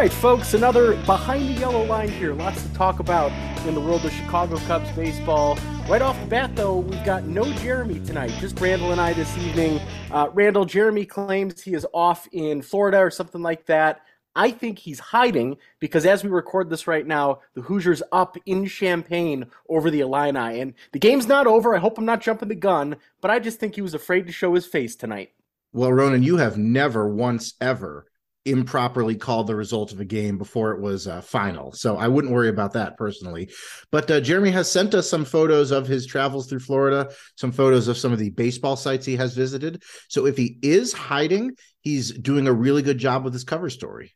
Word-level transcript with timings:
right, 0.00 0.12
folks, 0.14 0.54
another 0.54 0.96
behind 1.04 1.46
the 1.46 1.60
yellow 1.60 1.84
line 1.84 2.08
here. 2.08 2.32
Lots 2.32 2.62
to 2.62 2.72
talk 2.72 3.00
about 3.00 3.30
in 3.66 3.74
the 3.74 3.80
world 3.82 4.02
of 4.02 4.10
Chicago 4.10 4.56
Cubs 4.60 4.90
baseball. 4.92 5.58
Right 5.90 6.00
off 6.00 6.18
the 6.20 6.26
bat, 6.26 6.56
though, 6.56 6.78
we've 6.78 7.04
got 7.04 7.24
no 7.24 7.44
Jeremy 7.58 8.00
tonight, 8.06 8.32
just 8.40 8.58
Randall 8.58 8.92
and 8.92 9.00
I 9.00 9.12
this 9.12 9.36
evening. 9.36 9.78
Uh, 10.10 10.30
Randall, 10.32 10.64
Jeremy 10.64 11.04
claims 11.04 11.60
he 11.60 11.74
is 11.74 11.86
off 11.92 12.26
in 12.32 12.62
Florida 12.62 12.96
or 12.96 13.10
something 13.10 13.42
like 13.42 13.66
that. 13.66 14.00
I 14.34 14.52
think 14.52 14.78
he's 14.78 15.00
hiding 15.00 15.58
because 15.80 16.06
as 16.06 16.24
we 16.24 16.30
record 16.30 16.70
this 16.70 16.86
right 16.86 17.06
now, 17.06 17.40
the 17.52 17.60
Hoosiers 17.60 18.02
up 18.10 18.38
in 18.46 18.64
Champaign 18.64 19.48
over 19.68 19.90
the 19.90 20.00
Illini. 20.00 20.60
And 20.60 20.72
the 20.92 20.98
game's 20.98 21.28
not 21.28 21.46
over. 21.46 21.76
I 21.76 21.78
hope 21.78 21.98
I'm 21.98 22.06
not 22.06 22.22
jumping 22.22 22.48
the 22.48 22.54
gun, 22.54 22.96
but 23.20 23.30
I 23.30 23.38
just 23.38 23.60
think 23.60 23.74
he 23.74 23.82
was 23.82 23.92
afraid 23.92 24.26
to 24.28 24.32
show 24.32 24.54
his 24.54 24.64
face 24.64 24.96
tonight. 24.96 25.32
Well, 25.74 25.92
Ronan, 25.92 26.22
you 26.22 26.38
have 26.38 26.56
never 26.56 27.06
once 27.06 27.52
ever 27.60 28.06
improperly 28.46 29.16
called 29.16 29.46
the 29.46 29.54
result 29.54 29.92
of 29.92 30.00
a 30.00 30.04
game 30.04 30.38
before 30.38 30.72
it 30.72 30.80
was 30.80 31.06
uh, 31.06 31.20
final. 31.20 31.72
So 31.72 31.96
I 31.96 32.08
wouldn't 32.08 32.32
worry 32.32 32.48
about 32.48 32.72
that 32.72 32.96
personally. 32.96 33.50
But 33.92 34.10
uh, 34.10 34.20
Jeremy 34.20 34.50
has 34.50 34.70
sent 34.70 34.94
us 34.94 35.10
some 35.10 35.24
photos 35.24 35.70
of 35.70 35.86
his 35.86 36.06
travels 36.06 36.48
through 36.48 36.60
Florida, 36.60 37.10
some 37.36 37.52
photos 37.52 37.88
of 37.88 37.98
some 37.98 38.12
of 38.12 38.18
the 38.18 38.30
baseball 38.30 38.76
sites 38.76 39.04
he 39.04 39.16
has 39.16 39.34
visited. 39.34 39.82
So 40.08 40.26
if 40.26 40.36
he 40.36 40.58
is 40.62 40.92
hiding, 40.92 41.52
he's 41.80 42.12
doing 42.12 42.46
a 42.46 42.52
really 42.52 42.82
good 42.82 42.98
job 42.98 43.24
with 43.24 43.34
his 43.34 43.44
cover 43.44 43.68
story. 43.68 44.14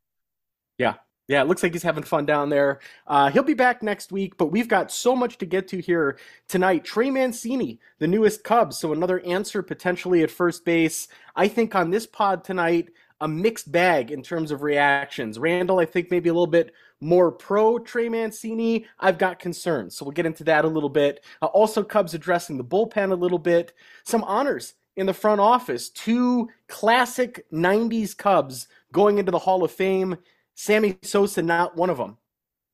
Yeah. 0.79 0.95
Yeah, 1.27 1.41
it 1.41 1.49
looks 1.49 1.63
like 1.63 1.73
he's 1.73 1.83
having 1.83 2.05
fun 2.05 2.27
down 2.27 2.51
there. 2.51 2.81
Uh, 3.07 3.31
he'll 3.31 3.43
be 3.43 3.55
back 3.55 3.83
next 3.83 4.13
week, 4.13 4.37
but 4.37 4.53
we've 4.53 4.69
got 4.69 4.93
so 4.93 5.17
much 5.17 5.39
to 5.39 5.47
get 5.47 5.69
to 5.69 5.79
here 5.81 6.19
tonight. 6.49 6.85
Trey 6.85 7.11
Mancini, 7.11 7.81
the 7.99 8.07
newest 8.07 8.45
Cubs, 8.45 8.79
so 8.79 8.93
another 8.93 9.21
answer 9.21 9.63
potentially 9.63 10.23
at 10.23 10.31
first 10.31 10.67
base. 10.67 11.09
I 11.35 11.49
think 11.49 11.75
on 11.75 11.91
this 11.91 12.07
pod 12.07 12.45
tonight, 12.45 12.91
a 13.21 13.29
mixed 13.29 13.71
bag 13.71 14.11
in 14.11 14.23
terms 14.23 14.51
of 14.51 14.63
reactions. 14.63 15.39
Randall, 15.39 15.81
I 15.81 15.85
think 15.85 16.11
maybe 16.11 16.29
a 16.29 16.33
little 16.33 16.47
bit 16.47 16.73
more 17.01 17.31
pro 17.31 17.79
Trey 17.79 18.09
Mancini. 18.09 18.87
I've 18.99 19.19
got 19.19 19.39
concerns, 19.39 19.97
so 19.97 20.05
we'll 20.05 20.13
get 20.13 20.27
into 20.27 20.45
that 20.45 20.65
a 20.65 20.69
little 20.69 20.89
bit. 20.89 21.25
Uh, 21.41 21.47
also, 21.47 21.83
Cubs 21.83 22.15
addressing 22.15 22.57
the 22.57 22.65
bullpen 22.65 23.13
a 23.13 23.15
little 23.15 23.39
bit. 23.39 23.73
Some 24.05 24.25
honors 24.25 24.75
in 24.97 25.07
the 25.07 25.15
front 25.15 25.41
office. 25.41 25.91
Two 25.91 26.49
classic 26.69 27.45
90s 27.53 28.17
Cubs 28.17 28.69
going 28.93 29.19
into 29.19 29.33
the 29.33 29.39
Hall 29.39 29.65
of 29.65 29.71
Fame. 29.71 30.17
Sammy 30.55 30.99
Sosa, 31.03 31.43
not 31.43 31.77
one 31.77 31.91
of 31.91 31.99
them. 31.99 32.17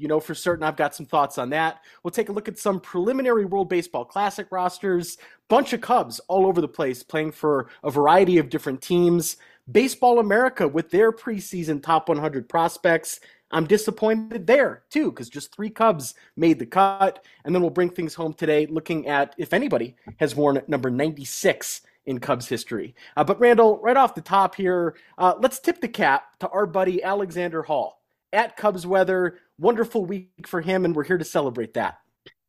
You 0.01 0.09
know 0.09 0.19
for 0.19 0.35
certain 0.35 0.65
I've 0.65 0.77
got 0.77 0.95
some 0.95 1.05
thoughts 1.05 1.37
on 1.37 1.51
that. 1.51 1.81
We'll 2.03 2.11
take 2.11 2.31
a 2.31 2.33
look 2.33 2.49
at 2.49 2.59
some 2.59 2.81
preliminary 2.81 3.45
World 3.45 3.69
Baseball 3.69 4.07
Classic 4.07 4.47
rosters. 4.51 5.19
Bunch 5.49 5.75
of 5.75 5.83
Cubs 5.83 6.21
all 6.27 6.47
over 6.47 6.63
the 6.63 6.69
place 6.69 7.03
playing 7.03 7.33
for 7.33 7.69
a 7.85 7.91
variety 7.91 8.39
of 8.39 8.49
different 8.49 8.81
teams. 8.81 9.37
Baseball 9.71 10.19
America 10.19 10.67
with 10.67 10.91
their 10.91 11.13
preseason 11.13 11.83
top 11.83 12.09
100 12.09 12.49
prospects. 12.49 13.21
I'm 13.51 13.67
disappointed 13.67 14.47
there 14.47 14.83
too, 14.91 15.11
because 15.11 15.29
just 15.29 15.55
three 15.55 15.71
Cubs 15.71 16.15
made 16.37 16.59
the 16.59 16.67
cut. 16.67 17.25
And 17.45 17.55
then 17.55 17.63
we'll 17.63 17.71
bring 17.71 17.91
things 17.91 18.15
home 18.15 18.35
today 18.35 18.67
looking 18.67 19.07
at 19.07 19.35
if 19.39 19.53
anybody 19.53 19.97
has 20.19 20.37
worn 20.37 20.63
number 20.69 20.91
96 20.91 21.83
in 22.07 22.19
Cubs 22.19 22.49
history. 22.49 22.95
Uh, 23.17 23.25
but 23.25 23.41
Randall, 23.41 23.79
right 23.79 23.97
off 23.97 24.15
the 24.15 24.21
top 24.21 24.55
here, 24.55 24.97
uh, 25.19 25.35
let's 25.41 25.59
tip 25.59 25.81
the 25.81 25.89
cap 25.89 26.39
to 26.41 26.49
our 26.49 26.67
buddy 26.67 27.03
Alexander 27.03 27.63
Hall 27.63 28.03
at 28.33 28.57
Cubs 28.57 28.87
Weather. 28.87 29.39
Wonderful 29.59 30.05
week 30.05 30.47
for 30.47 30.61
him, 30.61 30.85
and 30.85 30.95
we're 30.95 31.05
here 31.05 31.19
to 31.19 31.25
celebrate 31.25 31.75
that. 31.75 31.99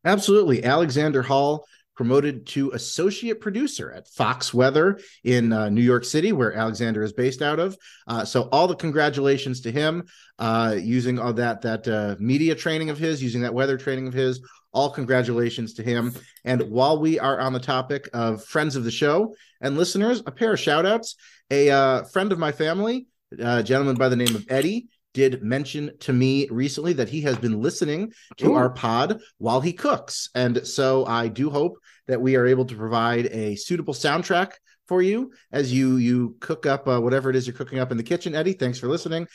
Absolutely. 0.06 0.64
Alexander 0.64 1.22
Hall 1.22 1.66
promoted 2.02 2.48
to 2.48 2.72
associate 2.72 3.40
producer 3.40 3.92
at 3.92 4.08
Fox 4.08 4.56
Weather 4.56 5.00
in 5.24 5.54
uh, 5.54 5.70
New 5.70 5.84
York 5.84 6.04
City, 6.04 6.32
where 6.32 6.52
Alexander 6.52 7.04
is 7.04 7.14
based 7.14 7.44
out 7.44 7.60
of. 7.60 7.78
Uh, 8.08 8.26
so 8.26 8.50
all 8.52 8.68
the 8.68 8.76
congratulations 8.76 9.62
to 9.62 9.72
him 9.72 10.08
uh, 10.40 10.76
using 10.80 11.20
all 11.20 11.32
that 11.32 11.62
that 11.62 11.88
uh, 11.88 12.16
media 12.18 12.56
training 12.56 12.90
of 12.90 12.98
his, 12.98 13.22
using 13.22 13.42
that 13.42 13.54
weather 13.54 13.78
training 13.78 14.08
of 14.08 14.16
his. 14.16 14.42
All 14.74 14.90
congratulations 14.90 15.76
to 15.76 15.84
him. 15.84 16.12
And 16.44 16.64
while 16.72 17.00
we 17.00 17.20
are 17.20 17.40
on 17.40 17.54
the 17.54 17.60
topic 17.60 18.10
of 18.14 18.44
friends 18.44 18.76
of 18.76 18.84
the 18.84 18.90
show 18.90 19.36
and 19.62 19.78
listeners, 19.78 20.24
a 20.26 20.32
pair 20.32 20.54
of 20.54 20.60
shout 20.60 20.88
outs. 20.88 21.16
A 21.52 21.70
uh, 21.70 22.04
friend 22.06 22.32
of 22.32 22.40
my 22.40 22.52
family, 22.52 23.06
a 23.38 23.62
gentleman 23.62 23.96
by 23.96 24.10
the 24.10 24.16
name 24.16 24.36
of 24.36 24.46
Eddie, 24.50 24.88
did 25.14 25.44
mention 25.44 25.92
to 26.00 26.14
me 26.14 26.48
recently 26.50 26.94
that 26.94 27.10
he 27.10 27.22
has 27.22 27.38
been 27.38 27.62
listening 27.62 28.14
to 28.38 28.52
Ooh. 28.52 28.56
our 28.56 28.70
pod 28.70 29.22
while 29.38 29.62
he 29.62 29.74
cooks. 29.74 30.30
And 30.36 30.66
so 30.66 31.06
I 31.06 31.28
do 31.28 31.50
hope 31.50 31.78
that 32.08 32.22
we 32.22 32.36
are 32.36 32.46
able 32.46 32.66
to 32.66 32.76
provide 32.76 33.28
a 33.28 33.56
suitable 33.56 33.94
soundtrack 33.94 34.52
for 34.88 35.02
you 35.02 35.32
as 35.54 35.72
you 35.72 35.96
you 35.96 36.36
cook 36.42 36.66
up 36.66 36.86
uh, 36.86 37.00
whatever 37.00 37.30
it 37.30 37.36
is 37.38 37.48
you're 37.48 37.56
cooking 37.56 37.80
up 37.80 37.92
in 37.92 37.98
the 37.98 38.04
kitchen 38.04 38.36
eddie 38.36 38.52
thanks 38.52 38.78
for 38.78 38.88
listening 38.88 39.26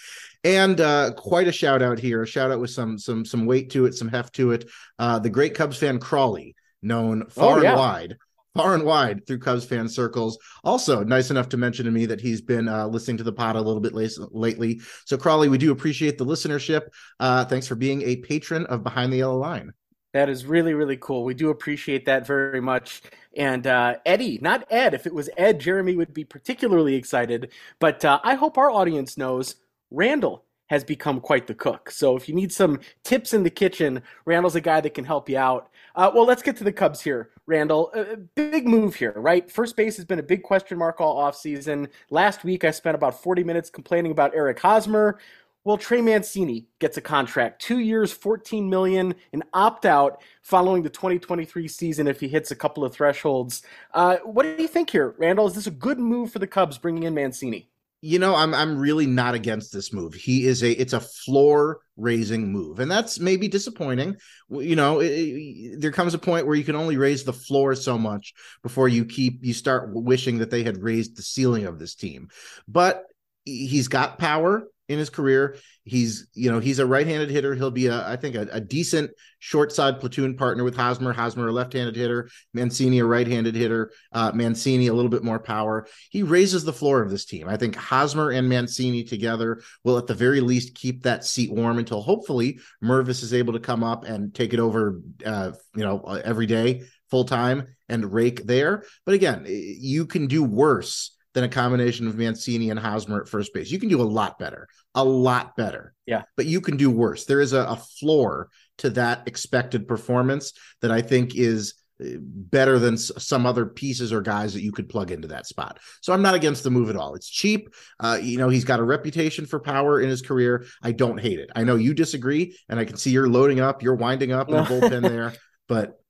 and 0.44 0.82
uh, 0.82 1.10
quite 1.16 1.48
a 1.48 1.52
shout 1.52 1.80
out 1.80 1.98
here 1.98 2.22
a 2.22 2.26
shout 2.26 2.50
out 2.50 2.60
with 2.60 2.68
some 2.68 2.98
some 2.98 3.24
some 3.24 3.46
weight 3.46 3.70
to 3.70 3.86
it 3.86 3.94
some 3.94 4.08
heft 4.08 4.34
to 4.34 4.50
it 4.50 4.68
uh, 4.98 5.18
the 5.18 5.30
great 5.30 5.54
cubs 5.54 5.78
fan 5.78 5.98
crawley 5.98 6.54
known 6.82 7.24
far 7.30 7.60
oh, 7.60 7.62
yeah. 7.62 7.70
and 7.70 7.78
wide 7.78 8.16
far 8.56 8.74
and 8.74 8.84
wide 8.84 9.26
through 9.26 9.38
Cubs 9.38 9.64
fan 9.64 9.88
circles. 9.88 10.38
Also, 10.64 11.04
nice 11.04 11.30
enough 11.30 11.48
to 11.50 11.56
mention 11.56 11.84
to 11.84 11.90
me 11.90 12.06
that 12.06 12.20
he's 12.20 12.40
been 12.40 12.68
uh, 12.68 12.86
listening 12.86 13.16
to 13.18 13.24
the 13.24 13.32
pod 13.32 13.56
a 13.56 13.60
little 13.60 13.80
bit 13.80 13.94
late, 13.94 14.12
lately. 14.30 14.80
So, 15.04 15.16
Crawley, 15.16 15.48
we 15.48 15.58
do 15.58 15.72
appreciate 15.72 16.18
the 16.18 16.26
listenership. 16.26 16.88
Uh, 17.20 17.44
thanks 17.44 17.66
for 17.66 17.74
being 17.74 18.02
a 18.02 18.16
patron 18.16 18.66
of 18.66 18.82
Behind 18.82 19.12
the 19.12 19.18
Yellow 19.18 19.38
Line. 19.38 19.72
That 20.12 20.30
is 20.30 20.46
really, 20.46 20.72
really 20.72 20.96
cool. 20.96 21.24
We 21.24 21.34
do 21.34 21.50
appreciate 21.50 22.06
that 22.06 22.26
very 22.26 22.60
much. 22.60 23.02
And 23.36 23.66
uh, 23.66 23.96
Eddie, 24.06 24.38
not 24.40 24.66
Ed. 24.70 24.94
If 24.94 25.06
it 25.06 25.12
was 25.12 25.28
Ed, 25.36 25.60
Jeremy 25.60 25.94
would 25.94 26.14
be 26.14 26.24
particularly 26.24 26.94
excited. 26.94 27.52
But 27.80 28.02
uh, 28.02 28.20
I 28.24 28.34
hope 28.34 28.56
our 28.56 28.70
audience 28.70 29.18
knows 29.18 29.56
Randall 29.90 30.46
has 30.68 30.84
become 30.84 31.20
quite 31.20 31.46
the 31.46 31.54
cook. 31.54 31.90
So 31.90 32.16
if 32.16 32.28
you 32.28 32.34
need 32.34 32.52
some 32.52 32.80
tips 33.04 33.34
in 33.34 33.42
the 33.42 33.50
kitchen, 33.50 34.02
Randall's 34.24 34.56
a 34.56 34.60
guy 34.60 34.80
that 34.80 34.94
can 34.94 35.04
help 35.04 35.28
you 35.28 35.38
out. 35.38 35.70
Uh, 35.96 36.10
well, 36.14 36.26
let's 36.26 36.42
get 36.42 36.56
to 36.58 36.64
the 36.64 36.72
Cubs 36.72 37.00
here, 37.00 37.30
Randall. 37.46 37.90
A 37.94 38.16
big 38.16 38.68
move 38.68 38.94
here, 38.94 39.14
right? 39.16 39.50
First 39.50 39.76
base 39.76 39.96
has 39.96 40.04
been 40.04 40.18
a 40.18 40.22
big 40.22 40.42
question 40.42 40.76
mark 40.76 41.00
all 41.00 41.16
offseason. 41.16 41.88
Last 42.10 42.44
week, 42.44 42.64
I 42.64 42.70
spent 42.70 42.94
about 42.94 43.22
40 43.22 43.42
minutes 43.44 43.70
complaining 43.70 44.12
about 44.12 44.34
Eric 44.34 44.60
Hosmer. 44.60 45.18
Well, 45.64 45.78
Trey 45.78 46.02
Mancini 46.02 46.66
gets 46.80 46.98
a 46.98 47.00
contract, 47.00 47.62
two 47.62 47.78
years, 47.78 48.12
14 48.12 48.68
million, 48.68 49.14
an 49.32 49.42
opt 49.54 49.86
out 49.86 50.22
following 50.42 50.82
the 50.82 50.90
2023 50.90 51.66
season 51.66 52.06
if 52.06 52.20
he 52.20 52.28
hits 52.28 52.50
a 52.50 52.56
couple 52.56 52.84
of 52.84 52.92
thresholds. 52.92 53.62
Uh, 53.92 54.18
what 54.18 54.42
do 54.42 54.62
you 54.62 54.68
think 54.68 54.90
here, 54.90 55.14
Randall? 55.18 55.46
Is 55.46 55.54
this 55.54 55.66
a 55.66 55.72
good 55.72 55.98
move 55.98 56.30
for 56.30 56.38
the 56.38 56.46
Cubs 56.46 56.76
bringing 56.76 57.04
in 57.04 57.14
Mancini? 57.14 57.70
You 58.02 58.18
know, 58.18 58.34
I'm 58.34 58.54
I'm 58.54 58.78
really 58.78 59.06
not 59.06 59.34
against 59.34 59.72
this 59.72 59.92
move. 59.92 60.14
He 60.14 60.46
is 60.46 60.62
a 60.62 60.70
it's 60.70 60.92
a 60.92 61.00
floor 61.00 61.80
raising 61.96 62.52
move, 62.52 62.78
and 62.78 62.90
that's 62.90 63.18
maybe 63.18 63.48
disappointing. 63.48 64.16
You 64.50 64.76
know, 64.76 65.00
it, 65.00 65.08
it, 65.08 65.80
there 65.80 65.92
comes 65.92 66.14
a 66.14 66.18
point 66.18 66.46
where 66.46 66.54
you 66.54 66.64
can 66.64 66.76
only 66.76 66.98
raise 66.98 67.24
the 67.24 67.32
floor 67.32 67.74
so 67.74 67.96
much 67.96 68.34
before 68.62 68.88
you 68.88 69.06
keep 69.06 69.44
you 69.44 69.54
start 69.54 69.90
wishing 69.92 70.38
that 70.38 70.50
they 70.50 70.62
had 70.62 70.82
raised 70.82 71.16
the 71.16 71.22
ceiling 71.22 71.64
of 71.64 71.78
this 71.78 71.94
team. 71.94 72.28
But 72.68 73.02
he's 73.44 73.88
got 73.88 74.18
power 74.18 74.68
in 74.88 74.98
his 74.98 75.10
career. 75.10 75.56
He's, 75.84 76.28
you 76.34 76.50
know, 76.50 76.58
he's 76.58 76.78
a 76.78 76.86
right-handed 76.86 77.30
hitter. 77.30 77.54
He'll 77.54 77.70
be 77.70 77.86
a, 77.86 78.08
I 78.08 78.16
think, 78.16 78.34
a, 78.34 78.48
a 78.52 78.60
decent 78.60 79.10
short 79.38 79.72
side 79.72 80.00
platoon 80.00 80.36
partner 80.36 80.64
with 80.64 80.76
Hosmer. 80.76 81.12
Hosmer, 81.12 81.48
a 81.48 81.52
left-handed 81.52 81.96
hitter. 81.96 82.28
Mancini, 82.54 82.98
a 82.98 83.04
right-handed 83.04 83.54
hitter. 83.54 83.92
Uh, 84.12 84.32
Mancini, 84.34 84.88
a 84.88 84.94
little 84.94 85.10
bit 85.10 85.24
more 85.24 85.38
power. 85.38 85.86
He 86.10 86.22
raises 86.22 86.64
the 86.64 86.72
floor 86.72 87.02
of 87.02 87.10
this 87.10 87.24
team. 87.24 87.48
I 87.48 87.56
think 87.56 87.76
Hosmer 87.76 88.30
and 88.30 88.48
Mancini 88.48 89.04
together 89.04 89.62
will, 89.84 89.98
at 89.98 90.06
the 90.06 90.14
very 90.14 90.40
least, 90.40 90.74
keep 90.74 91.02
that 91.02 91.24
seat 91.24 91.52
warm 91.52 91.78
until 91.78 92.02
hopefully 92.02 92.58
Mervis 92.82 93.22
is 93.22 93.34
able 93.34 93.52
to 93.52 93.60
come 93.60 93.84
up 93.84 94.04
and 94.04 94.34
take 94.34 94.54
it 94.54 94.60
over, 94.60 95.00
uh, 95.24 95.52
you 95.74 95.84
know, 95.84 96.00
every 96.24 96.46
day 96.46 96.82
full 97.10 97.24
time 97.24 97.68
and 97.88 98.12
rake 98.12 98.44
there. 98.44 98.84
But 99.04 99.14
again, 99.14 99.44
you 99.48 100.06
can 100.06 100.26
do 100.26 100.42
worse 100.42 101.15
than 101.36 101.44
a 101.44 101.48
combination 101.50 102.08
of 102.08 102.16
Mancini 102.16 102.70
and 102.70 102.80
Hosmer 102.80 103.20
at 103.20 103.28
first 103.28 103.52
base. 103.52 103.70
You 103.70 103.78
can 103.78 103.90
do 103.90 104.00
a 104.00 104.02
lot 104.02 104.38
better, 104.38 104.66
a 104.94 105.04
lot 105.04 105.54
better. 105.54 105.92
Yeah. 106.06 106.22
But 106.34 106.46
you 106.46 106.62
can 106.62 106.78
do 106.78 106.90
worse. 106.90 107.26
There 107.26 107.42
is 107.42 107.52
a, 107.52 107.58
a 107.58 107.76
floor 107.76 108.48
to 108.78 108.88
that 108.90 109.28
expected 109.28 109.86
performance 109.86 110.54
that 110.80 110.90
I 110.90 111.02
think 111.02 111.36
is 111.36 111.74
uh, 112.02 112.16
better 112.20 112.78
than 112.78 112.96
some 112.96 113.44
other 113.44 113.66
pieces 113.66 114.14
or 114.14 114.22
guys 114.22 114.54
that 114.54 114.62
you 114.62 114.72
could 114.72 114.88
plug 114.88 115.10
into 115.10 115.28
that 115.28 115.46
spot. 115.46 115.78
So 116.00 116.14
I'm 116.14 116.22
not 116.22 116.34
against 116.34 116.64
the 116.64 116.70
move 116.70 116.88
at 116.88 116.96
all. 116.96 117.14
It's 117.14 117.28
cheap. 117.28 117.68
Uh, 118.00 118.18
you 118.18 118.38
know, 118.38 118.48
he's 118.48 118.64
got 118.64 118.80
a 118.80 118.84
reputation 118.84 119.44
for 119.44 119.60
power 119.60 120.00
in 120.00 120.08
his 120.08 120.22
career. 120.22 120.64
I 120.82 120.92
don't 120.92 121.20
hate 121.20 121.38
it. 121.38 121.50
I 121.54 121.64
know 121.64 121.76
you 121.76 121.92
disagree, 121.92 122.56
and 122.70 122.80
I 122.80 122.86
can 122.86 122.96
see 122.96 123.10
you're 123.10 123.28
loading 123.28 123.60
up, 123.60 123.82
you're 123.82 123.94
winding 123.94 124.32
up 124.32 124.48
in 124.48 124.54
the 124.54 124.62
bullpen 124.62 125.02
there, 125.02 125.34
but 125.68 126.00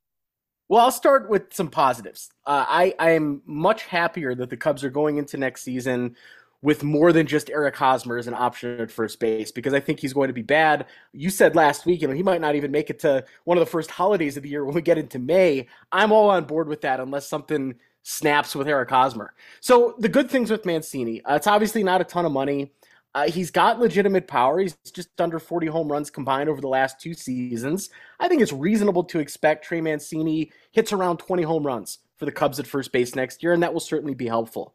well, 0.69 0.85
I'll 0.85 0.91
start 0.91 1.29
with 1.29 1.53
some 1.55 1.69
positives. 1.69 2.31
Uh, 2.45 2.65
I 2.69 2.95
I 2.99 3.11
am 3.13 3.43
much 3.47 3.85
happier 3.85 4.35
that 4.35 4.51
the 4.51 4.57
Cubs 4.57 4.85
are 4.85 4.91
going 4.91 5.19
into 5.19 5.37
next 5.37 5.63
season 5.63 6.17
with 6.63 6.83
more 6.83 7.13
than 7.13 7.27
just 7.27 7.51
Eric 7.51 7.77
Hosmer 7.77 8.17
as 8.17 8.27
an 8.27 8.35
option 8.35 8.81
at 8.81 8.91
first 8.91 9.21
base 9.21 9.53
because 9.53 9.75
I 9.75 9.81
think 9.81 10.01
he's 10.01 10.13
going 10.13 10.29
to 10.29 10.35
be 10.35 10.43
bad. 10.43 10.87
You 11.13 11.31
said 11.31 11.55
last 11.55 11.87
week, 11.87 12.01
you 12.01 12.09
know, 12.09 12.15
he 12.15 12.23
might 12.23 12.41
not 12.41 12.55
even 12.55 12.71
make 12.71 12.91
it 12.91 12.99
to 13.01 13.25
one 13.45 13.59
of 13.59 13.61
the 13.61 13.71
first 13.71 13.91
holidays 13.91 14.37
of 14.37 14.43
the 14.43 14.49
year 14.49 14.65
when 14.65 14.75
we 14.75 14.83
get 14.83 14.99
into 14.99 15.19
May. 15.19 15.69
I'm 15.93 16.13
all 16.13 16.31
on 16.31 16.45
board 16.45 16.69
with 16.69 16.81
that 16.81 16.99
unless 16.99 17.29
something 17.29 17.75
snaps 18.03 18.55
with 18.55 18.69
Eric 18.69 18.91
Hosmer. 18.91 19.35
So 19.61 19.95
the 19.99 20.09
good 20.09 20.31
things 20.31 20.51
with 20.51 20.65
Mancini, 20.65 21.23
uh, 21.25 21.37
it's 21.37 21.47
obviously 21.47 21.85
not 21.85 22.01
a 22.01 22.05
ton 22.05 22.25
of 22.25 22.33
money. 22.33 22.73
Uh, 23.17 23.31
he's 23.31 23.51
got 23.51 23.81
legitimate 23.81 24.29
power. 24.29 24.61
He's 24.61 24.77
just 24.93 25.19
under 25.19 25.39
40 25.39 25.69
home 25.69 25.91
runs 25.91 26.11
combined 26.11 26.51
over 26.51 26.61
the 26.61 26.69
last 26.69 27.01
two 27.01 27.15
seasons. 27.15 27.89
I 28.21 28.29
think 28.29 28.43
it's 28.43 28.53
reasonable 28.53 29.03
to 29.05 29.21
expect 29.21 29.65
Trey 29.65 29.81
Mancini 29.81 30.53
hits 30.73 30.93
around 30.93 31.17
20 31.17 31.43
home 31.43 31.67
runs 31.67 32.01
for 32.19 32.27
the 32.27 32.33
Cubs 32.33 32.61
at 32.61 32.67
first 32.67 32.93
base 32.93 33.15
next 33.15 33.43
year, 33.43 33.55
and 33.55 33.63
that 33.63 33.73
will 33.73 33.81
certainly 33.81 34.13
be 34.13 34.27
helpful. 34.27 34.75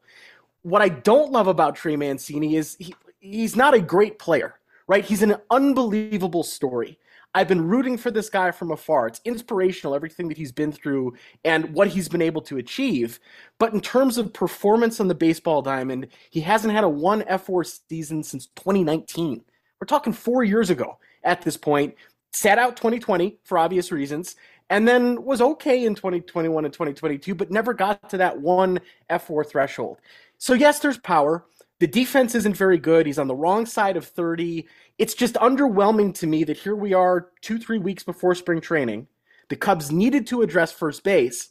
What 0.63 0.81
I 0.81 0.89
don't 0.89 1.31
love 1.31 1.45
about 1.45 1.75
Trey 1.75 1.95
Mancini 1.95 2.55
is 2.55 2.77
he, 2.79 2.95
he's 3.19 3.55
not 3.55 3.75
a 3.75 3.79
great 3.79 4.17
player, 4.17 4.55
right? 4.87 5.05
He's 5.05 5.21
an 5.21 5.35
unbelievable 5.51 6.41
story. 6.41 6.97
I've 7.33 7.47
been 7.47 7.65
rooting 7.65 7.97
for 7.97 8.11
this 8.11 8.29
guy 8.29 8.51
from 8.51 8.71
afar. 8.71 9.07
It's 9.07 9.21
inspirational, 9.23 9.95
everything 9.95 10.27
that 10.27 10.37
he's 10.37 10.51
been 10.51 10.71
through 10.71 11.15
and 11.45 11.73
what 11.73 11.87
he's 11.87 12.09
been 12.09 12.21
able 12.21 12.41
to 12.43 12.57
achieve. 12.57 13.19
But 13.57 13.73
in 13.73 13.79
terms 13.79 14.17
of 14.17 14.33
performance 14.33 14.99
on 14.99 15.07
the 15.07 15.15
baseball 15.15 15.61
diamond, 15.61 16.07
he 16.29 16.41
hasn't 16.41 16.73
had 16.73 16.83
a 16.83 16.89
one 16.89 17.21
F4 17.21 17.79
season 17.87 18.23
since 18.23 18.47
2019. 18.57 19.43
We're 19.79 19.85
talking 19.85 20.13
four 20.13 20.43
years 20.43 20.69
ago 20.69 20.97
at 21.23 21.41
this 21.41 21.57
point. 21.57 21.95
Sat 22.33 22.59
out 22.59 22.77
2020 22.77 23.39
for 23.43 23.57
obvious 23.57 23.91
reasons, 23.91 24.35
and 24.69 24.87
then 24.87 25.23
was 25.23 25.41
okay 25.41 25.85
in 25.85 25.95
2021 25.95 26.63
and 26.63 26.73
2022, 26.73 27.35
but 27.35 27.51
never 27.51 27.73
got 27.73 28.09
to 28.09 28.17
that 28.17 28.39
one 28.39 28.79
F4 29.09 29.45
threshold. 29.45 29.97
So, 30.37 30.53
yes, 30.53 30.79
there's 30.79 30.97
power. 30.97 31.45
The 31.81 31.87
defense 31.87 32.35
isn't 32.35 32.55
very 32.55 32.77
good. 32.77 33.07
He's 33.07 33.17
on 33.17 33.27
the 33.27 33.33
wrong 33.33 33.65
side 33.65 33.97
of 33.97 34.05
30 34.05 34.67
it's 34.99 35.15
just 35.15 35.33
underwhelming 35.33 36.13
to 36.19 36.27
me 36.27 36.43
that 36.43 36.57
here 36.57 36.75
we 36.75 36.93
are 36.93 37.29
two, 37.41 37.57
three 37.57 37.79
weeks 37.79 38.03
before 38.03 38.35
spring 38.35 38.61
training. 38.61 39.07
The 39.49 39.55
Cubs 39.55 39.91
needed 39.91 40.27
to 40.27 40.43
address 40.43 40.71
first 40.71 41.03
base, 41.03 41.49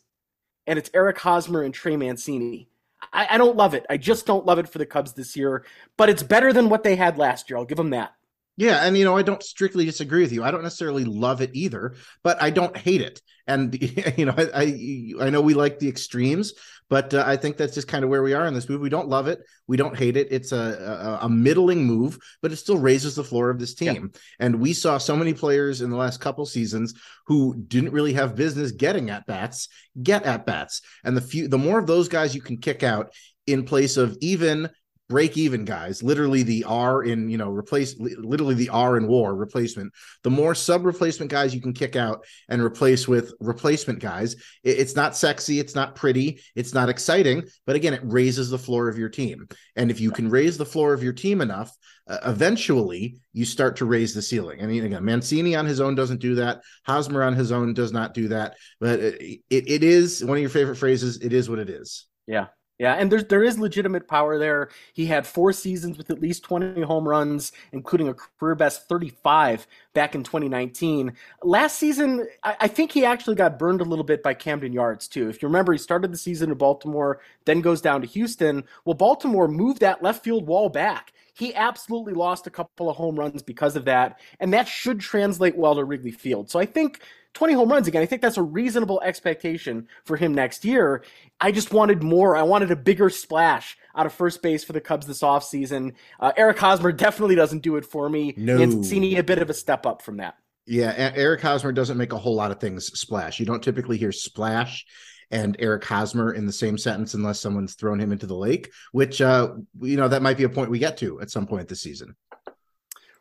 and 0.69 0.79
it's 0.79 0.89
Eric 0.95 1.19
Hosmer 1.19 1.65
and 1.65 1.75
Trey 1.75 1.97
Mancini. 1.97 2.69
I, 3.13 3.27
I, 3.31 3.39
don't 3.39 3.57
love 3.57 3.75
it. 3.75 3.85
I 3.91 3.97
just 3.97 4.25
don't 4.25 4.47
love 4.47 4.61
it 4.61 4.69
for 4.69 4.79
the 4.79 4.87
Cubs 4.87 5.15
this 5.15 5.35
year, 5.35 5.65
but 5.97 6.09
it's 6.09 6.23
better 6.23 6.53
than 6.53 6.69
what 6.69 6.85
they 6.85 6.95
had 6.95 7.19
last 7.19 7.51
year. 7.51 7.59
I'll 7.59 7.65
give 7.65 7.77
them 7.77 7.91
that. 7.91 8.15
Yeah, 8.61 8.85
and 8.85 8.95
you 8.95 9.07
know, 9.07 9.17
I 9.17 9.23
don't 9.23 9.43
strictly 9.43 9.87
disagree 9.87 10.21
with 10.21 10.33
you. 10.33 10.45
I 10.45 10.51
don't 10.51 10.63
necessarily 10.63 11.07
love 11.07 11.41
it 11.41 11.49
either, 11.55 11.95
but 12.23 12.43
I 12.43 12.51
don't 12.51 12.77
hate 12.77 13.01
it. 13.01 13.23
And 13.47 13.75
you 14.19 14.27
know, 14.27 14.35
I 14.37 14.51
I, 14.55 15.27
I 15.27 15.31
know 15.31 15.41
we 15.41 15.55
like 15.55 15.79
the 15.79 15.89
extremes, 15.89 16.53
but 16.91 17.15
uh, 17.15 17.25
I 17.27 17.39
think 17.39 17.57
that's 17.57 17.73
just 17.75 17.89
kind 17.89 18.05
of 18.05 18.11
where 18.11 18.23
we 18.23 18.35
are 18.35 18.47
in 18.47 18.53
this 18.53 18.69
move. 18.69 18.83
We 18.83 18.91
don't 18.91 19.09
love 19.09 19.29
it, 19.29 19.41
we 19.67 19.79
don't 19.79 19.97
hate 19.97 20.19
it. 20.19 20.29
It's 20.31 20.53
a 20.53 21.19
a, 21.23 21.25
a 21.25 21.29
middling 21.31 21.85
move, 21.85 22.19
but 22.43 22.53
it 22.53 22.57
still 22.57 22.77
raises 22.77 23.15
the 23.15 23.25
floor 23.25 23.49
of 23.49 23.59
this 23.59 23.73
team. 23.75 24.11
Yeah. 24.13 24.21
And 24.41 24.61
we 24.61 24.75
saw 24.75 24.99
so 24.99 25.17
many 25.17 25.33
players 25.33 25.81
in 25.81 25.89
the 25.89 25.97
last 25.97 26.21
couple 26.21 26.45
seasons 26.45 26.93
who 27.29 27.65
didn't 27.67 27.93
really 27.93 28.13
have 28.13 28.37
business 28.37 28.73
getting 28.73 29.09
at 29.09 29.25
bats 29.25 29.69
get 30.03 30.25
at 30.25 30.45
bats, 30.45 30.83
and 31.03 31.17
the 31.17 31.23
few 31.23 31.49
the 31.49 31.57
more 31.57 31.79
of 31.79 31.87
those 31.87 32.11
guys 32.11 32.35
you 32.35 32.43
can 32.43 32.59
kick 32.59 32.83
out 32.83 33.15
in 33.47 33.65
place 33.65 33.97
of 33.97 34.19
even 34.21 34.69
break 35.11 35.37
even 35.37 35.67
guys, 35.67 36.03
literally 36.03 36.43
the 36.43 36.65
R 36.65 37.03
in, 37.03 37.29
you 37.29 37.37
know, 37.37 37.51
replace 37.51 37.99
literally 37.99 38.55
the 38.55 38.71
R 38.71 38.97
in 38.97 39.07
war 39.09 39.35
replacement. 39.35 39.93
The 40.23 40.31
more 40.31 40.55
sub 40.55 40.87
replacement 40.87 41.31
guys 41.31 41.55
you 41.55 41.61
can 41.61 41.75
kick 41.75 41.97
out 41.97 42.25
and 42.49 42.63
replace 42.63 43.07
with 43.09 43.35
replacement 43.41 43.99
guys, 43.99 44.37
it's 44.63 44.97
not 44.97 45.17
sexy, 45.17 45.59
it's 45.59 45.75
not 45.75 45.97
pretty, 45.97 46.41
it's 46.55 46.73
not 46.73 46.89
exciting, 46.89 47.45
but 47.67 47.77
again, 47.77 47.93
it 47.93 48.01
raises 48.05 48.49
the 48.49 48.59
floor 48.59 48.89
of 48.89 48.97
your 48.97 49.11
team. 49.11 49.49
And 49.77 49.91
if 49.91 50.01
you 50.01 50.13
can 50.13 50.31
raise 50.31 50.57
the 50.57 50.65
floor 50.65 50.95
of 50.95 51.03
your 51.03 51.13
team 51.13 51.41
enough, 51.41 51.77
uh, 52.09 52.19
eventually 52.25 53.19
you 53.33 53.45
start 53.45 53.77
to 53.77 53.85
raise 53.85 54.15
the 54.15 54.23
ceiling. 54.23 54.63
I 54.63 54.67
mean, 54.67 54.85
again, 54.85 55.05
Mancini 55.05 55.57
on 55.57 55.67
his 55.67 55.81
own 55.81 55.97
doesn't 55.97 56.21
do 56.21 56.37
that. 56.37 56.63
Hosmer 56.87 57.25
on 57.25 57.35
his 57.35 57.51
own 57.51 57.75
does 57.75 57.93
not 57.93 58.15
do 58.15 58.29
that. 58.29 58.57
But 58.81 59.01
it, 59.01 59.41
it, 59.51 59.71
it 59.71 59.83
is 59.85 60.25
one 60.25 60.37
of 60.37 60.41
your 60.41 60.51
favorite 60.51 60.77
phrases. 60.77 61.21
It 61.21 61.33
is 61.33 61.51
what 61.51 61.59
it 61.59 61.69
is. 61.69 62.07
Yeah, 62.27 62.47
yeah, 62.81 62.95
and 62.95 63.13
there's 63.13 63.27
there 63.27 63.45
is 63.45 63.59
legitimate 63.59 64.09
power 64.09 64.39
there. 64.39 64.71
He 64.95 65.05
had 65.05 65.27
four 65.27 65.53
seasons 65.53 65.99
with 65.99 66.09
at 66.09 66.19
least 66.19 66.43
20 66.45 66.81
home 66.81 67.07
runs, 67.07 67.53
including 67.73 68.09
a 68.09 68.15
career 68.15 68.55
best 68.55 68.89
35 68.89 69.67
back 69.93 70.15
in 70.15 70.23
2019. 70.23 71.13
Last 71.43 71.79
season, 71.79 72.27
I, 72.43 72.57
I, 72.61 72.69
think 72.69 72.91
he 72.91 73.05
actually 73.05 73.35
got 73.35 73.59
burned 73.59 73.83
a 73.83 73.85
little 73.85 74.05
bit 74.05 74.23
by 74.23 74.33
Camden 74.33 74.73
Yards 74.73 75.09
too. 75.09 75.29
If 75.29 75.43
you 75.43 75.49
remember, 75.49 75.73
he 75.73 75.79
started 75.79 76.11
the 76.11 76.17
season 76.17 76.51
in 76.51 76.57
Baltimore, 76.57 77.21
then 77.45 77.61
goes 77.61 77.83
down 77.83 78.01
to 78.01 78.07
Houston. 78.07 78.65
Well, 78.87 78.95
Baltimore 78.95 79.47
moved 79.47 79.81
that 79.81 80.03
left 80.03 80.25
field 80.25 80.47
wall 80.47 80.71
back. 80.71 81.13
He 81.35 81.55
absolutely 81.55 82.15
lost 82.15 82.47
a 82.47 82.51
couple 82.51 82.89
of 82.89 82.97
home 82.97 83.17
runs 83.17 83.43
because 83.43 83.77
of 83.77 83.85
that, 83.85 84.21
and 84.41 84.55
that 84.55 84.67
should 84.67 85.01
translate 85.01 85.55
well 85.55 85.75
to 85.75 85.85
Wrigley 85.85 86.13
Field. 86.13 86.49
So 86.51 86.59
I 86.59 86.65
think 86.65 87.03
20 87.35 87.55
home 87.55 87.71
runs 87.71 87.87
again. 87.87 88.03
I 88.03 88.07
think 88.07 88.23
that's 88.23 88.37
a 88.37 88.43
reasonable 88.43 89.01
expectation 89.03 89.89
for 90.05 90.17
him 90.17 90.35
next 90.35 90.65
year. 90.65 91.05
I 91.41 91.53
just 91.53 91.73
wanted 91.73 92.03
more. 92.03 92.37
I 92.37 92.43
wanted 92.43 92.71
a 92.71 92.77
bigger 92.77 93.11
splash 93.11 93.77
out 93.95 94.07
of 94.07 94.13
first 94.13 94.43
base 94.43 94.65
for 94.65 94.73
the 94.73 94.81
Cubs 94.81 95.07
this 95.07 95.23
offseason. 95.23 95.95
Uh, 96.19 96.33
Eric 96.37 96.59
Hosmer 96.59 96.93
definitely 96.93 97.37
doesn't 97.37 97.61
do 97.61 97.77
it 97.77 97.85
for 97.85 98.09
me. 98.09 98.35
No. 98.37 98.59
Mancini 98.59 99.17
a 99.17 99.23
bit 99.23 99.39
of 99.39 99.51
a 99.51 99.55
step 99.55 99.87
up 99.87 100.03
from 100.03 100.19
that. 100.19 100.37
Yeah, 100.67 101.13
Eric 101.17 101.41
Hosmer 101.41 101.73
doesn't 101.73 101.97
make 101.97 102.13
a 102.13 102.19
whole 102.19 102.35
lot 102.35 102.51
of 102.51 102.61
things 102.61 102.87
splash. 102.87 103.41
You 103.41 103.47
don't 103.47 103.63
typically 103.63 103.97
hear 103.97 104.13
splash 104.13 104.87
and 105.31 105.57
Eric 105.59 105.85
Hosmer 105.85 106.33
in 106.33 106.47
the 106.47 106.53
same 106.53 106.77
sentence 106.77 107.15
unless 107.15 107.41
someone's 107.41 107.75
thrown 107.75 108.01
him 108.01 108.13
into 108.13 108.27
the 108.27 108.37
lake, 108.37 108.71
which 108.93 109.21
uh, 109.21 109.55
you 109.81 109.97
know 109.97 110.09
that 110.09 110.23
might 110.23 110.37
be 110.37 110.45
a 110.45 110.49
point 110.49 110.71
we 110.71 110.79
get 110.79 110.97
to 110.99 111.21
at 111.21 111.31
some 111.31 111.47
point 111.47 111.69
this 111.69 111.81
season. 111.81 112.15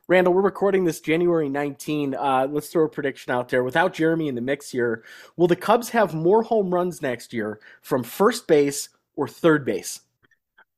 Randall, 0.09 0.33
we're 0.33 0.41
recording 0.41 0.85
this 0.85 1.01
January 1.01 1.50
19. 1.50 2.15
Uh, 2.15 2.47
let's 2.50 2.69
throw 2.69 2.85
a 2.85 2.89
prediction 2.89 3.31
out 3.31 3.47
there. 3.47 3.63
Without 3.63 3.94
Jeremy 3.94 4.27
in 4.27 4.33
the 4.33 4.41
mix 4.41 4.71
here, 4.71 5.03
will 5.38 5.45
the 5.45 5.56
Cubs 5.56 5.89
have 5.89 6.15
more 6.15 6.41
home 6.41 6.73
runs 6.73 7.00
next 7.00 7.31
year 7.31 7.59
from 7.83 8.01
first 8.01 8.47
base 8.47 8.89
or 9.15 9.27
third 9.27 9.65
base? 9.65 10.01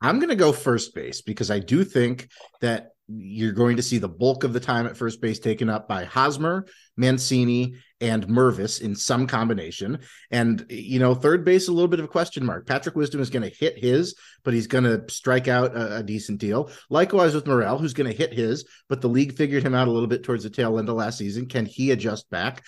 I'm 0.01 0.19
going 0.19 0.31
to 0.31 0.35
go 0.35 0.51
first 0.51 0.93
base 0.93 1.21
because 1.21 1.49
I 1.49 1.59
do 1.59 1.85
think 1.85 2.27
that 2.59 2.89
you're 3.07 3.53
going 3.53 3.77
to 3.77 3.81
see 3.81 3.99
the 3.99 4.09
bulk 4.09 4.43
of 4.43 4.51
the 4.51 4.59
time 4.59 4.85
at 4.85 4.97
first 4.97 5.21
base 5.21 5.39
taken 5.39 5.69
up 5.69 5.87
by 5.87 6.03
Hosmer, 6.03 6.65
Mancini, 6.97 7.75
and 8.01 8.27
Mervis 8.27 8.81
in 8.81 8.95
some 8.95 9.27
combination. 9.27 9.99
And, 10.31 10.65
you 10.69 10.99
know, 10.99 11.13
third 11.13 11.45
base, 11.45 11.67
a 11.67 11.71
little 11.71 11.87
bit 11.87 11.99
of 11.99 12.05
a 12.05 12.09
question 12.09 12.43
mark. 12.43 12.65
Patrick 12.65 12.95
Wisdom 12.95 13.21
is 13.21 13.29
going 13.29 13.47
to 13.47 13.55
hit 13.55 13.77
his, 13.77 14.15
but 14.43 14.53
he's 14.53 14.67
going 14.67 14.83
to 14.83 15.03
strike 15.07 15.47
out 15.47 15.75
a, 15.75 15.97
a, 15.97 16.03
decent 16.03 16.39
deal. 16.39 16.71
Likewise 16.89 17.35
with 17.35 17.47
Morel, 17.47 17.77
who's 17.77 17.93
going 17.93 18.09
to 18.09 18.17
hit 18.17 18.33
his, 18.33 18.65
but 18.89 19.01
the 19.01 19.09
league 19.09 19.37
figured 19.37 19.63
him 19.63 19.75
out 19.75 19.87
a 19.87 19.91
little 19.91 20.07
bit 20.07 20.23
towards 20.23 20.43
the 20.43 20.49
tail 20.49 20.79
end 20.79 20.89
of 20.89 20.95
last 20.95 21.19
season. 21.19 21.45
Can 21.45 21.65
he 21.65 21.91
adjust 21.91 22.29
back? 22.31 22.63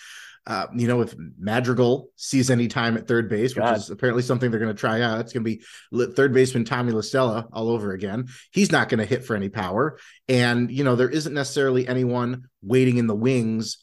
Uh, 0.45 0.68
you 0.75 0.88
know, 0.88 1.01
if 1.01 1.15
Madrigal 1.39 2.09
sees 2.18 2.50
any 2.50 2.68
time 2.68 2.97
at 2.97 3.07
third 3.07 3.30
base, 3.30 3.56
which 3.56 3.63
God. 3.63 3.77
is 3.77 3.89
apparently 3.89 4.24
something 4.24 4.51
they're 4.51 4.59
going 4.59 4.75
to 4.75 4.80
try 4.80 5.01
out, 5.01 5.21
it's 5.21 5.31
going 5.31 5.45
to 5.45 5.57
be 5.57 6.11
third 6.13 6.33
baseman 6.33 6.66
Tommy 6.66 6.92
La 6.92 6.99
Stella 6.99 7.47
all 7.54 7.69
over 7.69 7.94
again. 7.94 8.28
He's 8.52 8.71
not 8.71 8.90
going 8.90 8.99
to 8.99 9.06
hit 9.06 9.25
for 9.25 9.37
any 9.37 9.47
power. 9.47 9.97
And, 10.28 10.69
you 10.69 10.83
know, 10.83 10.97
there 10.97 11.09
isn't 11.09 11.33
necessarily 11.33 11.87
anyone 11.87 12.49
waiting 12.61 12.97
in 12.97 13.07
the 13.07 13.16
wings 13.16 13.82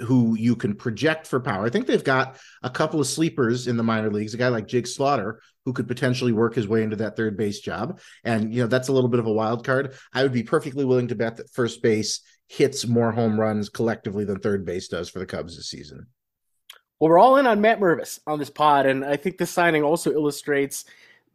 who 0.00 0.34
you 0.36 0.56
can 0.56 0.74
project 0.74 1.26
for 1.26 1.40
power. 1.40 1.66
I 1.66 1.70
think 1.70 1.86
they've 1.86 2.02
got 2.02 2.38
a 2.62 2.70
couple 2.70 3.00
of 3.00 3.06
sleepers 3.06 3.66
in 3.66 3.76
the 3.76 3.82
minor 3.82 4.10
leagues, 4.10 4.32
a 4.32 4.38
guy 4.38 4.48
like 4.48 4.66
Jake 4.66 4.86
Slaughter, 4.86 5.40
who 5.64 5.72
could 5.72 5.88
potentially 5.88 6.32
work 6.32 6.54
his 6.54 6.68
way 6.68 6.82
into 6.82 6.96
that 6.96 7.16
third 7.16 7.36
base 7.36 7.60
job. 7.60 8.00
And, 8.24 8.52
you 8.54 8.62
know, 8.62 8.66
that's 8.66 8.88
a 8.88 8.92
little 8.92 9.10
bit 9.10 9.20
of 9.20 9.26
a 9.26 9.32
wild 9.32 9.64
card. 9.64 9.94
I 10.12 10.22
would 10.22 10.32
be 10.32 10.42
perfectly 10.42 10.84
willing 10.84 11.08
to 11.08 11.14
bet 11.14 11.36
that 11.36 11.52
first 11.52 11.82
base 11.82 12.20
hits 12.48 12.86
more 12.86 13.12
home 13.12 13.38
runs 13.38 13.68
collectively 13.68 14.24
than 14.24 14.38
third 14.38 14.64
base 14.64 14.88
does 14.88 15.08
for 15.08 15.18
the 15.18 15.26
Cubs 15.26 15.56
this 15.56 15.68
season. 15.68 16.06
Well, 17.00 17.10
we're 17.10 17.18
all 17.18 17.36
in 17.36 17.46
on 17.46 17.60
Matt 17.60 17.80
Mervis 17.80 18.20
on 18.26 18.38
this 18.38 18.50
pod, 18.50 18.86
and 18.86 19.04
I 19.04 19.16
think 19.16 19.36
this 19.36 19.50
signing 19.50 19.82
also 19.82 20.12
illustrates 20.12 20.84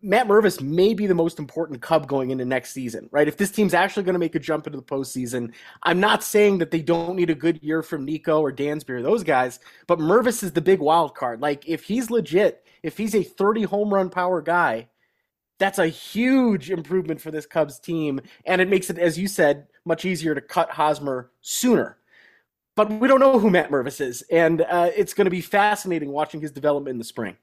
Matt 0.01 0.27
Mervis 0.27 0.61
may 0.61 0.93
be 0.93 1.07
the 1.07 1.13
most 1.13 1.39
important 1.39 1.81
Cub 1.81 2.07
going 2.07 2.31
into 2.31 2.45
next 2.45 2.71
season, 2.71 3.09
right? 3.11 3.27
If 3.27 3.35
this 3.35 3.51
team's 3.51 3.73
actually 3.73 4.03
going 4.03 4.13
to 4.13 4.19
make 4.19 4.35
a 4.35 4.39
jump 4.39 4.65
into 4.65 4.77
the 4.77 4.83
postseason, 4.83 5.53
I'm 5.83 5.99
not 5.99 6.23
saying 6.23 6.59
that 6.59 6.71
they 6.71 6.81
don't 6.81 7.17
need 7.17 7.29
a 7.29 7.35
good 7.35 7.61
year 7.61 7.83
from 7.83 8.05
Nico 8.05 8.39
or 8.39 8.51
Dansby 8.51 8.89
or 8.91 9.01
those 9.01 9.23
guys, 9.23 9.59
but 9.87 9.99
Mervis 9.99 10.41
is 10.41 10.53
the 10.53 10.61
big 10.61 10.79
wild 10.79 11.15
card. 11.15 11.41
Like, 11.41 11.67
if 11.67 11.83
he's 11.83 12.09
legit, 12.09 12.65
if 12.81 12.97
he's 12.97 13.13
a 13.13 13.23
30 13.23 13.63
home 13.63 13.93
run 13.93 14.09
power 14.09 14.41
guy, 14.41 14.87
that's 15.57 15.79
a 15.79 15.87
huge 15.87 16.71
improvement 16.71 17.19
for 17.19 17.31
this 17.31 17.45
Cubs 17.45 17.77
team. 17.79 18.21
And 18.45 18.61
it 18.61 18.69
makes 18.69 18.89
it, 18.89 18.97
as 18.97 19.19
you 19.19 19.27
said, 19.27 19.67
much 19.83 20.05
easier 20.05 20.33
to 20.33 20.41
cut 20.41 20.71
Hosmer 20.71 21.31
sooner. 21.41 21.97
But 22.77 22.89
we 22.89 23.09
don't 23.09 23.19
know 23.19 23.37
who 23.37 23.49
Matt 23.49 23.69
Mervis 23.69 23.99
is. 23.99 24.21
And 24.31 24.61
uh, 24.61 24.91
it's 24.95 25.13
going 25.13 25.25
to 25.25 25.31
be 25.31 25.41
fascinating 25.41 26.11
watching 26.11 26.39
his 26.39 26.51
development 26.51 26.93
in 26.93 26.97
the 26.99 27.03
spring. 27.03 27.35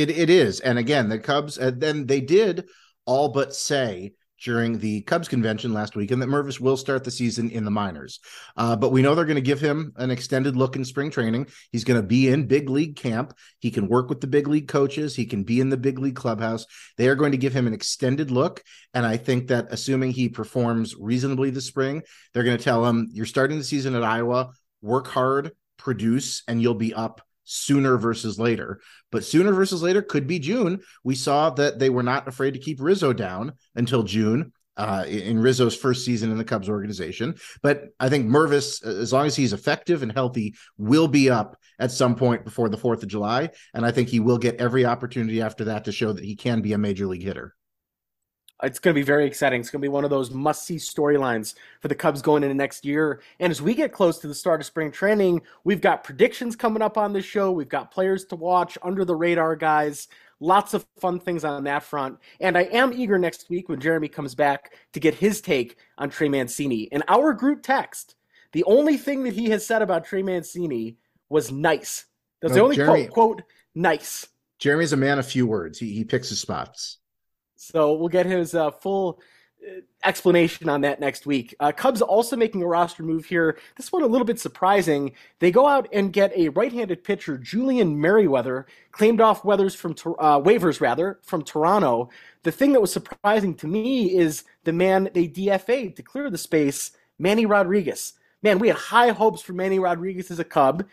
It 0.00 0.10
it 0.10 0.30
is, 0.30 0.60
and 0.60 0.78
again, 0.78 1.08
the 1.08 1.18
Cubs. 1.18 1.58
And 1.58 1.76
uh, 1.76 1.78
then 1.78 2.06
they 2.06 2.20
did 2.20 2.68
all 3.04 3.28
but 3.28 3.54
say 3.54 4.12
during 4.42 4.78
the 4.78 5.02
Cubs 5.02 5.28
convention 5.28 5.74
last 5.74 5.94
week, 5.94 6.10
and 6.10 6.22
that 6.22 6.28
Mervis 6.28 6.58
will 6.58 6.78
start 6.78 7.04
the 7.04 7.10
season 7.10 7.50
in 7.50 7.64
the 7.64 7.70
minors. 7.70 8.20
Uh, 8.56 8.74
but 8.74 8.90
we 8.90 9.02
know 9.02 9.14
they're 9.14 9.26
going 9.26 9.34
to 9.34 9.42
give 9.42 9.60
him 9.60 9.92
an 9.96 10.10
extended 10.10 10.56
look 10.56 10.76
in 10.76 10.84
spring 10.84 11.10
training. 11.10 11.46
He's 11.70 11.84
going 11.84 12.00
to 12.00 12.06
be 12.06 12.28
in 12.28 12.46
big 12.46 12.70
league 12.70 12.96
camp. 12.96 13.34
He 13.58 13.70
can 13.70 13.88
work 13.88 14.08
with 14.08 14.22
the 14.22 14.26
big 14.26 14.48
league 14.48 14.68
coaches. 14.68 15.14
He 15.14 15.26
can 15.26 15.42
be 15.42 15.60
in 15.60 15.68
the 15.68 15.76
big 15.76 15.98
league 15.98 16.16
clubhouse. 16.16 16.64
They 16.96 17.08
are 17.08 17.14
going 17.14 17.32
to 17.32 17.38
give 17.38 17.52
him 17.52 17.66
an 17.66 17.74
extended 17.74 18.30
look. 18.30 18.62
And 18.94 19.04
I 19.04 19.18
think 19.18 19.48
that 19.48 19.66
assuming 19.70 20.12
he 20.12 20.30
performs 20.30 20.94
reasonably 20.98 21.50
this 21.50 21.66
spring, 21.66 22.02
they're 22.32 22.44
going 22.44 22.58
to 22.58 22.64
tell 22.64 22.86
him, 22.86 23.08
you're 23.12 23.26
starting 23.26 23.58
the 23.58 23.64
season 23.64 23.94
at 23.94 24.02
Iowa, 24.02 24.52
work 24.80 25.06
hard, 25.06 25.52
produce, 25.76 26.42
and 26.48 26.62
you'll 26.62 26.74
be 26.74 26.94
up 26.94 27.20
sooner 27.44 27.96
versus 27.98 28.38
later. 28.38 28.80
But 29.10 29.24
sooner 29.24 29.52
versus 29.52 29.82
later 29.82 30.02
could 30.02 30.26
be 30.26 30.38
June. 30.38 30.80
We 31.04 31.14
saw 31.14 31.50
that 31.50 31.78
they 31.78 31.90
were 31.90 32.02
not 32.02 32.28
afraid 32.28 32.52
to 32.54 32.60
keep 32.60 32.80
Rizzo 32.80 33.12
down 33.12 33.52
until 33.74 34.02
June. 34.02 34.52
uh, 34.76 35.04
in 35.06 35.38
Rizzo's 35.38 35.76
first 35.76 36.04
season 36.06 36.30
in 36.30 36.38
the 36.38 36.44
Cubs 36.44 36.68
organization. 36.68 37.34
But 37.62 37.88
I 37.98 38.08
think 38.08 38.26
Mervis, 38.26 38.82
as 38.84 39.12
long 39.12 39.26
as 39.26 39.36
he's 39.36 39.52
effective 39.52 40.02
and 40.02 40.10
healthy, 40.10 40.54
will 40.78 41.08
be 41.08 41.28
up 41.28 41.58
at 41.78 41.90
some 41.90 42.14
point 42.14 42.44
before 42.44 42.70
the 42.70 42.78
4th 42.78 43.02
of 43.02 43.08
July. 43.08 43.50
And 43.74 43.84
I 43.84 43.90
think 43.90 44.08
he 44.08 44.20
will 44.20 44.38
get 44.38 44.56
every 44.56 44.86
opportunity 44.86 45.42
after 45.42 45.64
that 45.64 45.84
to 45.84 45.92
show 45.92 46.12
that 46.12 46.24
he 46.24 46.34
can 46.34 46.62
be 46.62 46.72
a 46.72 46.78
major 46.78 47.06
league 47.06 47.22
hitter. 47.22 47.54
It's 48.62 48.78
going 48.78 48.94
to 48.94 48.98
be 48.98 49.04
very 49.04 49.26
exciting. 49.26 49.60
It's 49.60 49.70
going 49.70 49.80
to 49.80 49.84
be 49.84 49.88
one 49.88 50.04
of 50.04 50.10
those 50.10 50.30
must 50.30 50.64
see 50.64 50.76
storylines 50.76 51.54
for 51.80 51.88
the 51.88 51.94
Cubs 51.94 52.22
going 52.22 52.42
into 52.42 52.54
next 52.54 52.84
year. 52.84 53.20
And 53.38 53.50
as 53.50 53.62
we 53.62 53.74
get 53.74 53.92
close 53.92 54.18
to 54.18 54.28
the 54.28 54.34
start 54.34 54.60
of 54.60 54.66
spring 54.66 54.90
training, 54.90 55.42
we've 55.64 55.80
got 55.80 56.04
predictions 56.04 56.56
coming 56.56 56.82
up 56.82 56.98
on 56.98 57.12
this 57.12 57.24
show. 57.24 57.52
We've 57.52 57.68
got 57.68 57.90
players 57.90 58.24
to 58.26 58.36
watch, 58.36 58.76
under 58.82 59.04
the 59.04 59.16
radar 59.16 59.56
guys. 59.56 60.08
Lots 60.40 60.72
of 60.74 60.86
fun 60.98 61.20
things 61.20 61.44
on 61.44 61.64
that 61.64 61.82
front. 61.82 62.18
And 62.40 62.56
I 62.56 62.62
am 62.62 62.92
eager 62.92 63.18
next 63.18 63.50
week 63.50 63.68
when 63.68 63.80
Jeremy 63.80 64.08
comes 64.08 64.34
back 64.34 64.72
to 64.92 65.00
get 65.00 65.14
his 65.14 65.40
take 65.40 65.76
on 65.98 66.08
Trey 66.08 66.28
Mancini. 66.28 66.84
In 66.92 67.02
our 67.08 67.34
group 67.34 67.62
text, 67.62 68.14
the 68.52 68.64
only 68.64 68.96
thing 68.96 69.22
that 69.24 69.34
he 69.34 69.50
has 69.50 69.66
said 69.66 69.82
about 69.82 70.04
Trey 70.04 70.22
Mancini 70.22 70.96
was 71.28 71.52
nice. 71.52 72.06
That's 72.40 72.52
no, 72.52 72.56
the 72.56 72.64
only 72.64 72.76
Jeremy, 72.76 73.06
quote, 73.06 73.38
quote, 73.38 73.42
nice. 73.74 74.26
Jeremy's 74.58 74.92
a 74.92 74.96
man 74.96 75.18
of 75.18 75.26
few 75.26 75.46
words. 75.46 75.78
He, 75.78 75.92
he 75.92 76.04
picks 76.04 76.30
his 76.30 76.40
spots. 76.40 76.98
So 77.60 77.92
we'll 77.92 78.08
get 78.08 78.24
his 78.24 78.54
uh, 78.54 78.70
full 78.70 79.20
uh, 79.62 79.82
explanation 80.02 80.70
on 80.70 80.80
that 80.80 80.98
next 80.98 81.26
week. 81.26 81.54
Uh, 81.60 81.72
Cubs 81.72 82.00
also 82.00 82.34
making 82.34 82.62
a 82.62 82.66
roster 82.66 83.02
move 83.02 83.26
here. 83.26 83.58
This 83.76 83.92
one 83.92 84.02
a 84.02 84.06
little 84.06 84.24
bit 84.24 84.40
surprising. 84.40 85.12
They 85.40 85.50
go 85.50 85.66
out 85.66 85.86
and 85.92 86.10
get 86.10 86.34
a 86.34 86.48
right-handed 86.48 87.04
pitcher, 87.04 87.36
Julian 87.36 88.00
Merryweather, 88.00 88.66
claimed 88.92 89.20
off 89.20 89.44
weathers 89.44 89.74
from 89.74 89.92
uh, 90.18 90.40
waivers 90.40 90.80
rather 90.80 91.18
from 91.22 91.42
Toronto. 91.42 92.08
The 92.44 92.52
thing 92.52 92.72
that 92.72 92.80
was 92.80 92.94
surprising 92.94 93.54
to 93.56 93.66
me 93.66 94.16
is 94.16 94.44
the 94.64 94.72
man 94.72 95.10
they 95.12 95.28
DFA'd 95.28 95.96
to 95.96 96.02
clear 96.02 96.30
the 96.30 96.38
space, 96.38 96.92
Manny 97.18 97.44
Rodriguez. 97.44 98.14
Man, 98.42 98.58
we 98.58 98.68
had 98.68 98.78
high 98.78 99.10
hopes 99.10 99.42
for 99.42 99.52
Manny 99.52 99.78
Rodriguez 99.78 100.30
as 100.30 100.38
a 100.38 100.44
Cub 100.44 100.86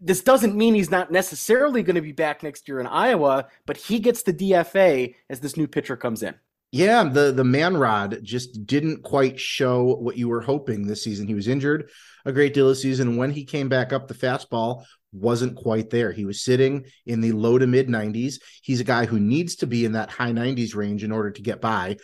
this 0.00 0.20
doesn't 0.22 0.56
mean 0.56 0.74
he's 0.74 0.90
not 0.90 1.10
necessarily 1.10 1.82
going 1.82 1.96
to 1.96 2.02
be 2.02 2.12
back 2.12 2.42
next 2.42 2.68
year 2.68 2.80
in 2.80 2.86
Iowa, 2.86 3.48
but 3.66 3.76
he 3.76 3.98
gets 3.98 4.22
the 4.22 4.32
DFA 4.32 5.14
as 5.28 5.40
this 5.40 5.56
new 5.56 5.66
pitcher 5.66 5.96
comes 5.96 6.22
in. 6.22 6.34
Yeah, 6.70 7.04
the 7.04 7.32
the 7.32 7.44
man 7.44 7.78
rod 7.78 8.18
just 8.22 8.66
didn't 8.66 9.02
quite 9.02 9.40
show 9.40 9.96
what 9.96 10.18
you 10.18 10.28
were 10.28 10.42
hoping 10.42 10.86
this 10.86 11.02
season. 11.02 11.26
He 11.26 11.34
was 11.34 11.48
injured 11.48 11.88
a 12.28 12.32
great 12.32 12.52
deal 12.52 12.68
of 12.68 12.76
season. 12.76 13.16
When 13.16 13.30
he 13.30 13.44
came 13.44 13.70
back 13.70 13.92
up, 13.92 14.06
the 14.06 14.14
fastball 14.14 14.84
wasn't 15.12 15.56
quite 15.56 15.88
there. 15.88 16.12
He 16.12 16.26
was 16.26 16.42
sitting 16.42 16.84
in 17.06 17.22
the 17.22 17.32
low 17.32 17.58
to 17.58 17.66
mid 17.66 17.88
90s. 17.88 18.40
He's 18.62 18.80
a 18.80 18.84
guy 18.84 19.06
who 19.06 19.18
needs 19.18 19.56
to 19.56 19.66
be 19.66 19.86
in 19.86 19.92
that 19.92 20.10
high 20.10 20.32
90s 20.32 20.74
range 20.74 21.04
in 21.04 21.10
order 21.10 21.30
to 21.30 21.42
get 21.42 21.62
by. 21.62 21.96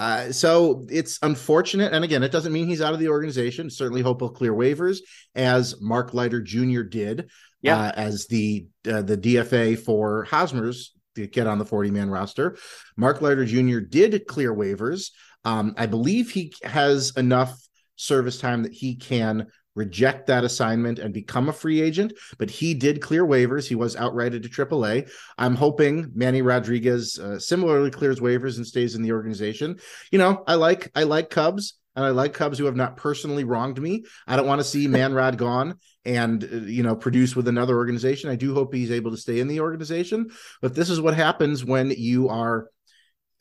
Uh, 0.00 0.32
so 0.32 0.86
it's 0.88 1.18
unfortunate. 1.22 1.92
And 1.92 2.02
again, 2.02 2.22
it 2.22 2.32
doesn't 2.32 2.52
mean 2.52 2.66
he's 2.66 2.80
out 2.80 2.94
of 2.94 3.00
the 3.00 3.08
organization. 3.08 3.68
Certainly 3.68 4.00
hope 4.00 4.20
he'll 4.20 4.30
clear 4.30 4.54
waivers, 4.54 4.98
as 5.34 5.80
Mark 5.80 6.14
Leiter 6.14 6.40
Jr. 6.40 6.82
did 6.82 7.30
yeah. 7.62 7.78
Uh, 7.78 7.92
as 7.94 8.26
the 8.26 8.66
uh, 8.90 9.02
the 9.02 9.16
DFA 9.18 9.78
for 9.78 10.24
Hosmer's 10.24 10.92
to 11.16 11.26
get 11.26 11.46
on 11.46 11.58
the 11.58 11.64
40 11.64 11.90
man 11.90 12.10
roster. 12.10 12.56
Mark 12.96 13.20
Leiter 13.20 13.44
Jr. 13.44 13.80
did 13.80 14.26
clear 14.26 14.54
waivers. 14.54 15.10
Um, 15.44 15.74
I 15.76 15.86
believe 15.86 16.30
he 16.30 16.52
has 16.62 17.12
enough 17.16 17.54
service 17.96 18.38
time 18.38 18.62
that 18.62 18.72
he 18.72 18.96
can 18.96 19.48
reject 19.74 20.26
that 20.26 20.44
assignment 20.44 20.98
and 20.98 21.14
become 21.14 21.48
a 21.48 21.52
free 21.52 21.80
agent, 21.80 22.12
but 22.38 22.50
he 22.50 22.74
did 22.74 23.00
clear 23.00 23.24
waivers. 23.24 23.68
He 23.68 23.74
was 23.74 23.96
outrighted 23.96 24.42
to 24.42 24.48
AAA. 24.48 25.10
I'm 25.38 25.54
hoping 25.54 26.10
Manny 26.14 26.42
Rodriguez 26.42 27.18
uh, 27.18 27.38
similarly 27.38 27.90
clears 27.90 28.20
waivers 28.20 28.56
and 28.56 28.66
stays 28.66 28.94
in 28.94 29.02
the 29.02 29.12
organization. 29.12 29.78
You 30.10 30.18
know, 30.18 30.44
I 30.46 30.54
like 30.54 30.90
I 30.94 31.04
like 31.04 31.30
Cubs 31.30 31.74
and 31.96 32.04
I 32.04 32.10
like 32.10 32.34
Cubs 32.34 32.58
who 32.58 32.66
have 32.66 32.76
not 32.76 32.96
personally 32.96 33.44
wronged 33.44 33.80
me. 33.80 34.04
I 34.26 34.36
don't 34.36 34.46
want 34.46 34.60
to 34.60 34.66
see 34.66 34.86
Manrod 34.86 35.36
gone 35.36 35.78
and 36.04 36.42
uh, 36.42 36.56
you 36.56 36.82
know 36.82 36.96
produce 36.96 37.36
with 37.36 37.48
another 37.48 37.76
organization. 37.76 38.30
I 38.30 38.36
do 38.36 38.54
hope 38.54 38.74
he's 38.74 38.90
able 38.90 39.10
to 39.10 39.16
stay 39.16 39.40
in 39.40 39.48
the 39.48 39.60
organization, 39.60 40.30
but 40.60 40.74
this 40.74 40.90
is 40.90 41.00
what 41.00 41.14
happens 41.14 41.64
when 41.64 41.90
you 41.90 42.28
are 42.28 42.68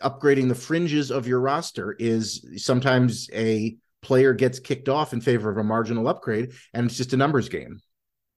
upgrading 0.02 0.48
the 0.48 0.56
fringes 0.56 1.12
of 1.12 1.28
your 1.28 1.42
roster 1.42 1.96
is 2.00 2.46
sometimes 2.56 3.30
a 3.34 3.76
player 4.02 4.34
gets 4.34 4.60
kicked 4.60 4.90
off 4.90 5.14
in 5.14 5.22
favor 5.22 5.50
of 5.50 5.58
a 5.58 5.64
marginal 5.64 6.08
upgrade, 6.08 6.54
and 6.74 6.86
it's 6.86 6.98
just 6.98 7.14
a 7.14 7.18
numbers 7.18 7.50
game. 7.50 7.82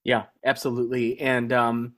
Yeah, 0.04 0.25
absolutely. 0.45 1.21
And 1.21 1.52
um, 1.52 1.95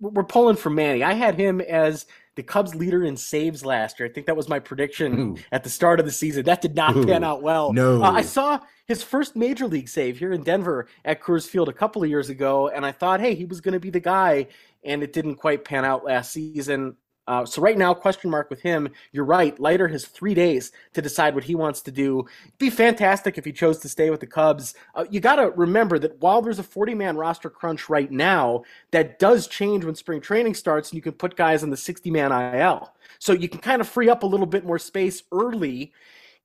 we're 0.00 0.24
pulling 0.24 0.56
for 0.56 0.70
Manny. 0.70 1.02
I 1.02 1.12
had 1.12 1.34
him 1.34 1.60
as 1.60 2.06
the 2.36 2.42
Cubs 2.42 2.74
leader 2.74 3.04
in 3.04 3.16
saves 3.16 3.64
last 3.64 3.98
year. 3.98 4.08
I 4.08 4.12
think 4.12 4.26
that 4.26 4.36
was 4.36 4.48
my 4.48 4.60
prediction 4.60 5.18
Ooh. 5.18 5.36
at 5.50 5.64
the 5.64 5.70
start 5.70 5.98
of 5.98 6.06
the 6.06 6.12
season. 6.12 6.44
That 6.44 6.60
did 6.60 6.76
not 6.76 6.96
Ooh. 6.96 7.04
pan 7.04 7.24
out 7.24 7.42
well. 7.42 7.72
No, 7.72 8.02
uh, 8.02 8.12
I 8.12 8.22
saw 8.22 8.60
his 8.86 9.02
first 9.02 9.34
major 9.34 9.66
league 9.66 9.88
save 9.88 10.18
here 10.18 10.32
in 10.32 10.44
Denver 10.44 10.86
at 11.04 11.20
Coors 11.20 11.48
Field 11.48 11.68
a 11.68 11.72
couple 11.72 12.02
of 12.02 12.08
years 12.08 12.30
ago, 12.30 12.68
and 12.68 12.86
I 12.86 12.92
thought, 12.92 13.20
hey, 13.20 13.34
he 13.34 13.44
was 13.44 13.60
going 13.60 13.72
to 13.72 13.80
be 13.80 13.90
the 13.90 14.00
guy, 14.00 14.46
and 14.84 15.02
it 15.02 15.12
didn't 15.12 15.36
quite 15.36 15.64
pan 15.64 15.84
out 15.84 16.04
last 16.04 16.32
season. 16.32 16.96
Uh, 17.28 17.44
so 17.44 17.60
right 17.60 17.76
now, 17.76 17.92
question 17.92 18.30
mark 18.30 18.48
with 18.48 18.62
him. 18.62 18.88
You're 19.12 19.26
right. 19.26 19.58
Leiter 19.60 19.86
has 19.88 20.06
three 20.06 20.32
days 20.32 20.72
to 20.94 21.02
decide 21.02 21.34
what 21.34 21.44
he 21.44 21.54
wants 21.54 21.82
to 21.82 21.92
do. 21.92 22.20
It'd 22.20 22.58
be 22.58 22.70
fantastic 22.70 23.36
if 23.36 23.44
he 23.44 23.52
chose 23.52 23.78
to 23.80 23.88
stay 23.88 24.08
with 24.08 24.20
the 24.20 24.26
Cubs. 24.26 24.74
Uh, 24.94 25.04
you 25.10 25.20
got 25.20 25.36
to 25.36 25.50
remember 25.50 25.98
that 25.98 26.18
while 26.22 26.40
there's 26.40 26.58
a 26.58 26.62
40 26.62 26.94
man 26.94 27.18
roster 27.18 27.50
crunch 27.50 27.90
right 27.90 28.10
now, 28.10 28.64
that 28.92 29.18
does 29.18 29.46
change 29.46 29.84
when 29.84 29.94
spring 29.94 30.22
training 30.22 30.54
starts, 30.54 30.88
and 30.88 30.96
you 30.96 31.02
can 31.02 31.12
put 31.12 31.36
guys 31.36 31.62
on 31.62 31.68
the 31.68 31.76
60 31.76 32.10
man 32.10 32.32
IL. 32.32 32.94
So 33.18 33.34
you 33.34 33.48
can 33.48 33.60
kind 33.60 33.82
of 33.82 33.88
free 33.88 34.08
up 34.08 34.22
a 34.22 34.26
little 34.26 34.46
bit 34.46 34.64
more 34.64 34.78
space 34.78 35.22
early 35.30 35.92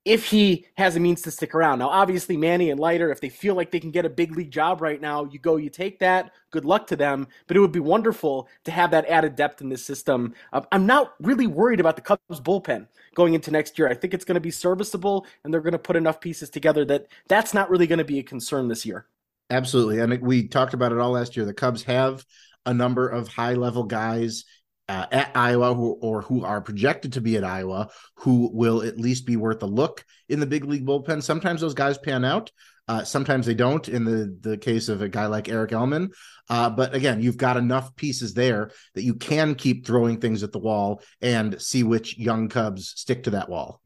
if 0.05 0.25
he 0.25 0.65
has 0.75 0.95
a 0.95 0.99
means 0.99 1.21
to 1.21 1.31
stick 1.31 1.55
around. 1.55 1.79
Now, 1.79 1.87
obviously, 1.87 2.35
Manny 2.35 2.71
and 2.71 2.79
Leiter, 2.79 3.11
if 3.11 3.21
they 3.21 3.29
feel 3.29 3.55
like 3.55 3.71
they 3.71 3.79
can 3.79 3.91
get 3.91 4.05
a 4.05 4.09
big 4.09 4.35
league 4.35 4.51
job 4.51 4.81
right 4.81 4.99
now, 4.99 5.25
you 5.25 5.39
go, 5.39 5.55
you 5.55 5.69
take 5.69 5.99
that. 5.99 6.31
Good 6.51 6.65
luck 6.65 6.87
to 6.87 6.95
them. 6.95 7.27
But 7.47 7.55
it 7.55 7.61
would 7.61 7.71
be 7.71 7.79
wonderful 7.79 8.49
to 8.65 8.71
have 8.71 8.91
that 8.91 9.05
added 9.07 9.35
depth 9.35 9.61
in 9.61 9.69
this 9.69 9.85
system. 9.85 10.33
Uh, 10.51 10.61
I'm 10.71 10.85
not 10.85 11.13
really 11.21 11.47
worried 11.47 11.79
about 11.79 11.95
the 11.95 12.01
Cubs 12.01 12.41
bullpen 12.41 12.87
going 13.15 13.33
into 13.33 13.51
next 13.51 13.79
year. 13.79 13.87
I 13.87 13.93
think 13.93 14.13
it's 14.13 14.25
going 14.25 14.35
to 14.35 14.41
be 14.41 14.51
serviceable, 14.51 15.25
and 15.43 15.53
they're 15.53 15.61
going 15.61 15.71
to 15.71 15.79
put 15.79 15.95
enough 15.95 16.19
pieces 16.19 16.49
together 16.49 16.83
that 16.85 17.07
that's 17.29 17.53
not 17.53 17.69
really 17.69 17.87
going 17.87 17.99
to 17.99 18.05
be 18.05 18.19
a 18.19 18.23
concern 18.23 18.67
this 18.67 18.85
year. 18.85 19.07
Absolutely. 19.49 19.99
And 19.99 20.21
we 20.21 20.47
talked 20.47 20.73
about 20.73 20.91
it 20.91 20.97
all 20.97 21.11
last 21.11 21.37
year. 21.37 21.45
The 21.45 21.53
Cubs 21.53 21.83
have 21.83 22.25
a 22.65 22.73
number 22.73 23.07
of 23.07 23.27
high 23.27 23.53
level 23.53 23.83
guys 23.83 24.45
uh, 24.89 25.05
at 25.11 25.31
Iowa 25.35 25.73
who, 25.73 25.93
or 26.01 26.21
who 26.21 26.43
are 26.43 26.61
projected 26.61 27.13
to 27.13 27.21
be 27.21 27.37
at 27.37 27.43
Iowa 27.43 27.89
who 28.15 28.49
will 28.53 28.81
at 28.81 28.99
least 28.99 29.25
be 29.25 29.37
worth 29.37 29.63
a 29.63 29.67
look 29.67 30.03
in 30.29 30.39
the 30.39 30.45
big 30.45 30.65
league 30.65 30.85
bullpen. 30.85 31.23
Sometimes 31.23 31.61
those 31.61 31.73
guys 31.73 31.97
pan 31.97 32.25
out. 32.25 32.51
Uh, 32.87 33.03
sometimes 33.03 33.45
they 33.45 33.53
don't 33.53 33.87
in 33.87 34.03
the, 34.03 34.37
the 34.41 34.57
case 34.57 34.89
of 34.89 35.01
a 35.01 35.07
guy 35.07 35.27
like 35.27 35.47
Erich 35.47 35.71
Uelmen. 35.71 36.09
Uh, 36.49 36.69
but 36.69 36.93
again, 36.93 37.21
you've 37.21 37.37
got 37.37 37.55
enough 37.55 37.95
pieces 37.95 38.33
there 38.33 38.71
that 38.95 39.03
you 39.03 39.13
can 39.13 39.55
keep 39.55 39.85
throwing 39.85 40.19
things 40.19 40.43
at 40.43 40.51
the 40.51 40.59
wall 40.59 41.01
and 41.21 41.61
see 41.61 41.83
which 41.83 42.17
young 42.17 42.49
Cubs 42.49 42.93
stick 42.97 43.23
to 43.23 43.29
that 43.31 43.47
wall. 43.47 43.79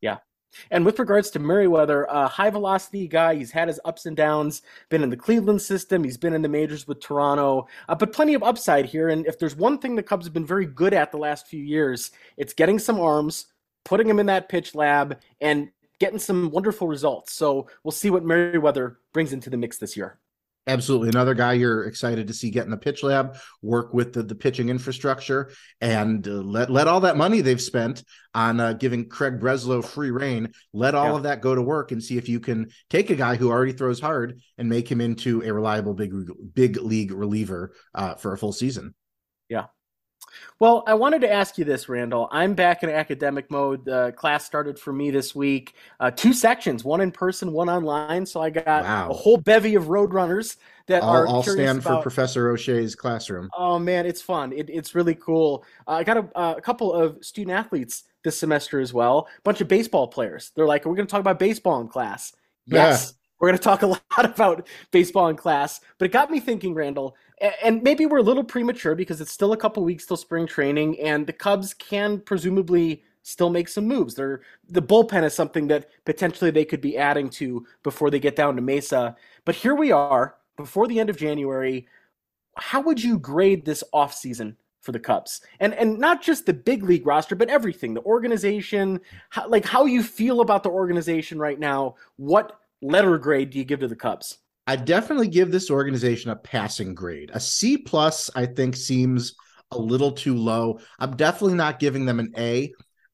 Yeah, 0.00 0.18
and 0.70 0.84
with 0.84 0.98
regards 0.98 1.30
to 1.30 1.38
Merryweather, 1.38 2.04
a 2.04 2.26
high 2.26 2.50
velocity 2.50 3.08
guy, 3.08 3.34
he's 3.34 3.50
had 3.50 3.68
his 3.68 3.80
ups 3.84 4.06
and 4.06 4.16
downs, 4.16 4.62
been 4.88 5.02
in 5.02 5.10
the 5.10 5.16
Cleveland 5.16 5.62
system, 5.62 6.04
he's 6.04 6.16
been 6.16 6.34
in 6.34 6.42
the 6.42 6.48
majors 6.48 6.86
with 6.86 7.00
Toronto, 7.00 7.66
uh, 7.88 7.94
but 7.94 8.12
plenty 8.12 8.34
of 8.34 8.42
upside 8.42 8.86
here. 8.86 9.08
And 9.08 9.26
if 9.26 9.38
there's 9.38 9.56
one 9.56 9.78
thing 9.78 9.94
the 9.94 10.02
Cubs 10.02 10.26
have 10.26 10.34
been 10.34 10.46
very 10.46 10.66
good 10.66 10.94
at 10.94 11.10
the 11.12 11.18
last 11.18 11.46
few 11.46 11.62
years, 11.62 12.10
it's 12.36 12.54
getting 12.54 12.78
some 12.78 13.00
arms, 13.00 13.46
putting 13.84 14.08
them 14.08 14.18
in 14.18 14.26
that 14.26 14.48
pitch 14.48 14.74
lab, 14.74 15.18
and 15.40 15.70
getting 15.98 16.18
some 16.18 16.50
wonderful 16.50 16.86
results. 16.86 17.32
So 17.32 17.68
we'll 17.82 17.92
see 17.92 18.10
what 18.10 18.24
Merryweather 18.24 18.98
brings 19.12 19.32
into 19.32 19.50
the 19.50 19.56
mix 19.56 19.78
this 19.78 19.96
year. 19.96 20.18
Absolutely. 20.68 21.08
Another 21.08 21.32
guy 21.32 21.54
you're 21.54 21.86
excited 21.86 22.26
to 22.26 22.34
see 22.34 22.50
get 22.50 22.66
in 22.66 22.70
the 22.70 22.76
pitch 22.76 23.02
lab, 23.02 23.38
work 23.62 23.94
with 23.94 24.12
the, 24.12 24.22
the 24.22 24.34
pitching 24.34 24.68
infrastructure, 24.68 25.50
and 25.80 26.28
uh, 26.28 26.32
let, 26.32 26.68
let 26.68 26.86
all 26.86 27.00
that 27.00 27.16
money 27.16 27.40
they've 27.40 27.60
spent 27.60 28.04
on 28.34 28.60
uh, 28.60 28.74
giving 28.74 29.08
Craig 29.08 29.40
Breslow 29.40 29.82
free 29.82 30.10
reign, 30.10 30.52
let 30.74 30.94
all 30.94 31.08
yeah. 31.08 31.16
of 31.16 31.22
that 31.22 31.40
go 31.40 31.54
to 31.54 31.62
work 31.62 31.90
and 31.90 32.04
see 32.04 32.18
if 32.18 32.28
you 32.28 32.38
can 32.38 32.68
take 32.90 33.08
a 33.08 33.16
guy 33.16 33.36
who 33.36 33.50
already 33.50 33.72
throws 33.72 33.98
hard 33.98 34.40
and 34.58 34.68
make 34.68 34.90
him 34.90 35.00
into 35.00 35.42
a 35.42 35.52
reliable 35.52 35.94
big, 35.94 36.12
big 36.52 36.76
league 36.76 37.12
reliever 37.12 37.72
uh, 37.94 38.14
for 38.16 38.34
a 38.34 38.38
full 38.38 38.52
season. 38.52 38.94
Yeah. 39.48 39.66
Well, 40.58 40.84
I 40.86 40.94
wanted 40.94 41.20
to 41.22 41.32
ask 41.32 41.58
you 41.58 41.64
this, 41.64 41.88
Randall. 41.88 42.28
I'm 42.30 42.54
back 42.54 42.82
in 42.82 42.90
academic 42.90 43.50
mode. 43.50 43.84
The 43.84 44.12
class 44.16 44.44
started 44.44 44.78
for 44.78 44.92
me 44.92 45.10
this 45.10 45.34
week. 45.34 45.74
Uh, 46.00 46.10
two 46.10 46.32
sections, 46.32 46.84
one 46.84 47.00
in 47.00 47.12
person, 47.12 47.52
one 47.52 47.68
online. 47.68 48.26
So 48.26 48.40
I 48.40 48.50
got 48.50 48.84
wow. 48.84 49.10
a 49.10 49.12
whole 49.12 49.36
bevy 49.36 49.74
of 49.74 49.84
roadrunners 49.84 50.56
that 50.86 51.02
I'll, 51.02 51.10
are. 51.10 51.28
I'll 51.28 51.42
stand 51.42 51.80
about... 51.80 51.98
for 51.98 52.02
Professor 52.02 52.50
O'Shea's 52.50 52.94
classroom. 52.94 53.50
Oh 53.56 53.78
man, 53.78 54.06
it's 54.06 54.22
fun. 54.22 54.52
It, 54.52 54.68
it's 54.68 54.94
really 54.94 55.14
cool. 55.14 55.64
Uh, 55.86 55.92
I 55.92 56.04
got 56.04 56.16
a, 56.16 56.38
uh, 56.38 56.54
a 56.56 56.60
couple 56.60 56.92
of 56.92 57.24
student 57.24 57.56
athletes 57.56 58.04
this 58.24 58.36
semester 58.36 58.80
as 58.80 58.92
well. 58.92 59.28
A 59.38 59.42
bunch 59.42 59.60
of 59.60 59.68
baseball 59.68 60.08
players. 60.08 60.50
They're 60.54 60.66
like, 60.66 60.84
"Are 60.84 60.88
"We're 60.88 60.96
going 60.96 61.06
to 61.06 61.10
talk 61.10 61.20
about 61.20 61.38
baseball 61.38 61.80
in 61.80 61.88
class." 61.88 62.32
Yes. 62.66 63.12
Yeah. 63.12 63.27
We're 63.38 63.48
going 63.48 63.58
to 63.58 63.64
talk 63.64 63.82
a 63.82 63.86
lot 63.86 64.24
about 64.24 64.66
baseball 64.90 65.28
in 65.28 65.36
class, 65.36 65.80
but 65.98 66.06
it 66.06 66.12
got 66.12 66.30
me 66.30 66.40
thinking, 66.40 66.74
Randall, 66.74 67.16
and 67.62 67.82
maybe 67.82 68.06
we're 68.06 68.18
a 68.18 68.22
little 68.22 68.44
premature 68.44 68.94
because 68.94 69.20
it's 69.20 69.30
still 69.30 69.52
a 69.52 69.56
couple 69.56 69.84
weeks 69.84 70.06
till 70.06 70.16
spring 70.16 70.46
training, 70.46 70.98
and 71.00 71.26
the 71.26 71.32
Cubs 71.32 71.72
can 71.74 72.20
presumably 72.20 73.02
still 73.22 73.50
make 73.50 73.68
some 73.68 73.86
moves. 73.86 74.14
They're, 74.14 74.40
the 74.68 74.82
bullpen 74.82 75.22
is 75.22 75.34
something 75.34 75.68
that 75.68 75.90
potentially 76.04 76.50
they 76.50 76.64
could 76.64 76.80
be 76.80 76.96
adding 76.96 77.28
to 77.30 77.66
before 77.82 78.10
they 78.10 78.18
get 78.18 78.36
down 78.36 78.56
to 78.56 78.62
Mesa. 78.62 79.16
But 79.44 79.54
here 79.54 79.74
we 79.74 79.92
are 79.92 80.36
before 80.56 80.88
the 80.88 80.98
end 80.98 81.10
of 81.10 81.18
January. 81.18 81.86
How 82.56 82.80
would 82.80 83.02
you 83.02 83.18
grade 83.18 83.64
this 83.64 83.84
offseason 83.94 84.56
for 84.80 84.92
the 84.92 84.98
Cubs? 84.98 85.42
And 85.60 85.74
and 85.74 85.98
not 85.98 86.22
just 86.22 86.46
the 86.46 86.54
big 86.54 86.82
league 86.82 87.06
roster, 87.06 87.36
but 87.36 87.50
everything, 87.50 87.94
the 87.94 88.02
organization, 88.02 89.00
how, 89.28 89.46
like 89.48 89.66
how 89.66 89.84
you 89.84 90.02
feel 90.02 90.40
about 90.40 90.62
the 90.62 90.70
organization 90.70 91.38
right 91.38 91.58
now. 91.60 91.96
What 92.16 92.58
letter 92.80 93.18
grade 93.18 93.50
do 93.50 93.58
you 93.58 93.64
give 93.64 93.80
to 93.80 93.88
the 93.88 93.96
Cubs? 93.96 94.38
I 94.66 94.76
definitely 94.76 95.28
give 95.28 95.50
this 95.50 95.70
organization 95.70 96.30
a 96.30 96.36
passing 96.36 96.94
grade. 96.94 97.30
A 97.32 97.40
C 97.40 97.78
plus, 97.78 98.30
I 98.34 98.46
think, 98.46 98.76
seems 98.76 99.34
a 99.70 99.78
little 99.78 100.12
too 100.12 100.36
low. 100.36 100.80
I'm 100.98 101.16
definitely 101.16 101.56
not 101.56 101.78
giving 101.78 102.04
them 102.04 102.20
an 102.20 102.32
A. 102.36 102.72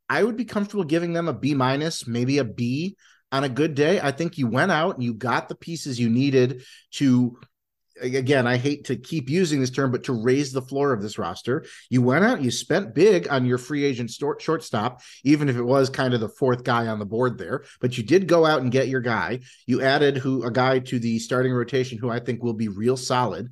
I 0.09 0.23
would 0.23 0.37
be 0.37 0.45
comfortable 0.45 0.85
giving 0.85 1.13
them 1.13 1.29
a 1.29 1.33
B 1.33 1.55
minus, 1.55 2.07
maybe 2.07 2.39
a 2.39 2.45
B 2.45 2.97
on 3.33 3.45
a 3.45 3.49
good 3.49 3.75
day. 3.75 4.01
I 4.01 4.11
think 4.11 4.37
you 4.37 4.49
went 4.49 4.71
out 4.71 4.95
and 4.95 5.03
you 5.03 5.15
got 5.15 5.49
the 5.49 5.55
pieces 5.55 5.99
you 5.99 6.09
needed 6.09 6.63
to 6.93 7.39
again, 8.01 8.47
I 8.47 8.57
hate 8.57 8.85
to 8.87 8.97
keep 8.97 9.29
using 9.29 9.61
this 9.61 9.71
term, 9.71 9.91
but 9.91 10.05
to 10.05 10.13
raise 10.13 10.53
the 10.53 10.63
floor 10.63 10.93
of 10.93 11.03
this 11.03 11.19
roster. 11.19 11.65
You 11.91 12.03
went 12.03 12.25
out, 12.25 12.43
you 12.43 12.51
spent 12.51 12.95
big 12.95 13.29
on 13.29 13.47
your 13.47 13.59
free 13.59 13.85
agent 13.85 14.11
short, 14.11 14.43
shortstop, 14.43 15.01
even 15.23 15.49
if 15.49 15.57
it 15.57 15.63
was 15.63 15.91
kind 15.91 16.15
of 16.15 16.21
the 16.21 16.29
fourth 16.29 16.65
guy 16.65 16.87
on 16.87 16.99
the 16.99 17.07
board 17.07 17.39
there. 17.39 17.65
But 17.81 17.97
you 17.97 18.05
did 18.05 18.27
go 18.27 18.45
out 18.45 18.63
and 18.63 18.73
get 18.73 18.89
your 18.89 19.01
guy. 19.01 19.41
You 19.67 19.83
added 19.83 20.17
who 20.17 20.45
a 20.45 20.51
guy 20.51 20.81
to 20.81 20.99
the 20.99 21.19
starting 21.19 21.53
rotation 21.53 21.99
who 21.99 22.11
I 22.11 22.21
think 22.21 22.43
will 22.43 22.55
be 22.55 22.69
real 22.69 22.97
solid. 22.97 23.51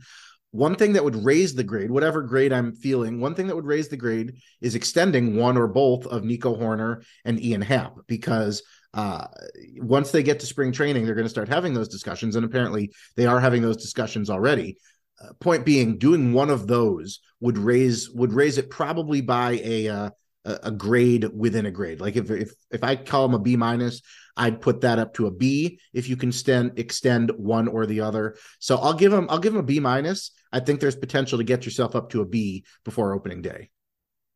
One 0.50 0.74
thing 0.74 0.92
that 0.92 1.04
would 1.04 1.24
raise 1.24 1.54
the 1.54 1.64
grade, 1.64 1.90
whatever 1.90 2.20
grade 2.20 2.52
I'm 2.52 2.74
feeling, 2.74 3.20
one 3.20 3.34
thing 3.34 3.46
that 3.46 3.56
would 3.56 3.64
raise 3.64 3.88
the 3.88 3.96
grade 3.96 4.34
is 4.60 4.74
extending 4.74 5.36
one 5.36 5.56
or 5.56 5.66
both 5.66 6.06
of 6.06 6.24
Nico 6.24 6.54
Hoerner 6.54 7.04
and 7.24 7.42
Ian 7.42 7.62
Happ 7.62 7.94
because 8.06 8.62
uh, 8.94 9.26
once 9.76 10.10
they 10.10 10.22
get 10.22 10.40
to 10.40 10.46
spring 10.46 10.72
training, 10.72 11.04
they're 11.04 11.14
going 11.14 11.24
to 11.24 11.30
start 11.30 11.48
having 11.48 11.74
those 11.74 11.88
discussions, 11.88 12.36
and 12.36 12.44
apparently 12.44 12.92
they 13.16 13.26
are 13.26 13.40
having 13.40 13.62
those 13.62 13.76
discussions 13.76 14.28
already. 14.28 14.76
Uh, 15.22 15.32
point 15.40 15.64
being, 15.64 15.98
doing 15.98 16.32
one 16.32 16.50
of 16.50 16.66
those 16.66 17.20
would 17.40 17.58
raise 17.58 18.10
would 18.10 18.32
raise 18.32 18.58
it 18.58 18.70
probably 18.70 19.20
by 19.20 19.52
a 19.64 19.88
uh, 19.88 20.10
a 20.44 20.70
grade 20.70 21.28
within 21.34 21.66
a 21.66 21.70
grade. 21.70 22.00
Like 22.00 22.16
if 22.16 22.30
if 22.30 22.52
if 22.70 22.82
I 22.82 22.96
call 22.96 23.28
them 23.28 23.34
a 23.34 23.42
B 23.42 23.56
minus, 23.56 24.02
I'd 24.36 24.60
put 24.60 24.80
that 24.80 24.98
up 24.98 25.14
to 25.14 25.26
a 25.26 25.30
B 25.30 25.78
if 25.92 26.08
you 26.08 26.16
can 26.16 26.30
extend 26.30 26.78
extend 26.78 27.30
one 27.36 27.68
or 27.68 27.86
the 27.86 28.00
other. 28.00 28.36
So 28.58 28.76
I'll 28.76 28.94
give 28.94 29.12
them 29.12 29.26
I'll 29.30 29.38
give 29.38 29.52
them 29.52 29.62
a 29.62 29.66
B 29.66 29.80
minus. 29.80 30.32
I 30.52 30.60
think 30.60 30.80
there's 30.80 30.96
potential 30.96 31.38
to 31.38 31.44
get 31.44 31.64
yourself 31.64 31.94
up 31.94 32.10
to 32.10 32.20
a 32.20 32.26
B 32.26 32.64
before 32.84 33.14
opening 33.14 33.42
day. 33.42 33.70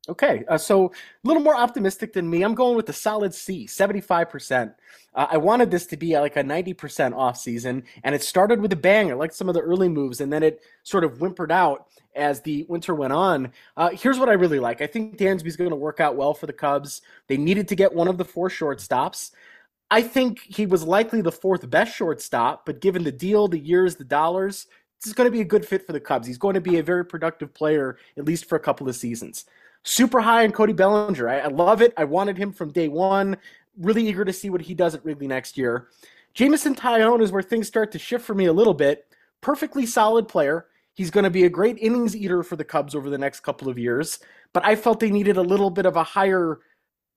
Okay, 0.09 0.45
uh, 0.47 0.57
so 0.57 0.87
a 0.87 1.27
little 1.27 1.43
more 1.43 1.57
optimistic 1.57 2.13
than 2.13 2.31
me. 2.31 2.43
I'm 2.43 2.55
going 2.55 2.77
with 2.77 2.87
the 2.87 2.93
solid 2.93 3.35
C, 3.35 3.67
75%. 3.67 4.73
Uh, 5.15 5.27
I 5.31 5.37
wanted 5.37 5.71
this 5.71 5.85
to 5.87 5.97
be 5.97 6.17
like 6.19 6.37
a 6.37 6.45
90% 6.45 7.13
off 7.17 7.37
season, 7.37 7.83
and 8.05 8.15
it 8.15 8.23
started 8.23 8.61
with 8.61 8.73
a 8.73 8.77
bang. 8.77 9.11
I 9.11 9.15
liked 9.15 9.35
some 9.35 9.49
of 9.49 9.55
the 9.55 9.63
early 9.63 9.89
moves, 9.89 10.21
and 10.21 10.33
then 10.33 10.45
it 10.45 10.61
sort 10.85 11.03
of 11.03 11.19
whimpered 11.19 11.51
out 11.51 11.89
as 12.15 12.41
the 12.41 12.65
winter 12.69 12.95
went 12.95 13.13
on. 13.13 13.53
Uh, 13.77 13.91
here's 13.91 14.19
what 14.19 14.29
I 14.29 14.35
really 14.35 14.61
like. 14.61 14.81
I 14.81 14.87
think 14.87 15.19
Dansby's 15.19 15.57
going 15.57 15.71
to 15.71 15.77
work 15.77 15.99
out 15.99 16.15
well 16.15 16.35
for 16.35 16.47
the 16.47 16.53
Cubs. 16.53 17.03
They 17.27 17.37
needed 17.37 17.67
to 17.69 17.75
get 17.75 17.93
one 17.93 18.07
of 18.07 18.17
the 18.17 18.25
four 18.25 18.49
shortstops. 18.49 19.33
I 19.91 20.03
think 20.03 20.41
he 20.41 20.67
was 20.67 20.85
likely 20.85 21.21
the 21.21 21.33
fourth 21.33 21.69
best 21.69 21.97
shortstop, 21.97 22.65
but 22.65 22.81
given 22.81 23.03
the 23.03 23.13
deal, 23.13 23.49
the 23.49 23.59
years, 23.59 23.97
the 23.97 24.05
dollars, 24.05 24.67
this 25.01 25.09
is 25.09 25.15
going 25.15 25.27
to 25.27 25.33
be 25.33 25.41
a 25.41 25.45
good 25.45 25.67
fit 25.67 25.85
for 25.85 25.93
the 25.93 26.01
Cubs. 26.01 26.29
He's 26.29 26.39
going 26.39 26.55
to 26.55 26.61
be 26.61 26.79
a 26.79 26.83
very 26.83 27.05
productive 27.05 27.53
player, 27.53 27.99
at 28.17 28.25
least 28.25 28.49
for 28.49 28.55
a 28.55 28.61
couple 28.61 28.89
of 28.89 28.95
seasons 28.95 29.47
super 29.87 30.21
high 30.21 30.45
on 30.45 30.51
Cody 30.51 30.73
Bellinger. 30.73 31.29
I, 31.29 31.39
I, 31.39 31.47
love 31.47 31.81
it. 31.81 31.95
I 31.97 32.05
wanted 32.05 32.37
him 32.37 32.53
from 32.53 32.73
day 32.73 32.89
one. 32.89 33.37
Really 33.79 34.07
eager 34.07 34.25
to 34.25 34.33
see 34.33 34.51
what 34.51 34.61
he 34.61 34.75
does 34.75 34.95
at 34.95 35.05
Wrigley 35.05 35.29
next 35.29 35.57
year. 35.57 35.89
Jameson 36.35 36.75
Taillon 36.75 37.23
is 37.23 37.33
where 37.33 37.43
things 37.43 37.69
start 37.69 37.93
to 37.93 37.99
shift 37.99 38.25
for 38.25 38.35
me 38.35 38.47
a 38.47 38.53
little 38.53 38.75
bit. 38.75 39.07
Perfectly 39.41 39.87
solid 39.87 40.29
player. 40.29 40.67
He's 40.95 41.11
going 41.11 41.25
to 41.25 41.31
be 41.31 41.45
a 41.45 41.51
great 41.51 41.79
innings 41.79 42.17
eater 42.17 42.43
for 42.43 42.57
the 42.57 42.65
Cubs 42.65 42.95
over 42.95 43.09
the 43.09 43.19
next 43.19 43.41
couple 43.41 43.69
of 43.69 43.79
years. 43.79 44.19
But 44.53 44.65
I 44.65 44.75
felt 44.75 44.99
they 44.99 45.11
needed 45.11 45.37
a 45.37 45.43
little 45.43 45.71
bit 45.71 45.87
of 45.87 45.97
a 45.97 46.03
higher 46.03 46.61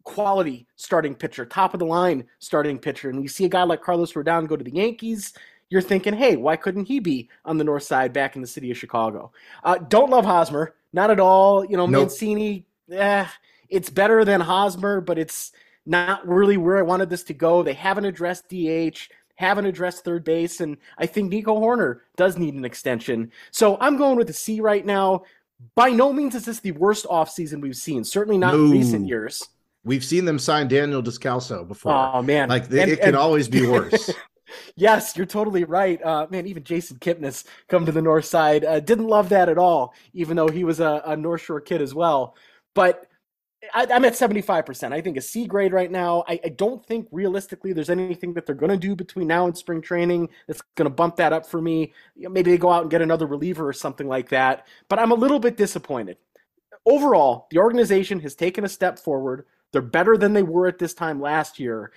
quality 0.04 0.68
starting 0.76 1.16
pitcher, 1.16 1.46
top 1.46 1.74
of 1.74 1.80
the 1.80 1.86
line 1.86 2.26
starting 2.40 2.78
pitcher. 2.78 3.10
And 3.10 3.22
you 3.22 3.30
see 3.30 3.46
a 3.46 3.50
guy 3.50 3.64
like 3.64 3.82
Carlos 3.82 4.14
Rodon 4.14 4.48
go 4.48 4.56
to 4.56 4.64
the 4.64 4.76
Yankees 4.76 5.34
you're 5.70 5.82
thinking, 5.82 6.14
hey, 6.14 6.36
why 6.36 6.56
couldn't 6.56 6.86
he 6.86 7.00
be 7.00 7.30
on 7.46 7.58
the 7.58 7.64
north 7.64 7.84
side 7.84 8.12
back 8.12 8.36
in 8.36 8.42
the 8.42 8.48
city 8.48 8.72
of 8.72 8.78
Chicago? 8.78 9.32
Uh, 9.64 9.78
don't 9.78 10.10
love 10.10 10.26
Hosmer. 10.26 10.76
Not 10.94 11.12
at 11.12 11.20
all. 11.20 11.66
You 11.66 11.78
know, 11.78 11.86
nope. 11.86 12.10
Mancini, 12.10 12.66
eh, 12.92 13.26
it's 13.70 13.90
better 13.90 14.26
than 14.26 14.42
Hosmer, 14.42 15.02
but 15.02 15.18
it's 15.18 15.52
not 15.86 16.28
really 16.28 16.58
where 16.58 16.78
I 16.78 16.84
wanted 16.84 17.10
this 17.10 17.24
to 17.24 17.34
go. 17.34 17.64
They 17.64 17.74
haven't 17.74 18.06
addressed 18.06 18.50
DH, 18.50 19.10
haven't 19.36 19.66
addressed 19.66 20.04
third 20.04 20.24
base, 20.24 20.62
and 20.62 20.78
I 20.98 21.06
think 21.06 21.30
Nico 21.30 21.60
Hoerner 21.60 22.00
does 22.16 22.38
need 22.38 22.54
an 22.54 22.66
extension. 22.66 23.32
So 23.52 23.78
I'm 23.80 23.98
going 23.98 24.18
with 24.18 24.30
a 24.30 24.34
C 24.34 24.62
right 24.62 24.86
now. 24.86 25.24
By 25.76 25.90
no 25.90 26.14
means 26.14 26.36
is 26.36 26.46
this 26.46 26.62
the 26.62 26.72
worst 26.72 27.06
offseason 27.06 27.62
we've 27.62 27.76
seen, 27.76 28.04
certainly 28.04 28.38
not 28.38 28.54
no. 28.54 28.66
in 28.66 28.72
recent 28.72 29.08
years. 29.08 29.46
We've 29.84 30.04
seen 30.04 30.26
them 30.26 30.40
sign 30.40 30.68
Daniel 30.68 31.02
Descalso 31.02 31.68
before. 31.68 31.94
Oh 31.94 32.22
man, 32.22 32.50
like 32.50 32.66
and, 32.66 32.74
it 32.74 33.00
can 33.00 33.10
and, 33.10 33.16
always 33.16 33.48
be 33.48 33.66
worse. 33.68 34.12
yes, 34.76 35.16
you're 35.16 35.26
totally 35.26 35.64
right. 35.64 36.02
Uh, 36.04 36.28
man, 36.30 36.48
even 36.48 36.64
Jason 36.64 36.98
Kipnis 36.98 37.46
come 37.68 37.86
to 37.86 37.92
the 37.92 38.02
North 38.02 38.26
Side 38.26 38.66
uh, 38.66 38.80
didn't 38.80 39.08
love 39.08 39.30
that 39.30 39.50
at 39.50 39.58
all, 39.58 39.94
even 40.14 40.36
though 40.36 40.48
he 40.48 40.64
was 40.64 40.80
a, 40.80 41.02
a 41.06 41.16
North 41.16 41.42
Shore 41.42 41.62
kid 41.62 41.82
as 41.82 41.94
well. 41.94 42.36
But 42.74 43.10
I, 43.74 43.84
am 43.84 44.06
at 44.06 44.14
75%. 44.14 44.94
I 44.94 45.02
think 45.02 45.18
a 45.18 45.22
C 45.22 45.46
grade 45.46 45.74
right 45.74 45.92
now. 45.92 46.24
I, 46.28 46.40
I 46.46 46.50
don't 46.50 46.86
think 46.86 47.08
realistically 47.12 47.74
there's 47.74 47.90
anything 47.90 48.34
that 48.34 48.46
they're 48.46 48.56
going 48.56 48.72
to 48.72 48.78
do 48.78 48.96
between 48.96 49.28
now 49.28 49.46
and 49.46 49.58
spring 49.58 49.82
training 49.82 50.30
that's 50.48 50.62
going 50.76 50.90
to 50.90 50.94
bump 50.96 51.18
that 51.18 51.34
up 51.34 51.46
for 51.46 51.62
me. 51.62 51.94
Maybe 52.16 52.52
they 52.52 52.58
go 52.58 52.72
out 52.72 52.84
and 52.84 52.92
get 52.92 53.02
another 53.02 53.26
reliever 53.28 53.68
or 53.68 53.74
something 53.74 54.08
like 54.08 54.30
that. 54.30 54.68
But 54.88 55.00
I'm 55.00 55.12
a 55.12 55.16
little 55.16 55.40
bit 55.40 55.58
disappointed. 55.58 56.18
Overall, 56.86 57.48
the 57.52 57.60
organization 57.60 58.20
has 58.22 58.36
taken 58.36 58.64
a 58.64 58.70
step 58.70 58.98
forward. 58.98 59.46
They're 59.74 59.82
better 59.82 60.18
than 60.18 60.34
they 60.34 60.44
were 60.44 60.68
at 60.68 60.80
this 60.80 60.94
time 60.94 61.20
last 61.22 61.60
year 61.60 61.92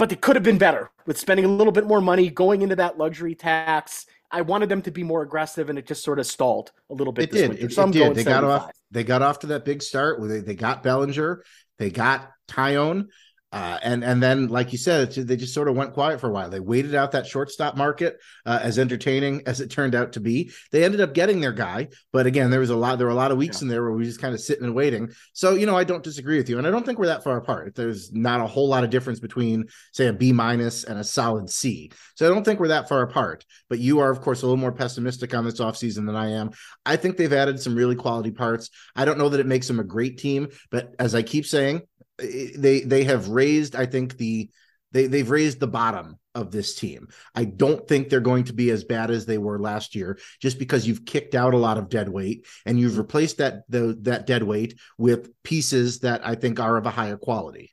but 0.00 0.08
they 0.08 0.16
could 0.16 0.34
have 0.34 0.42
been 0.42 0.56
better 0.56 0.90
with 1.04 1.18
spending 1.18 1.44
a 1.44 1.48
little 1.48 1.74
bit 1.74 1.86
more 1.86 2.00
money 2.00 2.30
going 2.30 2.62
into 2.62 2.74
that 2.74 2.96
luxury 2.96 3.34
tax. 3.34 4.06
I 4.30 4.40
wanted 4.40 4.70
them 4.70 4.80
to 4.82 4.90
be 4.90 5.02
more 5.02 5.20
aggressive, 5.20 5.68
and 5.68 5.78
it 5.78 5.86
just 5.86 6.02
sort 6.02 6.18
of 6.18 6.26
stalled 6.26 6.72
a 6.88 6.94
little 6.94 7.12
bit. 7.12 7.24
It 7.24 7.32
did. 7.32 7.48
Winter. 7.50 7.66
It, 7.66 7.72
so 7.72 7.82
it 7.82 7.92
did. 7.92 8.14
They 8.14 8.24
75. 8.24 8.24
got 8.24 8.44
off. 8.44 8.70
They 8.90 9.04
got 9.04 9.20
off 9.20 9.40
to 9.40 9.48
that 9.48 9.66
big 9.66 9.82
start. 9.82 10.18
Where 10.18 10.28
they, 10.30 10.40
they 10.40 10.54
got 10.54 10.82
Bellinger. 10.82 11.44
They 11.78 11.90
got 11.90 12.30
Taillon. 12.48 13.08
Uh, 13.52 13.78
and 13.82 14.04
and 14.04 14.22
then, 14.22 14.46
like 14.46 14.70
you 14.70 14.78
said, 14.78 15.10
they 15.12 15.36
just 15.36 15.52
sort 15.52 15.66
of 15.66 15.74
went 15.74 15.92
quiet 15.92 16.20
for 16.20 16.28
a 16.28 16.32
while. 16.32 16.48
They 16.48 16.60
waited 16.60 16.94
out 16.94 17.12
that 17.12 17.26
shortstop 17.26 17.76
market, 17.76 18.18
uh, 18.46 18.60
as 18.62 18.78
entertaining 18.78 19.42
as 19.46 19.60
it 19.60 19.70
turned 19.70 19.94
out 19.94 20.12
to 20.12 20.20
be. 20.20 20.52
They 20.70 20.84
ended 20.84 21.00
up 21.00 21.14
getting 21.14 21.40
their 21.40 21.52
guy, 21.52 21.88
but 22.12 22.26
again, 22.26 22.50
there 22.50 22.60
was 22.60 22.70
a 22.70 22.76
lot. 22.76 22.98
There 22.98 23.08
were 23.08 23.12
a 23.12 23.16
lot 23.16 23.32
of 23.32 23.38
weeks 23.38 23.60
yeah. 23.60 23.64
in 23.64 23.68
there 23.68 23.82
where 23.82 23.92
we 23.92 24.04
just 24.04 24.20
kind 24.20 24.34
of 24.34 24.40
sitting 24.40 24.64
and 24.64 24.74
waiting. 24.74 25.10
So 25.32 25.54
you 25.54 25.66
know, 25.66 25.76
I 25.76 25.82
don't 25.82 26.04
disagree 26.04 26.36
with 26.36 26.48
you, 26.48 26.58
and 26.58 26.66
I 26.66 26.70
don't 26.70 26.86
think 26.86 27.00
we're 27.00 27.06
that 27.06 27.24
far 27.24 27.38
apart. 27.38 27.74
There's 27.74 28.12
not 28.12 28.40
a 28.40 28.46
whole 28.46 28.68
lot 28.68 28.84
of 28.84 28.90
difference 28.90 29.18
between, 29.18 29.66
say, 29.92 30.06
a 30.06 30.12
B 30.12 30.32
minus 30.32 30.84
and 30.84 30.98
a 30.98 31.04
solid 31.04 31.50
C. 31.50 31.90
So 32.14 32.26
I 32.26 32.32
don't 32.32 32.44
think 32.44 32.60
we're 32.60 32.68
that 32.68 32.88
far 32.88 33.02
apart. 33.02 33.44
But 33.68 33.80
you 33.80 33.98
are, 33.98 34.10
of 34.10 34.20
course, 34.20 34.42
a 34.42 34.46
little 34.46 34.58
more 34.58 34.72
pessimistic 34.72 35.34
on 35.34 35.44
this 35.44 35.60
offseason 35.60 36.06
than 36.06 36.14
I 36.14 36.30
am. 36.30 36.50
I 36.86 36.94
think 36.94 37.16
they've 37.16 37.32
added 37.32 37.60
some 37.60 37.74
really 37.74 37.96
quality 37.96 38.30
parts. 38.30 38.70
I 38.94 39.04
don't 39.04 39.18
know 39.18 39.28
that 39.28 39.40
it 39.40 39.46
makes 39.46 39.66
them 39.66 39.80
a 39.80 39.84
great 39.84 40.18
team, 40.18 40.48
but 40.70 40.94
as 41.00 41.16
I 41.16 41.22
keep 41.22 41.46
saying, 41.46 41.82
they 42.20 42.80
they 42.80 43.04
have 43.04 43.28
raised 43.28 43.76
i 43.76 43.86
think 43.86 44.16
the 44.16 44.50
they 44.92 45.06
they've 45.06 45.30
raised 45.30 45.60
the 45.60 45.66
bottom 45.66 46.18
of 46.34 46.50
this 46.50 46.74
team 46.74 47.08
i 47.34 47.44
don't 47.44 47.88
think 47.88 48.08
they're 48.08 48.20
going 48.20 48.44
to 48.44 48.52
be 48.52 48.70
as 48.70 48.84
bad 48.84 49.10
as 49.10 49.26
they 49.26 49.38
were 49.38 49.58
last 49.58 49.94
year 49.94 50.18
just 50.40 50.58
because 50.58 50.86
you've 50.86 51.04
kicked 51.04 51.34
out 51.34 51.54
a 51.54 51.58
lot 51.58 51.78
of 51.78 51.88
dead 51.88 52.08
weight 52.08 52.46
and 52.66 52.78
you've 52.78 52.98
replaced 52.98 53.38
that 53.38 53.62
the 53.68 53.96
that 54.02 54.26
dead 54.26 54.42
weight 54.42 54.78
with 54.98 55.30
pieces 55.42 56.00
that 56.00 56.24
i 56.26 56.34
think 56.34 56.60
are 56.60 56.76
of 56.76 56.86
a 56.86 56.90
higher 56.90 57.16
quality 57.16 57.72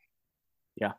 yeah 0.75 0.93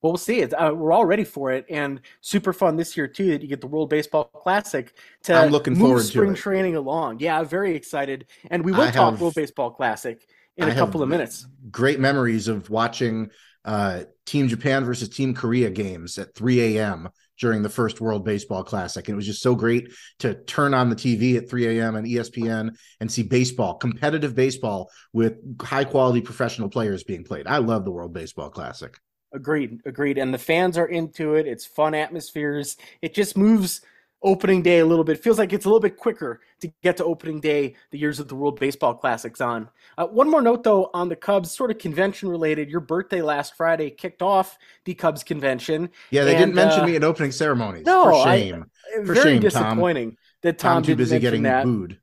well, 0.00 0.12
we'll 0.12 0.18
see. 0.18 0.38
It's, 0.40 0.54
uh, 0.56 0.70
we're 0.72 0.92
all 0.92 1.04
ready 1.04 1.24
for 1.24 1.50
it, 1.50 1.66
and 1.68 2.00
super 2.20 2.52
fun 2.52 2.76
this 2.76 2.96
year 2.96 3.08
too. 3.08 3.30
That 3.30 3.42
you 3.42 3.48
get 3.48 3.60
the 3.60 3.66
World 3.66 3.90
Baseball 3.90 4.26
Classic 4.26 4.94
to 5.24 5.34
I'm 5.34 5.50
looking 5.50 5.72
move 5.72 5.88
forward 5.88 6.04
spring 6.04 6.34
to 6.34 6.40
training 6.40 6.76
along. 6.76 7.18
Yeah, 7.18 7.42
very 7.42 7.74
excited, 7.74 8.26
and 8.48 8.64
we 8.64 8.70
will 8.70 8.82
I 8.82 8.90
talk 8.92 9.12
have, 9.12 9.20
World 9.20 9.34
Baseball 9.34 9.72
Classic 9.72 10.24
in 10.58 10.68
a 10.68 10.74
couple 10.74 11.02
of 11.02 11.08
minutes. 11.08 11.46
Great 11.70 12.00
memories 12.00 12.48
of 12.48 12.68
watching 12.68 13.30
uh, 13.64 14.04
Team 14.26 14.48
Japan 14.48 14.84
versus 14.84 15.08
Team 15.08 15.34
Korea 15.34 15.70
games 15.70 16.18
at 16.18 16.34
3 16.34 16.76
a.m. 16.76 17.08
during 17.38 17.62
the 17.62 17.68
first 17.68 18.00
World 18.00 18.24
Baseball 18.24 18.64
Classic. 18.64 19.06
And 19.06 19.14
it 19.14 19.16
was 19.16 19.26
just 19.26 19.42
so 19.42 19.54
great 19.54 19.92
to 20.20 20.34
turn 20.34 20.74
on 20.74 20.90
the 20.90 20.96
TV 20.96 21.36
at 21.36 21.48
3 21.48 21.78
a.m. 21.78 21.96
and 21.96 22.06
ESPN 22.06 22.76
and 23.00 23.10
see 23.10 23.22
baseball, 23.22 23.74
competitive 23.74 24.34
baseball 24.34 24.90
with 25.12 25.38
high 25.62 25.84
quality 25.84 26.20
professional 26.20 26.68
players 26.68 27.04
being 27.04 27.24
played. 27.24 27.46
I 27.46 27.58
love 27.58 27.84
the 27.84 27.90
World 27.90 28.12
Baseball 28.12 28.50
Classic. 28.50 28.96
Agreed, 29.32 29.80
agreed. 29.84 30.16
And 30.16 30.32
the 30.32 30.38
fans 30.38 30.78
are 30.78 30.86
into 30.86 31.34
it. 31.34 31.46
It's 31.46 31.66
fun 31.66 31.94
atmospheres. 31.94 32.76
It 33.02 33.14
just 33.14 33.36
moves 33.36 33.82
opening 34.22 34.62
day 34.62 34.80
a 34.80 34.86
little 34.86 35.04
bit. 35.04 35.22
Feels 35.22 35.38
like 35.38 35.52
it's 35.52 35.64
a 35.64 35.68
little 35.68 35.80
bit 35.80 35.96
quicker 35.96 36.40
to 36.60 36.72
get 36.82 36.96
to 36.96 37.04
opening 37.04 37.40
day 37.40 37.76
the 37.90 37.98
years 37.98 38.18
of 38.18 38.28
the 38.28 38.34
World 38.34 38.58
Baseball 38.58 38.94
Classics 38.94 39.40
on. 39.40 39.68
Uh, 39.96 40.06
one 40.06 40.30
more 40.30 40.42
note, 40.42 40.64
though, 40.64 40.90
on 40.94 41.08
the 41.08 41.16
Cubs, 41.16 41.50
sort 41.50 41.70
of 41.70 41.78
convention 41.78 42.28
related. 42.28 42.68
Your 42.68 42.80
birthday 42.80 43.22
last 43.22 43.54
Friday 43.56 43.90
kicked 43.90 44.22
off 44.22 44.58
the 44.84 44.94
Cubs 44.94 45.22
convention. 45.22 45.90
Yeah, 46.10 46.24
they 46.24 46.34
and, 46.34 46.40
didn't 46.40 46.54
mention 46.54 46.80
uh, 46.80 46.86
me 46.86 46.96
in 46.96 47.04
opening 47.04 47.32
ceremonies. 47.32 47.86
No, 47.86 48.04
for 48.04 48.24
shame. 48.24 48.66
I, 48.96 49.04
For 49.04 49.14
very 49.14 49.34
shame, 49.34 49.42
disappointing 49.42 50.10
Tom. 50.10 50.18
that 50.42 50.58
Tom, 50.58 50.74
Tom 50.76 50.82
too 50.82 50.96
busy 50.96 51.18
getting 51.18 51.42
that. 51.44 51.64
booed. 51.64 51.98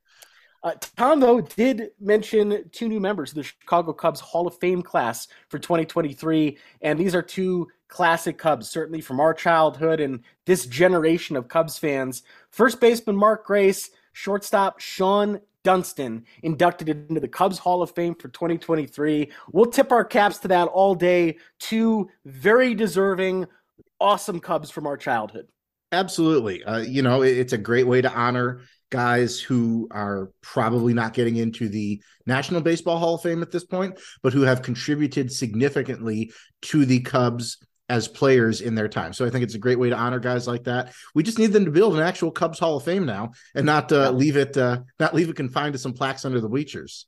Uh, 0.65 0.73
Tom, 0.97 1.19
though, 1.19 1.41
did 1.41 1.91
mention 1.99 2.67
two 2.71 2.89
new 2.89 2.99
members 2.99 3.29
of 3.29 3.35
the 3.35 3.43
Chicago 3.43 3.93
Cubs 3.93 4.19
Hall 4.19 4.47
of 4.47 4.57
Fame 4.57 4.81
class 4.81 5.27
for 5.47 5.59
2023. 5.59 6.57
And 6.81 6.99
these 6.99 7.13
are 7.13 7.21
two 7.21 7.67
classic 7.87 8.39
Cubs, 8.39 8.67
certainly 8.67 8.99
from 8.99 9.19
our 9.19 9.31
childhood 9.31 9.99
and 9.99 10.21
this 10.47 10.65
generation 10.65 11.35
of 11.35 11.47
Cubs 11.49 11.77
fans. 11.77 12.23
First 12.49 12.81
baseman 12.81 13.15
Mark 13.15 13.45
Grace, 13.45 13.91
shortstop 14.13 14.79
Shawon 14.79 15.39
Dunston, 15.63 16.25
inducted 16.41 16.89
into 16.89 17.19
the 17.19 17.27
Cubs 17.27 17.59
Hall 17.59 17.83
of 17.83 17.91
Fame 17.91 18.15
for 18.15 18.29
2023. 18.29 19.31
We'll 19.51 19.67
tip 19.67 19.91
our 19.91 20.03
caps 20.03 20.39
to 20.39 20.47
that 20.47 20.67
all 20.69 20.95
day. 20.95 21.37
Two 21.59 22.09
very 22.25 22.73
deserving, 22.73 23.45
awesome 23.99 24.39
Cubs 24.39 24.71
from 24.71 24.87
our 24.87 24.97
childhood. 24.97 25.47
Absolutely. 25.91 26.63
Uh, 26.63 26.79
you 26.79 27.03
know, 27.03 27.21
it's 27.21 27.53
a 27.53 27.57
great 27.57 27.85
way 27.85 28.01
to 28.01 28.11
honor 28.11 28.61
guys 28.89 29.39
who 29.39 29.87
are 29.91 30.31
probably 30.41 30.93
not 30.93 31.13
getting 31.13 31.35
into 31.35 31.67
the 31.69 32.01
National 32.25 32.61
Baseball 32.61 32.97
Hall 32.97 33.15
of 33.15 33.21
Fame 33.21 33.41
at 33.41 33.51
this 33.51 33.65
point, 33.65 33.99
but 34.23 34.33
who 34.33 34.41
have 34.41 34.61
contributed 34.61 35.31
significantly 35.31 36.31
to 36.63 36.85
the 36.85 37.01
Cubs 37.01 37.57
as 37.87 38.07
players 38.07 38.61
in 38.61 38.75
their 38.75 38.87
time. 38.87 39.13
So 39.13 39.25
I 39.25 39.29
think 39.29 39.43
it's 39.43 39.53
a 39.55 39.59
great 39.59 39.77
way 39.77 39.89
to 39.89 39.95
honor 39.95 40.19
guys 40.19 40.47
like 40.47 40.63
that. 40.63 40.93
We 41.13 41.23
just 41.23 41.37
need 41.37 41.53
them 41.53 41.65
to 41.65 41.71
build 41.71 41.95
an 41.95 42.01
actual 42.01 42.31
Cubs 42.31 42.59
Hall 42.59 42.77
of 42.77 42.83
Fame 42.83 43.05
now 43.05 43.31
and 43.53 43.65
not 43.65 43.91
uh, 43.91 44.11
leave 44.11 44.37
it 44.37 44.57
uh, 44.57 44.79
not 44.99 45.13
leave 45.13 45.29
it 45.29 45.35
confined 45.35 45.73
to 45.73 45.79
some 45.79 45.93
plaques 45.93 46.25
under 46.25 46.41
the 46.41 46.49
bleachers. 46.49 47.05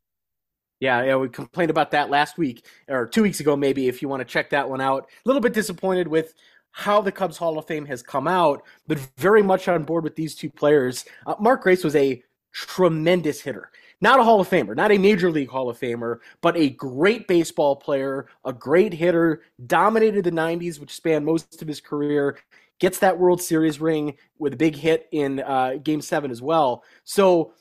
Yeah, 0.80 1.04
yeah, 1.04 1.16
we 1.16 1.30
complained 1.30 1.72
about 1.72 1.92
that 1.92 2.12
last 2.12 2.38
week 2.38 2.64
or 2.88 3.08
two 3.08 3.24
weeks 3.24 3.40
ago, 3.40 3.56
maybe. 3.56 3.88
If 3.88 4.04
you 4.04 4.10
want 4.10 4.20
to 4.20 4.26
check 4.26 4.52
that 4.52 4.70
one 4.70 4.80
out, 4.80 5.06
a 5.26 5.28
little 5.28 5.42
bit 5.42 5.54
disappointed 5.54 6.08
with 6.08 6.36
how 6.72 7.02
the 7.02 7.12
Cubs 7.12 7.38
Hall 7.38 7.58
of 7.58 7.66
Fame 7.66 7.86
has 7.86 8.04
come 8.04 8.28
out, 8.28 8.64
but 8.88 9.00
very 9.18 9.42
much 9.42 9.68
on 9.68 9.84
board 9.84 10.04
with 10.04 10.16
these 10.16 10.36
two 10.36 10.50
players. 10.50 11.06
Uh, 11.26 11.36
Mark 11.40 11.64
Grace 11.64 11.84
was 11.84 11.96
a 11.96 12.22
tremendous 12.52 13.42
hitter. 13.42 13.72
Not 14.00 14.20
a 14.20 14.24
Hall 14.24 14.40
of 14.40 14.48
Famer, 14.48 14.76
not 14.76 14.92
a 14.92 14.98
Major 14.98 15.32
League 15.32 15.50
Hall 15.50 15.70
of 15.70 15.80
Famer, 15.80 16.20
but 16.42 16.56
a 16.56 16.70
great 16.70 17.28
baseball 17.28 17.76
player, 17.76 18.28
a 18.46 18.54
great 18.54 18.94
hitter, 18.94 19.42
dominated 19.66 20.24
the 20.24 20.32
90s, 20.32 20.80
which 20.80 20.94
spanned 20.94 21.26
most 21.26 21.62
of 21.64 21.68
his 21.68 21.82
career, 21.82 22.38
gets 22.80 23.00
that 23.00 23.18
World 23.18 23.42
Series 23.42 23.82
ring 23.82 24.16
with 24.38 24.54
a 24.54 24.58
big 24.58 24.76
hit 24.76 25.08
in 25.12 25.40
uh, 25.40 25.78
Game 25.82 26.02
7 26.02 26.30
as 26.30 26.44
well. 26.44 26.84
So 27.06 27.54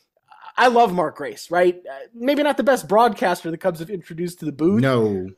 I 0.59 0.69
love 0.69 0.93
Mark 0.93 1.17
Grace, 1.17 1.51
right? 1.51 1.81
Uh, 1.91 1.99
maybe 2.15 2.43
not 2.43 2.59
the 2.59 2.63
best 2.63 2.87
broadcaster 2.87 3.51
the 3.51 3.57
Cubs 3.57 3.81
have 3.81 3.89
introduced 3.89 4.41
to 4.41 4.45
the 4.45 4.53
booth. 4.53 4.83
No 4.83 5.31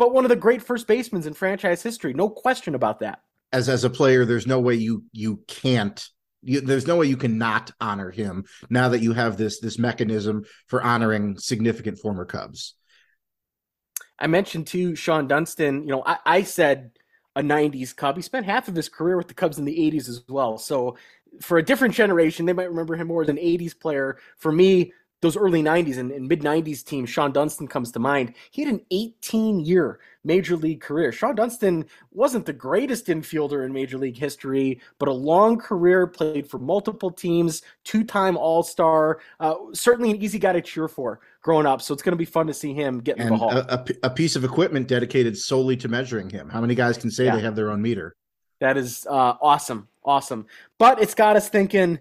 but 0.00 0.14
one 0.14 0.24
of 0.24 0.30
the 0.30 0.36
great 0.36 0.62
first 0.62 0.86
basemen 0.86 1.26
in 1.26 1.34
franchise 1.34 1.82
history. 1.82 2.14
No 2.14 2.30
question 2.30 2.74
about 2.74 3.00
that. 3.00 3.20
As 3.52 3.68
as 3.68 3.84
a 3.84 3.90
player, 3.90 4.24
there's 4.24 4.46
no 4.46 4.58
way 4.58 4.74
you 4.74 5.04
you 5.12 5.42
can't. 5.46 6.02
You, 6.42 6.62
there's 6.62 6.86
no 6.86 6.96
way 6.96 7.06
you 7.06 7.18
can 7.18 7.36
not 7.36 7.70
honor 7.82 8.10
him 8.10 8.46
now 8.70 8.88
that 8.88 9.02
you 9.02 9.12
have 9.12 9.36
this 9.36 9.60
this 9.60 9.78
mechanism 9.78 10.44
for 10.68 10.82
honoring 10.82 11.36
significant 11.36 11.98
former 11.98 12.24
Cubs. 12.24 12.76
I 14.18 14.26
mentioned 14.26 14.68
to 14.68 14.92
Shawon 14.92 15.28
Dunston, 15.28 15.82
you 15.82 15.90
know, 15.90 16.02
I, 16.04 16.16
I 16.24 16.42
said 16.44 16.92
a 17.36 17.42
90s 17.42 17.94
Cub. 17.94 18.16
He 18.16 18.22
spent 18.22 18.46
half 18.46 18.68
of 18.68 18.74
his 18.74 18.88
career 18.88 19.18
with 19.18 19.28
the 19.28 19.34
Cubs 19.34 19.58
in 19.58 19.66
the 19.66 19.76
80s 19.76 20.08
as 20.08 20.24
well. 20.28 20.56
So 20.56 20.96
for 21.42 21.58
a 21.58 21.62
different 21.62 21.94
generation, 21.94 22.46
they 22.46 22.54
might 22.54 22.70
remember 22.70 22.96
him 22.96 23.08
more 23.08 23.22
as 23.22 23.28
an 23.28 23.36
80s 23.36 23.78
player. 23.78 24.18
For 24.38 24.50
me, 24.50 24.94
those 25.20 25.36
early 25.36 25.62
90s 25.62 25.98
and, 25.98 26.10
and 26.10 26.28
mid 26.28 26.40
90s 26.40 26.84
teams, 26.84 27.10
Shawon 27.10 27.32
Dunston 27.32 27.68
comes 27.68 27.92
to 27.92 27.98
mind. 27.98 28.34
He 28.50 28.62
had 28.64 28.72
an 28.72 28.80
18 28.90 29.60
year 29.60 30.00
major 30.24 30.56
league 30.56 30.80
career. 30.80 31.10
Shawon 31.10 31.36
Dunston 31.36 31.84
wasn't 32.10 32.46
the 32.46 32.52
greatest 32.52 33.06
infielder 33.06 33.64
in 33.64 33.72
major 33.72 33.98
league 33.98 34.16
history, 34.16 34.80
but 34.98 35.08
a 35.08 35.12
long 35.12 35.58
career, 35.58 36.06
played 36.06 36.48
for 36.48 36.58
multiple 36.58 37.10
teams, 37.10 37.62
two 37.84 38.04
time 38.04 38.36
All 38.36 38.62
Star. 38.62 39.20
Uh, 39.38 39.54
certainly 39.72 40.10
an 40.10 40.22
easy 40.22 40.38
guy 40.38 40.52
to 40.52 40.62
cheer 40.62 40.88
for 40.88 41.20
growing 41.42 41.66
up. 41.66 41.82
So 41.82 41.92
it's 41.92 42.02
going 42.02 42.12
to 42.12 42.16
be 42.16 42.24
fun 42.24 42.46
to 42.46 42.54
see 42.54 42.72
him 42.72 43.00
get 43.00 43.18
in 43.18 43.28
the 43.28 43.36
hall. 43.36 43.50
A, 43.50 43.84
a, 44.02 44.10
piece 44.10 44.36
of 44.36 44.44
equipment 44.44 44.88
dedicated 44.88 45.36
solely 45.36 45.76
to 45.78 45.88
measuring 45.88 46.28
him. 46.30 46.48
How 46.48 46.60
many 46.60 46.74
guys 46.74 46.98
can 46.98 47.10
say 47.10 47.26
yeah. 47.26 47.36
they 47.36 47.42
have 47.42 47.56
their 47.56 47.70
own 47.70 47.80
meter? 47.80 48.16
That 48.60 48.76
is 48.76 49.06
uh, 49.08 49.34
awesome. 49.40 49.88
Awesome. 50.04 50.46
But 50.78 51.02
it's 51.02 51.14
got 51.14 51.36
us 51.36 51.48
thinking 51.48 51.98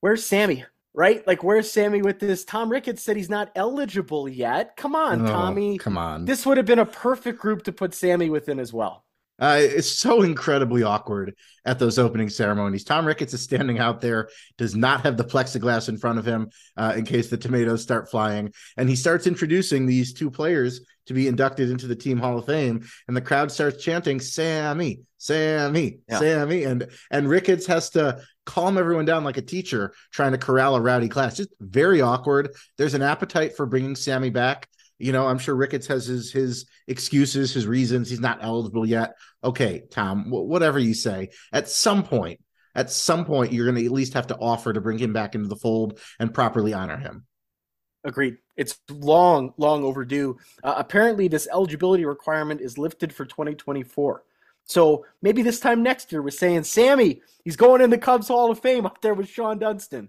where's 0.00 0.24
Sammy? 0.24 0.64
Right? 0.96 1.24
Like, 1.26 1.44
where's 1.44 1.70
Sammy 1.70 2.02
with 2.02 2.18
this? 2.18 2.44
Tom 2.44 2.72
Ricketts 2.72 3.02
said 3.02 3.16
he's 3.16 3.30
not 3.30 3.52
eligible 3.54 4.28
yet. 4.28 4.76
Come 4.76 4.96
on, 4.96 5.26
oh, 5.26 5.30
Tommy. 5.30 5.78
Come 5.78 5.98
on. 5.98 6.24
This 6.24 6.44
would 6.46 6.56
have 6.56 6.66
been 6.66 6.80
a 6.80 6.86
perfect 6.86 7.38
group 7.38 7.64
to 7.64 7.72
put 7.72 7.94
Sammy 7.94 8.30
within 8.30 8.58
as 8.58 8.72
well. 8.72 9.04
Uh, 9.38 9.58
it's 9.60 9.90
so 9.90 10.22
incredibly 10.22 10.82
awkward 10.82 11.34
at 11.66 11.78
those 11.78 11.98
opening 11.98 12.30
ceremonies. 12.30 12.84
Tom 12.84 13.04
Ricketts 13.04 13.34
is 13.34 13.42
standing 13.42 13.78
out 13.78 14.00
there, 14.00 14.30
does 14.56 14.74
not 14.74 15.02
have 15.02 15.18
the 15.18 15.24
plexiglass 15.24 15.90
in 15.90 15.98
front 15.98 16.18
of 16.18 16.24
him 16.24 16.48
uh, 16.78 16.94
in 16.96 17.04
case 17.04 17.28
the 17.28 17.36
tomatoes 17.36 17.82
start 17.82 18.10
flying. 18.10 18.50
And 18.78 18.88
he 18.88 18.96
starts 18.96 19.26
introducing 19.26 19.84
these 19.84 20.14
two 20.14 20.30
players 20.30 20.80
to 21.06 21.14
be 21.14 21.28
inducted 21.28 21.70
into 21.70 21.86
the 21.86 21.96
Team 21.96 22.18
Hall 22.18 22.38
of 22.38 22.46
Fame. 22.46 22.86
And 23.08 23.16
the 23.16 23.20
crowd 23.20 23.50
starts 23.50 23.82
chanting, 23.82 24.20
Sammy, 24.20 25.00
Sammy, 25.18 25.98
yeah. 26.08 26.18
Sammy. 26.18 26.64
And, 26.64 26.88
and 27.10 27.28
Ricketts 27.28 27.66
has 27.66 27.90
to 27.90 28.20
calm 28.44 28.78
everyone 28.78 29.04
down 29.04 29.24
like 29.24 29.36
a 29.36 29.42
teacher 29.42 29.92
trying 30.12 30.32
to 30.32 30.38
corral 30.38 30.76
a 30.76 30.80
rowdy 30.80 31.08
class. 31.08 31.36
Just 31.36 31.50
very 31.60 32.00
awkward. 32.00 32.50
There's 32.78 32.94
an 32.94 33.02
appetite 33.02 33.56
for 33.56 33.66
bringing 33.66 33.96
Sammy 33.96 34.30
back. 34.30 34.68
You 34.98 35.12
know, 35.12 35.26
I'm 35.26 35.38
sure 35.38 35.54
Ricketts 35.54 35.88
has 35.88 36.06
his 36.06 36.32
his 36.32 36.66
excuses, 36.86 37.52
his 37.52 37.66
reasons. 37.66 38.08
He's 38.08 38.20
not 38.20 38.38
eligible 38.40 38.86
yet. 38.86 39.14
Okay, 39.44 39.82
Tom, 39.90 40.30
whatever 40.30 40.78
you 40.78 40.94
say. 40.94 41.30
At 41.52 41.68
some 41.68 42.02
point, 42.02 42.40
at 42.74 42.90
some 42.90 43.24
point, 43.24 43.52
you're 43.52 43.66
going 43.66 43.76
to 43.76 43.84
at 43.84 43.92
least 43.92 44.14
have 44.14 44.28
to 44.28 44.36
offer 44.36 44.72
to 44.72 44.80
bring 44.80 44.98
him 44.98 45.12
back 45.12 45.34
into 45.34 45.48
the 45.48 45.56
fold 45.56 46.00
and 46.18 46.32
properly 46.32 46.72
honor 46.72 46.96
him. 46.96 47.26
Agreed. 48.06 48.38
It's 48.56 48.78
long, 48.88 49.52
long 49.58 49.84
overdue. 49.84 50.38
Uh, 50.62 50.74
apparently, 50.76 51.28
this 51.28 51.48
eligibility 51.52 52.04
requirement 52.04 52.60
is 52.60 52.78
lifted 52.78 53.12
for 53.12 53.26
2024. 53.26 54.22
So 54.64 55.04
maybe 55.22 55.42
this 55.42 55.60
time 55.60 55.82
next 55.82 56.10
year 56.10 56.22
we're 56.22 56.30
saying 56.30 56.64
Sammy, 56.64 57.22
he's 57.44 57.56
going 57.56 57.80
in 57.80 57.90
the 57.90 57.98
Cubs 57.98 58.28
Hall 58.28 58.50
of 58.50 58.60
Fame 58.60 58.86
up 58.86 59.00
there 59.00 59.14
with 59.14 59.28
Shawon 59.28 59.60
Dunston. 59.60 60.08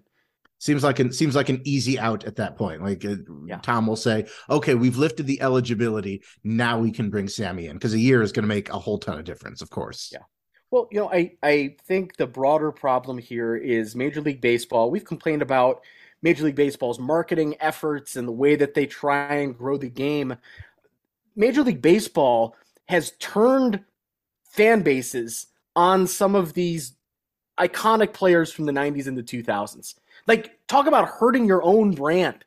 Seems 0.59 0.83
like 0.83 0.99
an 0.99 1.11
seems 1.11 1.35
like 1.35 1.49
an 1.49 1.61
easy 1.65 1.99
out 1.99 2.23
at 2.25 2.37
that 2.37 2.55
point. 2.55 2.81
Like 2.81 3.05
uh, 3.05 3.17
yeah. 3.45 3.59
Tom 3.59 3.85
will 3.85 3.95
say, 3.95 4.25
"Okay, 4.49 4.73
we've 4.73 4.97
lifted 4.97 5.27
the 5.27 5.39
eligibility. 5.39 6.23
Now 6.43 6.79
we 6.79 6.91
can 6.91 7.11
bring 7.11 7.27
Sammy 7.27 7.67
in 7.67 7.73
because 7.75 7.93
a 7.93 7.99
year 7.99 8.23
is 8.23 8.31
going 8.31 8.41
to 8.41 8.47
make 8.47 8.69
a 8.69 8.79
whole 8.79 8.97
ton 8.97 9.19
of 9.19 9.25
difference, 9.25 9.61
of 9.61 9.69
course." 9.69 10.09
Yeah. 10.11 10.23
Well, 10.71 10.87
you 10.91 10.99
know, 10.99 11.11
I 11.11 11.33
I 11.43 11.75
think 11.85 12.17
the 12.17 12.25
broader 12.25 12.71
problem 12.71 13.19
here 13.19 13.55
is 13.55 13.95
Major 13.95 14.19
League 14.19 14.41
Baseball. 14.41 14.89
We've 14.89 15.05
complained 15.05 15.43
about 15.43 15.83
Major 16.21 16.45
League 16.45 16.55
Baseball's 16.55 16.99
marketing 16.99 17.55
efforts 17.59 18.15
and 18.15 18.27
the 18.27 18.31
way 18.31 18.55
that 18.55 18.73
they 18.73 18.85
try 18.85 19.35
and 19.35 19.57
grow 19.57 19.77
the 19.77 19.89
game. 19.89 20.35
Major 21.35 21.63
League 21.63 21.81
Baseball 21.81 22.55
has 22.87 23.11
turned 23.19 23.83
fan 24.43 24.81
bases 24.81 25.47
on 25.75 26.07
some 26.07 26.35
of 26.35 26.53
these 26.53 26.93
iconic 27.59 28.13
players 28.13 28.51
from 28.51 28.65
the 28.65 28.71
90s 28.71 29.07
and 29.07 29.17
the 29.17 29.23
2000s. 29.23 29.95
Like, 30.25 30.59
talk 30.67 30.87
about 30.87 31.07
hurting 31.07 31.45
your 31.45 31.63
own 31.63 31.91
brand. 31.91 32.43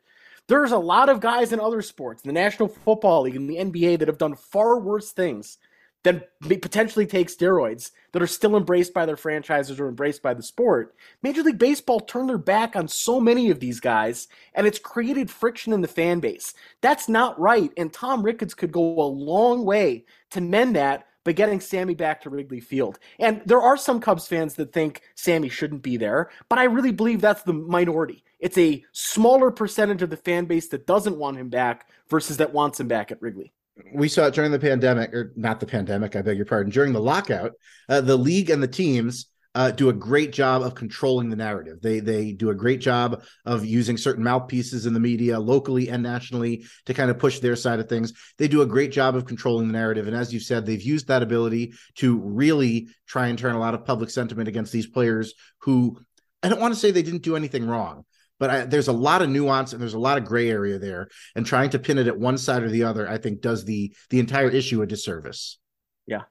There's 0.49 0.73
a 0.73 0.79
lot 0.79 1.09
of 1.09 1.21
guys 1.21 1.53
in 1.53 1.61
other 1.61 1.83
sports, 1.83 2.23
the 2.23 2.33
National 2.33 2.69
Football 2.69 3.23
League 3.23 3.37
and 3.37 3.49
the 3.49 3.57
NBA, 3.57 4.01
that 4.01 4.09
have 4.09 4.19
done 4.19 4.35
far 4.35 4.81
worse 4.81 5.13
things 5.13 5.59
than 6.03 6.23
potentially 6.41 7.07
take 7.07 7.29
steroids 7.29 7.91
that 8.13 8.23
are 8.23 8.27
still 8.27 8.57
embraced 8.57 8.95
by 8.95 9.05
their 9.05 9.17
franchises 9.17 9.79
or 9.79 9.89
embraced 9.89 10.23
by 10.23 10.33
the 10.33 10.43
sport. 10.43 10.95
Major 11.23 11.43
League 11.43 11.59
Baseball 11.59 12.01
turned 12.01 12.29
their 12.29 12.39
back 12.39 12.75
on 12.75 12.89
so 12.89 13.21
many 13.21 13.51
of 13.51 13.61
these 13.61 13.81
guys, 13.81 14.29
and 14.55 14.67
it's 14.67 14.79
created 14.79 15.31
friction 15.31 15.73
in 15.73 15.83
the 15.83 15.89
fan 15.89 16.21
base. 16.21 16.55
That's 16.81 17.09
not 17.09 17.39
right, 17.39 17.71
and 17.77 17.93
Tom 17.93 18.23
Ricketts 18.23 18.55
could 18.55 18.73
go 18.73 19.01
a 19.01 19.05
long 19.05 19.65
way 19.65 20.05
to 20.31 20.41
mend 20.41 20.77
that 20.77 21.07
by 21.23 21.33
getting 21.33 21.61
Sammy 21.61 21.95
back 21.95 22.23
to 22.23 22.31
Wrigley 22.31 22.61
Field. 22.61 22.99
And 23.19 23.43
there 23.45 23.61
are 23.61 23.77
some 23.77 24.01
Cubs 24.01 24.27
fans 24.27 24.55
that 24.55 24.73
think 24.73 25.03
Sammy 25.17 25.51
shouldn't 25.51 25.83
be 25.83 25.99
there, 25.99 26.31
but 26.49 26.59
I 26.59 26.65
really 26.65 26.93
believe 26.93 27.21
that's 27.21 27.43
the 27.43 27.53
minority. 27.53 28.25
It's 28.39 28.57
a 28.57 28.83
smaller 28.93 29.51
percentage 29.51 30.01
of 30.01 30.09
the 30.09 30.17
fan 30.17 30.47
base 30.47 30.69
that 30.69 30.87
doesn't 30.87 31.19
want 31.19 31.37
him 31.37 31.51
back 31.51 31.89
versus 32.09 32.39
that 32.39 32.55
wants 32.55 32.81
him 32.81 32.89
back 32.89 33.13
at 33.13 33.21
Wrigley. 33.21 33.53
We 33.95 34.09
saw 34.09 34.27
it 34.27 34.35
during 34.35 34.53
the 34.53 34.59
pandemic, 34.59 35.13
or 35.15 35.33
not 35.37 35.61
the 35.61 35.67
pandemic, 35.67 36.17
I 36.17 36.23
beg 36.23 36.37
your 36.37 36.47
pardon, 36.47 36.73
during 36.73 36.93
the 36.93 37.01
lockout. 37.01 37.53
Uh, 37.89 38.01
the 38.01 38.17
league 38.17 38.51
and 38.51 38.63
the 38.63 38.69
teams 38.69 39.27
uh, 39.55 39.71
do 39.71 39.89
a 39.89 39.93
great 39.93 40.33
job 40.33 40.63
of 40.63 40.75
controlling 40.75 41.29
the 41.29 41.37
narrative. 41.37 41.81
They 41.81 42.01
they 42.01 42.33
do 42.33 42.51
a 42.51 42.55
great 42.55 42.81
job 42.81 43.25
of 43.45 43.65
using 43.65 43.97
certain 43.97 44.23
mouthpieces 44.23 44.87
in 44.87 44.95
the 44.95 45.01
media, 45.01 45.41
locally 45.41 45.89
and 45.89 46.03
nationally, 46.03 46.65
to 46.87 46.95
kind 46.95 47.11
of 47.11 47.19
push 47.19 47.41
their 47.41 47.57
side 47.57 47.81
of 47.81 47.89
things. 47.89 48.13
They 48.39 48.47
do 48.47 48.63
a 48.63 48.67
great 48.67 48.93
job 48.93 49.17
of 49.17 49.27
controlling 49.27 49.67
the 49.67 49.73
narrative, 49.73 50.07
and 50.07 50.17
as 50.17 50.33
you 50.33 50.39
said, 50.39 50.67
they've 50.67 50.81
used 50.81 51.09
that 51.09 51.23
ability 51.23 51.73
to 51.97 52.19
really 52.19 52.89
try 53.07 53.27
and 53.27 53.39
turn 53.39 53.57
a 53.57 53.61
lot 53.61 53.75
of 53.75 53.85
public 53.85 54.11
sentiment 54.11 54.49
against 54.49 54.73
these 54.73 54.87
players 54.87 55.35
who 55.59 55.99
I 56.43 56.49
don't 56.49 56.61
want 56.61 56.73
to 56.73 56.81
say 56.81 56.91
they 56.91 57.03
didn't 57.03 57.23
do 57.23 57.37
anything 57.37 57.67
wrong, 57.67 58.05
but 58.41 58.51
I, 58.51 58.65
there's 58.65 58.89
a 58.89 58.93
lot 58.93 59.23
of 59.23 59.29
nuance 59.29 59.73
and 59.73 59.81
there's 59.81 59.95
a 59.95 59.99
lot 60.01 60.19
of 60.19 60.25
gray 60.25 60.51
area 60.51 60.81
there, 60.81 61.09
and 61.37 61.47
trying 61.47 61.71
to 61.71 61.79
pin 61.79 61.99
it 61.99 62.09
at 62.09 62.19
one 62.19 62.39
side 62.39 62.65
or 62.65 62.71
the 62.71 62.83
other, 62.83 63.09
I 63.09 63.19
think, 63.19 63.41
does 63.41 63.65
the 63.65 63.95
the 64.09 64.19
entire 64.19 64.49
issue 64.49 64.83
a 64.83 64.87
disservice. 64.87 65.59
Yeah, 66.07 66.23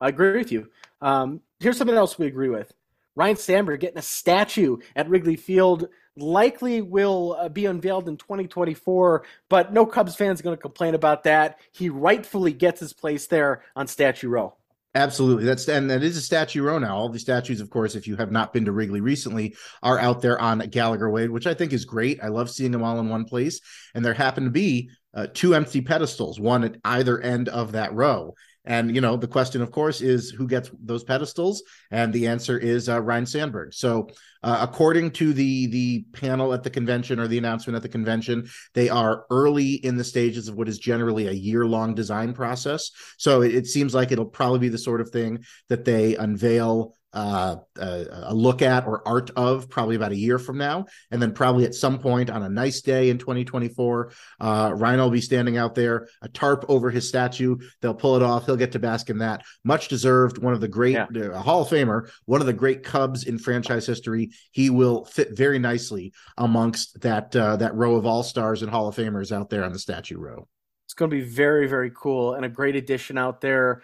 I 0.00 0.08
agree 0.08 0.36
with 0.36 0.50
you. 0.50 0.70
Um, 1.00 1.42
here's 1.60 1.76
something 1.76 1.96
else 1.96 2.18
we 2.18 2.26
agree 2.26 2.48
with. 2.48 2.72
Ryne 3.14 3.36
Sandberg 3.36 3.80
getting 3.80 3.98
a 3.98 4.02
statue 4.02 4.78
at 4.96 5.08
Wrigley 5.08 5.36
Field 5.36 5.88
likely 6.16 6.80
will 6.80 7.36
uh, 7.38 7.48
be 7.48 7.66
unveiled 7.66 8.08
in 8.08 8.16
2024, 8.16 9.24
but 9.48 9.72
no 9.72 9.86
Cubs 9.86 10.16
fans 10.16 10.42
going 10.42 10.56
to 10.56 10.60
complain 10.60 10.94
about 10.94 11.24
that. 11.24 11.58
He 11.72 11.88
rightfully 11.88 12.52
gets 12.52 12.80
his 12.80 12.92
place 12.92 13.26
there 13.26 13.62
on 13.76 13.86
Statue 13.86 14.28
Row. 14.28 14.56
Absolutely. 14.94 15.44
That's 15.44 15.68
and 15.68 15.88
that 15.88 16.02
is 16.02 16.16
a 16.16 16.20
statue 16.20 16.62
row 16.62 16.78
now. 16.78 16.96
All 16.96 17.08
the 17.08 17.18
statues, 17.18 17.60
of 17.60 17.70
course, 17.70 17.94
if 17.94 18.08
you 18.08 18.16
have 18.16 18.32
not 18.32 18.52
been 18.52 18.64
to 18.64 18.72
Wrigley 18.72 19.00
recently, 19.00 19.54
are 19.84 20.00
out 20.00 20.20
there 20.20 20.40
on 20.40 20.58
Gallagher 20.58 21.08
Way, 21.08 21.28
which 21.28 21.46
I 21.46 21.54
think 21.54 21.72
is 21.72 21.84
great. 21.84 22.18
I 22.22 22.28
love 22.28 22.50
seeing 22.50 22.72
them 22.72 22.82
all 22.82 22.98
in 22.98 23.08
one 23.08 23.24
place. 23.24 23.60
And 23.94 24.04
there 24.04 24.14
happen 24.14 24.44
to 24.44 24.50
be 24.50 24.90
uh, 25.14 25.28
two 25.32 25.54
empty 25.54 25.80
pedestals, 25.80 26.40
one 26.40 26.64
at 26.64 26.76
either 26.84 27.20
end 27.20 27.48
of 27.48 27.72
that 27.72 27.94
row. 27.94 28.34
And 28.64 28.94
you 28.94 29.00
know, 29.00 29.16
the 29.16 29.26
question, 29.26 29.62
of 29.62 29.70
course, 29.70 30.02
is 30.02 30.30
who 30.30 30.46
gets 30.46 30.70
those 30.82 31.02
pedestals, 31.02 31.62
and 31.90 32.12
the 32.12 32.26
answer 32.26 32.58
is 32.58 32.88
uh, 32.88 33.00
Ryne 33.00 33.24
Sandberg. 33.24 33.72
So, 33.72 34.08
uh, 34.42 34.58
according 34.60 35.12
to 35.12 35.32
the 35.32 35.66
the 35.68 36.04
panel 36.12 36.52
at 36.52 36.62
the 36.62 36.70
convention 36.70 37.18
or 37.18 37.26
the 37.26 37.38
announcement 37.38 37.76
at 37.76 37.82
the 37.82 37.88
convention, 37.88 38.48
they 38.74 38.90
are 38.90 39.24
early 39.30 39.72
in 39.72 39.96
the 39.96 40.04
stages 40.04 40.48
of 40.48 40.56
what 40.56 40.68
is 40.68 40.78
generally 40.78 41.26
a 41.26 41.32
year 41.32 41.64
long 41.64 41.94
design 41.94 42.34
process. 42.34 42.90
So 43.16 43.42
it, 43.42 43.54
it 43.54 43.66
seems 43.66 43.94
like 43.94 44.12
it'll 44.12 44.26
probably 44.26 44.58
be 44.58 44.68
the 44.68 44.78
sort 44.78 45.00
of 45.00 45.10
thing 45.10 45.44
that 45.68 45.84
they 45.84 46.16
unveil 46.16 46.94
uh, 47.12 47.56
a, 47.76 48.06
a, 48.24 48.34
look 48.34 48.62
at 48.62 48.86
or 48.86 49.06
art 49.06 49.30
of 49.36 49.68
probably 49.68 49.96
about 49.96 50.12
a 50.12 50.16
year 50.16 50.38
from 50.38 50.58
now. 50.58 50.86
And 51.10 51.20
then 51.20 51.32
probably 51.32 51.64
at 51.64 51.74
some 51.74 51.98
point 51.98 52.30
on 52.30 52.42
a 52.42 52.48
nice 52.48 52.80
day 52.80 53.10
in 53.10 53.18
2024, 53.18 54.12
uh, 54.40 54.72
Ryne 54.76 54.98
will 54.98 55.10
be 55.10 55.20
standing 55.20 55.56
out 55.56 55.74
there, 55.74 56.08
a 56.22 56.28
tarp 56.28 56.64
over 56.68 56.90
his 56.90 57.08
statue. 57.08 57.56
They'll 57.80 57.94
pull 57.94 58.16
it 58.16 58.22
off. 58.22 58.46
He'll 58.46 58.56
get 58.56 58.72
to 58.72 58.78
bask 58.78 59.10
in 59.10 59.18
that. 59.18 59.42
Much 59.64 59.88
deserved. 59.88 60.38
One 60.38 60.54
of 60.54 60.60
the 60.60 60.68
great 60.68 60.94
yeah. 60.94 61.06
uh, 61.06 61.42
Hall 61.42 61.62
of 61.62 61.68
Famer, 61.68 62.10
one 62.26 62.40
of 62.40 62.46
the 62.46 62.52
great 62.52 62.84
Cubs 62.84 63.24
in 63.24 63.38
franchise 63.38 63.86
history. 63.86 64.30
He 64.52 64.70
will 64.70 65.04
fit 65.04 65.36
very 65.36 65.58
nicely 65.58 66.12
amongst 66.38 67.00
that 67.00 67.34
uh, 67.34 67.56
that 67.56 67.74
row 67.74 67.96
of 67.96 68.06
all 68.06 68.22
stars 68.22 68.62
and 68.62 68.70
Hall 68.70 68.88
of 68.88 68.96
Famers 68.96 69.32
out 69.32 69.50
there 69.50 69.64
on 69.64 69.72
the 69.72 69.78
statue 69.78 70.18
row. 70.18 70.46
It's 70.90 70.94
going 70.94 71.08
to 71.08 71.16
be 71.16 71.22
very, 71.22 71.68
very 71.68 71.92
cool 71.94 72.34
and 72.34 72.44
a 72.44 72.48
great 72.48 72.74
addition 72.74 73.16
out 73.16 73.40
there. 73.40 73.82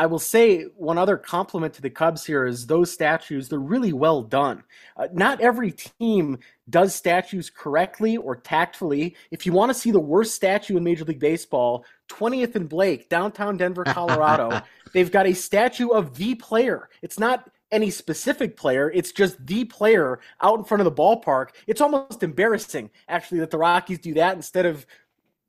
I 0.00 0.06
will 0.06 0.18
say 0.18 0.62
one 0.78 0.96
other 0.96 1.18
compliment 1.18 1.74
to 1.74 1.82
the 1.82 1.90
Cubs 1.90 2.24
here 2.24 2.46
is 2.46 2.66
those 2.66 2.90
statues, 2.90 3.50
they're 3.50 3.58
really 3.58 3.92
well 3.92 4.22
done. 4.22 4.64
Uh, 4.96 5.08
not 5.12 5.42
every 5.42 5.72
team 5.72 6.38
does 6.70 6.94
statues 6.94 7.50
correctly 7.50 8.16
or 8.16 8.34
tactfully. 8.34 9.14
If 9.30 9.44
you 9.44 9.52
want 9.52 9.68
to 9.68 9.78
see 9.78 9.90
the 9.90 10.00
worst 10.00 10.34
statue 10.34 10.78
in 10.78 10.84
Major 10.84 11.04
League 11.04 11.18
Baseball, 11.18 11.84
20th 12.08 12.54
and 12.54 12.66
Blake, 12.66 13.10
downtown 13.10 13.58
Denver, 13.58 13.84
Colorado, 13.84 14.62
they've 14.94 15.12
got 15.12 15.26
a 15.26 15.34
statue 15.34 15.90
of 15.90 16.16
the 16.16 16.34
player. 16.34 16.88
It's 17.02 17.18
not 17.18 17.50
any 17.70 17.90
specific 17.90 18.56
player. 18.56 18.90
It's 18.90 19.12
just 19.12 19.44
the 19.46 19.66
player 19.66 20.20
out 20.40 20.58
in 20.58 20.64
front 20.64 20.80
of 20.80 20.86
the 20.86 20.92
ballpark. 20.92 21.50
It's 21.66 21.82
almost 21.82 22.22
embarrassing, 22.22 22.88
actually, 23.06 23.40
that 23.40 23.50
the 23.50 23.58
Rockies 23.58 23.98
do 23.98 24.14
that 24.14 24.34
instead 24.34 24.64
of 24.64 24.86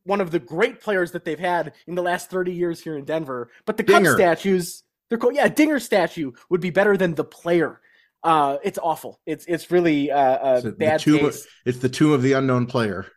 one 0.03 0.21
of 0.21 0.31
the 0.31 0.39
great 0.39 0.81
players 0.81 1.11
that 1.11 1.25
they've 1.25 1.39
had 1.39 1.73
in 1.87 1.95
the 1.95 2.01
last 2.01 2.29
30 2.29 2.53
years 2.53 2.81
here 2.81 2.97
in 2.97 3.05
Denver. 3.05 3.49
But 3.65 3.77
the 3.77 3.83
Dinger. 3.83 4.15
Statues, 4.15 4.83
they're 5.09 5.17
cool. 5.17 5.33
Yeah, 5.33 5.47
Dinger 5.47 5.79
statue 5.79 6.31
would 6.49 6.61
be 6.61 6.69
better 6.69 6.97
than 6.97 7.15
the 7.15 7.23
player. 7.23 7.81
Uh, 8.23 8.57
it's 8.63 8.77
awful. 8.81 9.19
It's 9.25 9.45
it's 9.45 9.71
really 9.71 10.11
uh, 10.11 10.61
a 10.61 10.71
bad 10.71 10.99
tomb, 10.99 11.19
taste. 11.19 11.47
It's 11.65 11.79
the 11.79 11.89
tomb 11.89 12.11
of 12.11 12.21
the 12.21 12.33
unknown 12.33 12.67
player. 12.67 13.07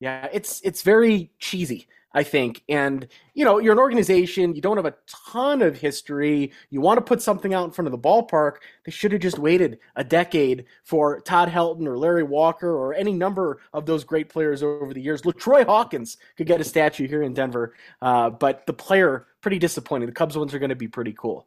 Yeah, 0.00 0.28
it's 0.32 0.60
it's 0.62 0.82
very 0.82 1.32
cheesy. 1.38 1.86
I 2.12 2.22
think. 2.22 2.62
And, 2.68 3.06
you 3.34 3.44
know, 3.44 3.58
you're 3.58 3.74
an 3.74 3.78
organization, 3.78 4.54
you 4.54 4.62
don't 4.62 4.78
have 4.78 4.86
a 4.86 4.94
ton 5.06 5.60
of 5.60 5.76
history, 5.76 6.52
you 6.70 6.80
want 6.80 6.96
to 6.96 7.02
put 7.02 7.20
something 7.20 7.52
out 7.52 7.66
in 7.66 7.70
front 7.72 7.86
of 7.86 7.92
the 7.92 7.98
ballpark. 7.98 8.56
They 8.84 8.92
should 8.92 9.12
have 9.12 9.20
just 9.20 9.38
waited 9.38 9.78
a 9.96 10.04
decade 10.04 10.64
for 10.82 11.20
Todd 11.20 11.50
Helton 11.50 11.86
or 11.86 11.98
Larry 11.98 12.22
Walker 12.22 12.70
or 12.70 12.94
any 12.94 13.12
number 13.12 13.60
of 13.72 13.84
those 13.84 14.02
great 14.02 14.30
players 14.30 14.62
over 14.62 14.94
the 14.94 15.00
years. 15.00 15.26
Look, 15.26 15.38
Troy 15.38 15.64
Hawkins 15.64 16.16
could 16.36 16.46
get 16.46 16.60
a 16.60 16.64
statue 16.64 17.06
here 17.06 17.22
in 17.22 17.34
Denver, 17.34 17.74
uh, 18.00 18.30
but 18.30 18.66
the 18.66 18.72
player, 18.72 19.26
pretty 19.42 19.58
disappointing. 19.58 20.06
The 20.06 20.14
Cubs 20.14 20.38
ones 20.38 20.54
are 20.54 20.58
going 20.58 20.70
to 20.70 20.74
be 20.74 20.88
pretty 20.88 21.12
cool. 21.12 21.46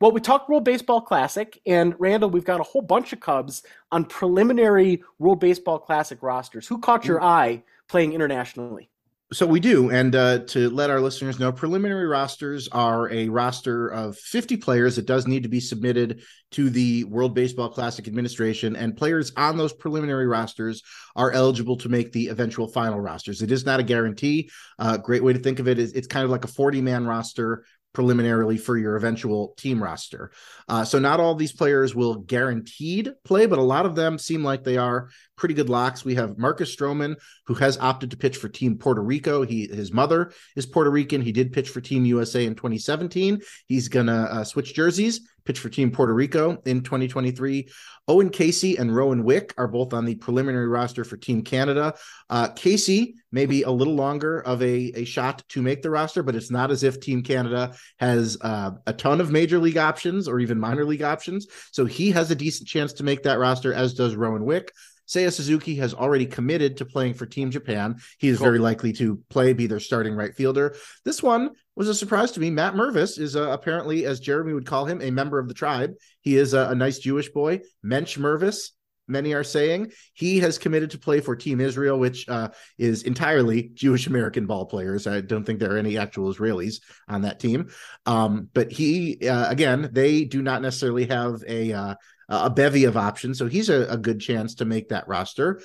Well, 0.00 0.12
we 0.12 0.20
talked 0.20 0.48
World 0.48 0.64
Baseball 0.64 1.02
Classic, 1.02 1.60
and 1.66 1.94
Randall, 1.98 2.30
we've 2.30 2.44
got 2.44 2.58
a 2.58 2.64
whole 2.64 2.82
bunch 2.82 3.12
of 3.12 3.20
Cubs 3.20 3.62
on 3.92 4.06
preliminary 4.06 5.04
World 5.18 5.40
Baseball 5.40 5.78
Classic 5.78 6.20
rosters. 6.22 6.66
Who 6.66 6.78
caught 6.78 7.04
your 7.04 7.20
mm. 7.20 7.24
eye 7.24 7.62
playing 7.86 8.14
internationally? 8.14 8.89
So 9.32 9.46
we 9.46 9.60
do, 9.60 9.90
and 9.90 10.12
uh, 10.16 10.40
to 10.46 10.70
let 10.70 10.90
our 10.90 11.00
listeners 11.00 11.38
know, 11.38 11.52
preliminary 11.52 12.08
rosters 12.08 12.66
are 12.72 13.08
a 13.12 13.28
roster 13.28 13.86
of 13.86 14.18
50 14.18 14.56
players 14.56 14.96
that 14.96 15.06
does 15.06 15.28
need 15.28 15.44
to 15.44 15.48
be 15.48 15.60
submitted 15.60 16.22
to 16.50 16.68
the 16.68 17.04
World 17.04 17.32
Baseball 17.32 17.68
Classic 17.68 18.08
administration, 18.08 18.74
and 18.74 18.96
players 18.96 19.30
on 19.36 19.56
those 19.56 19.72
preliminary 19.72 20.26
rosters 20.26 20.82
are 21.14 21.30
eligible 21.30 21.76
to 21.76 21.88
make 21.88 22.10
the 22.10 22.26
eventual 22.26 22.66
final 22.66 22.98
rosters. 22.98 23.40
It 23.40 23.52
is 23.52 23.64
not 23.64 23.78
a 23.78 23.84
guarantee. 23.84 24.50
Uh, 24.80 24.96
great 24.96 25.22
way 25.22 25.32
to 25.32 25.38
think 25.38 25.60
of 25.60 25.68
it 25.68 25.78
is 25.78 25.92
it's 25.92 26.08
kind 26.08 26.24
of 26.24 26.30
like 26.30 26.44
a 26.44 26.48
40 26.48 26.80
man 26.80 27.06
roster 27.06 27.64
preliminarily 27.92 28.56
for 28.56 28.76
your 28.76 28.96
eventual 28.96 29.54
team 29.56 29.82
roster. 29.82 30.30
Uh, 30.68 30.84
so 30.84 30.98
not 30.98 31.20
all 31.20 31.34
these 31.34 31.52
players 31.52 31.94
will 31.94 32.16
guaranteed 32.16 33.12
play, 33.24 33.46
but 33.46 33.58
a 33.58 33.62
lot 33.62 33.86
of 33.86 33.96
them 33.96 34.18
seem 34.18 34.44
like 34.44 34.62
they 34.62 34.76
are 34.76 35.08
pretty 35.36 35.54
good 35.54 35.68
locks. 35.68 36.04
We 36.04 36.14
have 36.14 36.38
Marcus 36.38 36.74
Stroman, 36.74 37.16
who 37.46 37.54
has 37.54 37.78
opted 37.78 38.12
to 38.12 38.16
pitch 38.16 38.36
for 38.36 38.48
Team 38.48 38.78
Puerto 38.78 39.02
Rico. 39.02 39.42
He 39.42 39.66
his 39.66 39.92
mother 39.92 40.32
is 40.54 40.66
Puerto 40.66 40.90
Rican. 40.90 41.20
He 41.20 41.32
did 41.32 41.52
pitch 41.52 41.68
for 41.68 41.80
Team 41.80 42.04
USA 42.04 42.44
in 42.44 42.54
2017. 42.54 43.40
He's 43.66 43.88
gonna 43.88 44.28
uh, 44.30 44.44
switch 44.44 44.74
jerseys, 44.74 45.20
pitch 45.50 45.58
for 45.58 45.68
Team 45.68 45.90
Puerto 45.90 46.14
Rico 46.14 46.62
in 46.64 46.80
2023. 46.80 47.68
Owen 48.06 48.30
Caissie 48.30 48.78
and 48.78 48.94
Rowan 48.94 49.24
Wick 49.24 49.52
are 49.58 49.66
both 49.66 49.92
on 49.92 50.04
the 50.04 50.14
preliminary 50.14 50.68
roster 50.68 51.02
for 51.02 51.16
Team 51.16 51.42
Canada. 51.42 51.94
Uh, 52.28 52.50
Caissie 52.50 53.14
may 53.32 53.46
be 53.46 53.64
a 53.64 53.70
little 53.70 53.96
longer 53.96 54.40
of 54.42 54.62
a, 54.62 54.92
a 54.94 55.04
shot 55.04 55.42
to 55.48 55.60
make 55.60 55.82
the 55.82 55.90
roster, 55.90 56.22
but 56.22 56.36
it's 56.36 56.52
not 56.52 56.70
as 56.70 56.84
if 56.84 57.00
Team 57.00 57.24
Canada 57.24 57.74
has 57.98 58.38
uh, 58.42 58.70
a 58.86 58.92
ton 58.92 59.20
of 59.20 59.32
major 59.32 59.58
league 59.58 59.76
options 59.76 60.28
or 60.28 60.38
even 60.38 60.60
minor 60.60 60.84
league 60.84 61.02
options. 61.02 61.48
So 61.72 61.84
he 61.84 62.12
has 62.12 62.30
a 62.30 62.36
decent 62.36 62.68
chance 62.68 62.92
to 62.94 63.02
make 63.02 63.24
that 63.24 63.40
roster, 63.40 63.74
as 63.74 63.94
does 63.94 64.14
Rowan 64.14 64.44
Wick. 64.44 64.72
Seiya 65.10 65.32
Suzuki 65.32 65.74
has 65.74 65.92
already 65.92 66.26
committed 66.26 66.76
to 66.76 66.84
playing 66.84 67.14
for 67.14 67.26
Team 67.26 67.50
Japan. 67.50 67.96
He 68.18 68.28
is 68.28 68.38
cool. 68.38 68.44
very 68.44 68.60
likely 68.60 68.92
to 68.92 69.20
play, 69.28 69.52
be 69.52 69.66
their 69.66 69.80
starting 69.80 70.14
right 70.14 70.32
fielder. 70.32 70.76
This 71.04 71.20
one 71.20 71.50
was 71.80 71.88
a 71.88 71.94
surprise 71.94 72.32
to 72.32 72.40
me. 72.40 72.50
Matt 72.50 72.74
Mervis 72.74 73.18
is 73.18 73.36
uh, 73.36 73.48
apparently, 73.48 74.04
as 74.04 74.20
Jeremy 74.20 74.52
would 74.52 74.66
call 74.66 74.84
him, 74.84 75.00
a 75.00 75.10
member 75.10 75.38
of 75.38 75.48
the 75.48 75.54
tribe. 75.54 75.94
He 76.20 76.36
is 76.36 76.52
a, 76.52 76.68
a 76.68 76.74
nice 76.74 76.98
Jewish 76.98 77.30
boy. 77.30 77.60
Mensch 77.82 78.18
Mervis, 78.18 78.72
many 79.08 79.32
are 79.32 79.42
saying 79.42 79.92
he 80.12 80.40
has 80.40 80.58
committed 80.58 80.90
to 80.90 80.98
play 80.98 81.20
for 81.20 81.34
Team 81.34 81.58
Israel, 81.58 81.98
which 81.98 82.28
uh, 82.28 82.50
is 82.76 83.04
entirely 83.04 83.70
Jewish 83.72 84.08
American 84.08 84.44
ball 84.44 84.66
players. 84.66 85.06
I 85.06 85.22
don't 85.22 85.42
think 85.42 85.58
there 85.58 85.72
are 85.74 85.78
any 85.78 85.96
actual 85.96 86.30
Israelis 86.30 86.82
on 87.08 87.22
that 87.22 87.40
team. 87.40 87.70
Um, 88.04 88.50
but 88.52 88.70
he, 88.70 89.26
uh, 89.26 89.48
again, 89.48 89.88
they 89.90 90.26
do 90.26 90.42
not 90.42 90.60
necessarily 90.60 91.06
have 91.06 91.42
a 91.48 91.72
uh, 91.72 91.94
a 92.28 92.50
bevy 92.50 92.84
of 92.84 92.98
options. 92.98 93.38
So 93.38 93.46
he's 93.46 93.70
a, 93.70 93.86
a 93.88 93.96
good 93.96 94.20
chance 94.20 94.56
to 94.56 94.66
make 94.66 94.90
that 94.90 95.08
roster. 95.08 95.62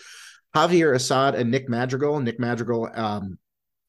Javier 0.55 0.95
Assad 0.95 1.35
and 1.35 1.51
Nick 1.51 1.67
Madrigal. 1.67 2.21
Nick 2.21 2.39
Madrigal 2.39 2.89
um, 2.93 3.37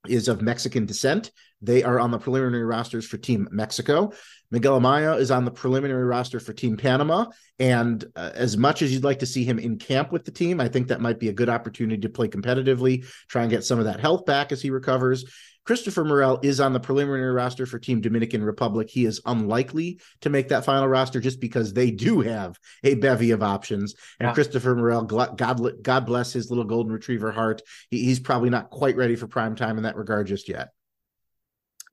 is 0.08 0.26
of 0.26 0.42
Mexican 0.42 0.86
descent. 0.86 1.30
They 1.62 1.82
are 1.82 1.98
on 1.98 2.10
the 2.10 2.18
preliminary 2.18 2.64
rosters 2.64 3.06
for 3.06 3.16
Team 3.16 3.48
Mexico. 3.50 4.12
Miguel 4.50 4.80
Amaya 4.80 5.18
is 5.18 5.30
on 5.30 5.44
the 5.44 5.50
preliminary 5.50 6.04
roster 6.04 6.38
for 6.38 6.52
Team 6.52 6.76
Panama. 6.76 7.26
And 7.58 8.04
uh, 8.14 8.30
as 8.34 8.56
much 8.56 8.82
as 8.82 8.92
you'd 8.92 9.04
like 9.04 9.20
to 9.20 9.26
see 9.26 9.44
him 9.44 9.58
in 9.58 9.78
camp 9.78 10.12
with 10.12 10.24
the 10.24 10.30
team, 10.30 10.60
I 10.60 10.68
think 10.68 10.88
that 10.88 11.00
might 11.00 11.18
be 11.18 11.28
a 11.28 11.32
good 11.32 11.48
opportunity 11.48 12.02
to 12.02 12.08
play 12.08 12.28
competitively, 12.28 13.06
try 13.28 13.42
and 13.42 13.50
get 13.50 13.64
some 13.64 13.78
of 13.78 13.86
that 13.86 14.00
health 14.00 14.26
back 14.26 14.52
as 14.52 14.62
he 14.62 14.70
recovers. 14.70 15.24
Christopher 15.64 16.04
Morel 16.04 16.38
is 16.44 16.60
on 16.60 16.72
the 16.72 16.78
preliminary 16.78 17.32
roster 17.32 17.66
for 17.66 17.80
Team 17.80 18.00
Dominican 18.00 18.44
Republic. 18.44 18.88
He 18.88 19.04
is 19.04 19.20
unlikely 19.26 19.98
to 20.20 20.30
make 20.30 20.48
that 20.50 20.64
final 20.64 20.86
roster 20.86 21.18
just 21.18 21.40
because 21.40 21.72
they 21.72 21.90
do 21.90 22.20
have 22.20 22.56
a 22.84 22.94
bevy 22.94 23.32
of 23.32 23.42
options. 23.42 23.96
And. 24.20 24.32
Christopher 24.32 24.76
Morel, 24.76 25.02
God, 25.02 25.82
God 25.82 26.06
bless 26.06 26.32
his 26.32 26.50
little 26.50 26.64
golden 26.64 26.92
retriever 26.92 27.32
heart. 27.32 27.62
He, 27.90 28.04
he's 28.04 28.20
probably 28.20 28.50
not 28.50 28.70
quite 28.70 28.94
ready 28.94 29.16
for 29.16 29.26
prime 29.26 29.56
time 29.56 29.76
in 29.76 29.82
that 29.82 29.96
regard 29.96 30.28
just 30.28 30.48
yet. 30.48 30.68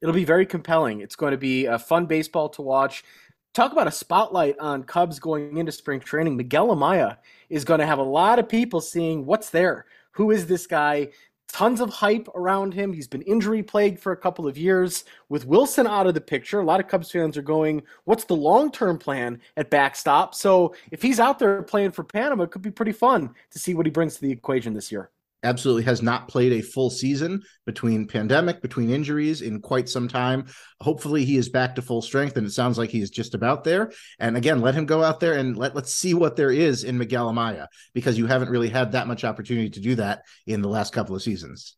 It'll 0.03 0.13
be 0.13 0.25
very 0.25 0.45
compelling. 0.45 0.99
It's 0.99 1.15
going 1.15 1.31
to 1.31 1.37
be 1.37 1.65
a 1.65 1.79
fun 1.79 2.07
baseball 2.07 2.49
to 2.49 2.61
watch 2.61 3.05
talk 3.53 3.71
about 3.71 3.87
a 3.87 3.91
spotlight 3.91 4.59
on 4.59 4.83
Cubs 4.83 5.17
going 5.17 5.57
into 5.57 5.71
spring 5.71 6.01
training. 6.01 6.35
Miguel 6.35 6.67
Amaya 6.75 7.17
is 7.49 7.63
going 7.63 7.79
to 7.79 7.85
have 7.85 7.99
a 7.99 8.03
lot 8.03 8.37
of 8.37 8.49
people 8.49 8.81
seeing 8.81 9.25
what's 9.25 9.49
there. 9.49 9.85
Who 10.11 10.31
is 10.31 10.45
this 10.45 10.67
guy? 10.67 11.09
Tons 11.47 11.79
of 11.79 11.89
hype 11.89 12.27
around 12.35 12.73
him. 12.73 12.91
He's 12.91 13.07
been 13.07 13.21
injury 13.21 13.63
plagued 13.63 13.99
for 13.99 14.11
a 14.11 14.17
couple 14.17 14.45
of 14.45 14.57
years. 14.57 15.05
With 15.29 15.45
Wilson 15.45 15.87
out 15.87 16.07
of 16.07 16.15
the 16.15 16.21
picture, 16.21 16.59
a 16.59 16.65
lot 16.65 16.81
of 16.81 16.89
Cubs 16.89 17.11
fans 17.11 17.37
are 17.37 17.41
going, 17.43 17.83
What's 18.03 18.25
the 18.25 18.35
long 18.35 18.73
term 18.73 18.97
plan 18.97 19.39
at 19.55 19.69
backstop? 19.69 20.35
So 20.35 20.75
if 20.91 21.01
he's 21.01 21.21
out 21.21 21.39
there 21.39 21.61
playing 21.63 21.91
for 21.91 22.03
Panama, 22.03 22.43
it 22.43 22.51
could 22.51 22.61
be 22.61 22.71
pretty 22.71 22.91
fun 22.91 23.33
to 23.51 23.59
see 23.59 23.73
what 23.73 23.85
he 23.85 23.91
brings 23.91 24.15
to 24.15 24.21
the 24.21 24.31
equation 24.31 24.73
this 24.73 24.91
year 24.91 25.11
absolutely 25.43 25.83
has 25.83 26.01
not 26.01 26.27
played 26.27 26.53
a 26.53 26.61
full 26.61 26.89
season 26.89 27.43
between 27.65 28.07
pandemic, 28.07 28.61
between 28.61 28.89
injuries 28.89 29.41
in 29.41 29.61
quite 29.61 29.89
some 29.89 30.07
time. 30.07 30.45
Hopefully 30.81 31.25
he 31.25 31.37
is 31.37 31.49
back 31.49 31.75
to 31.75 31.81
full 31.81 32.01
strength 32.01 32.37
and 32.37 32.47
it 32.47 32.51
sounds 32.51 32.77
like 32.77 32.89
he 32.89 33.01
is 33.01 33.09
just 33.09 33.33
about 33.33 33.63
there. 33.63 33.91
And 34.19 34.37
again, 34.37 34.61
let 34.61 34.75
him 34.75 34.85
go 34.85 35.03
out 35.03 35.19
there 35.19 35.33
and 35.33 35.57
let, 35.57 35.75
let's 35.75 35.93
see 35.93 36.13
what 36.13 36.35
there 36.35 36.51
is 36.51 36.83
in 36.83 36.97
Miguel 36.97 37.31
Amaya 37.31 37.67
because 37.93 38.17
you 38.17 38.27
haven't 38.27 38.49
really 38.49 38.69
had 38.69 38.91
that 38.93 39.07
much 39.07 39.23
opportunity 39.23 39.69
to 39.71 39.79
do 39.79 39.95
that 39.95 40.23
in 40.47 40.61
the 40.61 40.69
last 40.69 40.93
couple 40.93 41.15
of 41.15 41.21
seasons. 41.21 41.75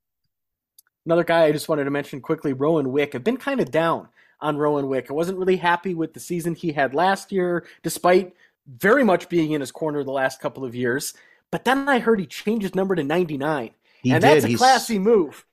Another 1.06 1.24
guy 1.24 1.44
I 1.44 1.52
just 1.52 1.70
wanted 1.70 1.84
to 1.84 1.92
mention 1.92 2.20
quickly, 2.20 2.54
Rowan 2.54 2.92
Wick. 2.92 3.14
I've 3.14 3.24
been 3.24 3.38
kind 3.38 3.62
of 3.62 3.70
down 3.70 4.08
on 4.42 4.58
Rowan 4.58 4.88
Wick. 4.88 5.08
I 5.10 5.14
wasn't 5.14 5.38
really 5.38 5.58
happy 5.58 5.94
with 5.94 6.14
the 6.14 6.20
season 6.20 6.56
he 6.56 6.72
had 6.72 6.96
last 6.96 7.32
year, 7.32 7.66
despite 7.84 8.34
very 8.68 9.04
much 9.04 9.30
being 9.30 9.52
in 9.52 9.62
his 9.62 9.72
corner 9.72 10.04
the 10.04 10.12
last 10.12 10.40
couple 10.40 10.66
of 10.66 10.76
years. 10.76 11.14
But 11.56 11.64
then 11.64 11.88
I 11.88 12.00
heard 12.00 12.20
he 12.20 12.26
changed 12.26 12.64
his 12.64 12.76
number 12.76 12.96
to 12.96 13.04
99. 13.06 13.72
He 14.04 14.12
and 14.12 14.22
did. 14.22 14.30
that's 14.30 14.44
a 14.44 14.50
He's, 14.50 14.58
classy 14.58 15.00
move. 15.00 15.46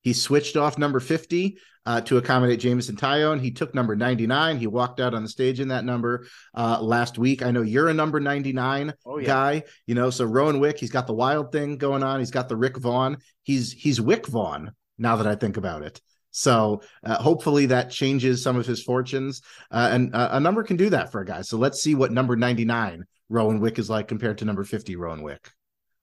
He 0.00 0.14
switched 0.14 0.56
off 0.56 0.78
number 0.78 1.00
50 1.00 1.58
uh, 1.84 2.00
to 2.00 2.16
accommodate 2.16 2.60
Jameson 2.60 2.96
Taillon. 2.96 3.38
He 3.38 3.50
took 3.50 3.74
number 3.74 3.94
99. 3.94 4.56
He 4.56 4.66
walked 4.66 5.00
out 5.00 5.12
on 5.12 5.22
the 5.22 5.28
stage 5.28 5.60
in 5.60 5.68
that 5.68 5.84
number 5.84 6.26
uh, 6.54 6.80
last 6.80 7.18
week. 7.18 7.42
I 7.42 7.50
know 7.50 7.60
you're 7.60 7.90
a 7.90 7.92
number 7.92 8.20
99 8.20 8.94
oh, 9.04 9.18
yeah. 9.18 9.26
guy, 9.26 9.64
you 9.86 9.94
know, 9.94 10.08
so 10.08 10.24
Rowan 10.24 10.60
Wick, 10.60 10.78
he's 10.78 10.90
got 10.90 11.06
the 11.06 11.12
wild 11.12 11.52
thing 11.52 11.76
going 11.76 12.02
on. 12.02 12.20
He's 12.20 12.30
got 12.30 12.48
the 12.48 12.56
Rick 12.56 12.78
Vaughn. 12.78 13.18
He's 13.42 13.70
he's 13.70 14.00
Wick 14.00 14.28
Vaughn 14.28 14.72
now 14.96 15.16
that 15.16 15.26
I 15.26 15.34
think 15.34 15.58
about 15.58 15.82
it. 15.82 16.00
So 16.30 16.80
uh, 17.04 17.16
hopefully 17.16 17.66
that 17.66 17.90
changes 17.90 18.42
some 18.42 18.56
of 18.56 18.64
his 18.64 18.82
fortunes. 18.82 19.42
Uh, 19.70 19.90
and 19.92 20.14
uh, 20.14 20.30
a 20.32 20.40
number 20.40 20.62
can 20.62 20.78
do 20.78 20.88
that 20.88 21.12
for 21.12 21.20
a 21.20 21.26
guy. 21.26 21.42
So 21.42 21.58
let's 21.58 21.82
see 21.82 21.94
what 21.94 22.12
number 22.12 22.34
99 22.34 23.04
Rowan 23.30 23.60
Wick 23.60 23.78
is 23.78 23.88
like 23.88 24.08
compared 24.08 24.36
to 24.38 24.44
number 24.44 24.64
50 24.64 24.96
Rowan 24.96 25.22
Wick. 25.22 25.52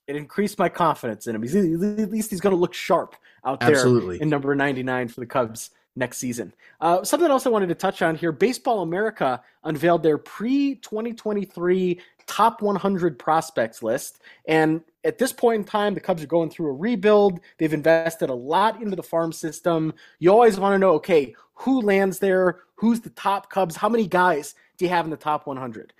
It 0.08 0.16
increased 0.16 0.58
my 0.58 0.70
confidence 0.70 1.28
in 1.28 1.36
him. 1.36 1.44
He's, 1.44 1.54
at 1.54 2.10
least 2.10 2.32
he's 2.32 2.40
going 2.40 2.56
to 2.56 2.60
look 2.60 2.74
sharp 2.74 3.16
out 3.46 3.60
there 3.60 3.72
Absolutely. 3.72 4.22
in 4.22 4.30
number 4.30 4.56
99 4.56 5.10
for 5.10 5.20
the 5.20 5.26
Cubs 5.26 5.70
next 5.98 6.18
season. 6.18 6.54
Uh, 6.80 7.04
something 7.04 7.30
else 7.30 7.46
I 7.46 7.50
wanted 7.50 7.68
to 7.70 7.76
touch 7.76 8.02
on 8.02 8.16
here 8.16 8.32
Baseball 8.32 8.82
America 8.82 9.42
unveiled 9.64 10.04
their 10.04 10.18
pre 10.18 10.76
2023 10.76 12.00
top 12.28 12.62
100 12.62 13.20
prospects 13.20 13.84
list. 13.84 14.22
And 14.48 14.82
at 15.04 15.18
this 15.18 15.34
point 15.34 15.60
in 15.60 15.64
time, 15.66 15.94
the 15.94 16.00
Cubs 16.00 16.24
are 16.24 16.28
going 16.28 16.50
through 16.50 16.68
a 16.68 16.74
rebuild. 16.74 17.40
They've 17.58 17.74
invested 17.74 18.30
a 18.30 18.34
lot 18.34 18.82
into 18.82 18.96
the 18.96 19.04
farm 19.04 19.34
system. 19.34 19.94
You 20.20 20.32
always 20.32 20.60
want 20.60 20.74
to 20.74 20.80
know 20.80 20.94
okay, 20.96 21.36
who 21.56 21.82
lands 21.82 22.20
there? 22.20 22.60
Who's 22.76 23.02
the 23.02 23.10
top 23.10 23.50
Cubs? 23.50 23.76
How 23.76 23.90
many 23.90 24.08
guys 24.08 24.56
do 24.78 24.86
you 24.86 24.90
have 24.90 25.06
in 25.06 25.12
the 25.12 25.18
top 25.18 25.48
100? 25.48 25.94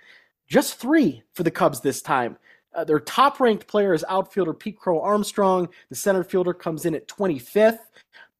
Just 0.48 0.76
three 0.76 1.22
for 1.34 1.42
the 1.42 1.50
Cubs 1.50 1.80
this 1.80 2.00
time. 2.00 2.38
Uh, 2.74 2.84
their 2.84 3.00
top 3.00 3.38
ranked 3.38 3.66
player 3.66 3.92
is 3.92 4.04
outfielder 4.08 4.54
Pete 4.54 4.78
Crow 4.78 5.00
Armstrong. 5.00 5.68
The 5.90 5.94
center 5.94 6.24
fielder 6.24 6.54
comes 6.54 6.86
in 6.86 6.94
at 6.94 7.06
25th. 7.06 7.80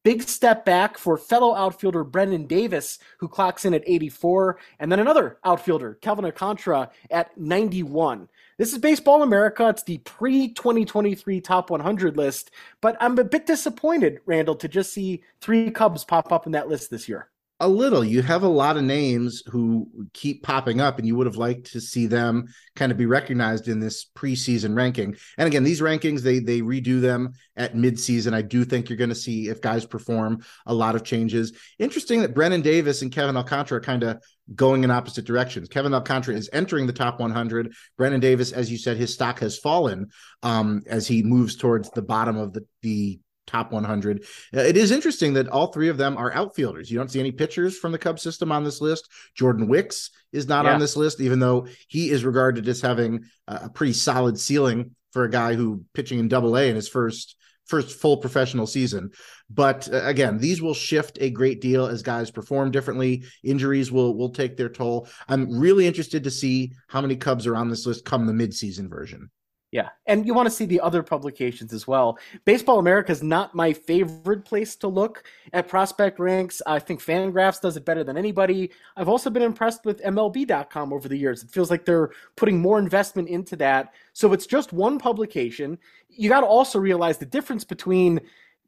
Big 0.05 0.23
step 0.23 0.65
back 0.65 0.97
for 0.97 1.19
fellow 1.19 1.55
outfielder 1.55 2.05
Brennen 2.05 2.47
Davis, 2.47 2.99
who 3.19 3.29
clocks 3.29 3.65
in 3.67 3.75
at 3.75 3.83
84, 3.85 4.59
and 4.79 4.91
then 4.91 5.01
another 5.01 5.39
outfielder, 5.45 5.99
Kevin 6.01 6.25
Alcantara, 6.25 6.91
at 7.11 7.37
91. 7.37 8.29
This 8.57 8.73
is 8.73 8.79
Baseball 8.79 9.23
America. 9.23 9.69
It's 9.69 9.83
the 9.83 9.99
pre 9.99 10.49
2023 10.49 11.41
top 11.43 11.69
100 11.69 12.17
list, 12.17 12.53
but 12.81 12.97
I'm 13.01 13.19
a 13.19 13.25
bit 13.25 13.45
disappointed, 13.45 14.21
Randall, 14.25 14.55
to 14.57 14.69
just 14.69 14.95
see 14.95 15.23
three 15.41 15.71
Cubs 15.71 16.05
pop 16.05 16.33
up 16.33 16.47
in 16.47 16.53
that 16.53 16.69
list 16.69 16.91
this 16.91 17.09
year 17.09 17.29
a 17.61 17.69
little. 17.69 18.05
You 18.05 18.23
have 18.23 18.45
a 18.45 18.49
lot 18.49 18.77
of 18.77 18.85
names 18.85 19.43
who 19.47 19.89
keep 20.13 20.45
popping 20.45 20.81
up, 20.81 20.99
and 20.99 21.07
you 21.07 21.17
would 21.17 21.27
have 21.27 21.37
liked 21.37 21.73
to 21.73 21.81
see 21.81 22.07
them 22.07 22.47
kind 22.77 22.93
of 22.93 22.99
be 22.99 23.07
recognized 23.07 23.67
in 23.67 23.81
this 23.81 24.07
preseason 24.17 24.77
ranking. 24.77 25.17
And 25.37 25.47
again, 25.47 25.65
these 25.65 25.81
rankings 25.81 26.21
they 26.21 26.39
they 26.39 26.61
redo 26.61 27.01
them 27.01 27.33
at 27.57 27.75
midseason. 27.75 28.33
I 28.33 28.43
do 28.43 28.65
think 28.65 28.89
you're 28.89 28.97
going 28.97 29.09
to 29.09 29.15
see 29.15 29.49
if 29.49 29.61
guys 29.61 29.85
perform 29.85 30.45
a 30.67 30.75
lot 30.75 30.95
of 30.95 31.03
changes. 31.03 31.53
Interesting 31.79 32.23
that 32.23 32.35
Brennen 32.35 32.63
Davis 32.63 33.03
and 33.03 33.11
Kevin 33.11 33.37
Alcantara 33.37 33.79
are 33.79 33.83
kind 33.83 34.05
of 34.05 34.23
going 34.55 34.85
in 34.85 34.91
opposite 34.91 35.25
directions. 35.25 35.69
Kevin 35.69 35.93
Alcantara 35.93 36.37
is 36.37 36.49
entering 36.53 36.87
the 36.87 36.93
top 36.93 37.19
100. 37.21 37.75
Brennen 37.99 38.21
Davis, 38.21 38.53
as 38.53 38.71
you 38.71 38.79
said, 38.79 38.97
his 38.97 39.13
stock 39.13 39.41
has 39.41 39.59
fallen 39.59 40.09
um, 40.43 40.83
as 40.87 41.07
he 41.09 41.23
moves 41.23 41.57
towards 41.57 41.91
the 41.91 42.03
bottom 42.03 42.37
of 42.37 42.53
the 42.53 42.65
the 42.83 43.19
top 43.49 43.73
100. 43.73 44.25
Uh, 44.55 44.61
it 44.61 44.77
is 44.77 44.93
interesting 44.93 45.33
that 45.33 45.49
all 45.49 45.73
three 45.73 45.89
of 45.89 45.97
them 45.97 46.17
are 46.17 46.33
outfielders. 46.33 46.91
You 46.91 46.99
don't 46.99 47.11
see 47.11 47.21
any 47.21 47.33
pitchers 47.33 47.77
from 47.77 47.91
the 47.91 47.99
Cubs 47.99 48.23
system 48.23 48.53
on 48.53 48.63
this 48.63 48.81
list. 48.81 49.09
Jordan 49.35 49.67
Wicks 49.67 50.11
is 50.33 50.47
not 50.47 50.65
yeah. 50.65 50.75
on 50.75 50.81
this 50.81 50.97
list, 50.97 51.21
even 51.21 51.41
though 51.41 51.67
he 51.89 52.11
is 52.11 52.25
regarded 52.25 52.69
as 52.69 52.81
having 52.81 53.25
a 53.49 53.69
pretty 53.69 53.95
solid 53.95 54.39
ceiling 54.39 54.95
for 55.13 55.25
a 55.25 55.31
guy 55.31 55.55
who 55.55 55.85
pitching 55.95 56.19
in 56.19 56.29
double 56.29 56.57
A 56.57 56.69
in 56.69 56.77
his 56.77 56.89
first 56.89 57.37
first 57.69 57.99
full 57.99 58.17
professional 58.17 58.67
season. 58.67 59.11
But 59.51 59.93
uh, 59.93 60.03
again, 60.05 60.39
these 60.39 60.61
will 60.61 60.75
shift 60.75 61.19
a 61.21 61.31
great 61.31 61.61
deal 61.61 61.87
as 61.87 62.03
guys 62.03 62.31
perform 62.31 62.71
differently. 62.71 63.25
Injuries 63.45 63.93
will 63.93 64.17
will 64.17 64.31
take 64.31 64.57
their 64.57 64.69
toll. 64.69 65.09
I'm 65.29 65.59
really 65.59 65.87
interested 65.87 66.25
to 66.25 66.31
see 66.31 66.73
how 66.89 67.01
many 67.01 67.17
Cubs 67.17 67.47
are 67.47 67.57
on 67.57 67.69
this 67.69 67.87
list 67.87 68.05
come 68.05 68.27
the 68.27 68.33
midseason 68.33 68.89
version. 68.89 69.31
Yeah, 69.71 69.91
and 70.07 70.27
you 70.27 70.33
want 70.33 70.47
to 70.47 70.51
see 70.51 70.65
the 70.65 70.81
other 70.81 71.03
publications 71.03 71.75
as 71.75 71.87
well. 71.87 72.19
Baseball 72.47 72.79
America 72.79 73.13
is 73.13 73.23
not 73.23 73.55
my 73.55 73.75
favorite 73.75 74.47
place 74.47 74.75
to 74.77 74.89
look 74.89 75.25
at 75.53 75.69
prospect 75.69 76.19
ranks. 76.19 76.63
I 76.67 76.79
think 76.79 77.05
Fangraphs 77.05 77.61
does 77.61 77.77
it 77.77 77.85
better 77.85 78.03
than 78.03 78.17
anybody. 78.17 78.71
I've 78.97 79.11
also 79.11 79.29
been 79.29 79.43
impressed 79.43 79.85
with 79.85 80.03
MLB.com 80.03 80.91
over 80.91 81.07
the 81.07 81.19
years. 81.19 81.43
It 81.43 81.51
feels 81.51 81.71
like 81.71 81.85
they're 81.85 82.13
putting 82.35 82.59
more 82.63 82.79
investment 82.79 83.29
into 83.29 83.57
that. 83.57 83.93
So 84.15 84.33
it's 84.33 84.47
just 84.47 84.73
one 84.73 84.99
publication. 84.99 85.79
You 86.09 86.31
got 86.31 86.41
to 86.41 86.47
also 86.47 86.79
realize 86.79 87.19
the 87.19 87.27
difference 87.27 87.65
between 87.65 88.21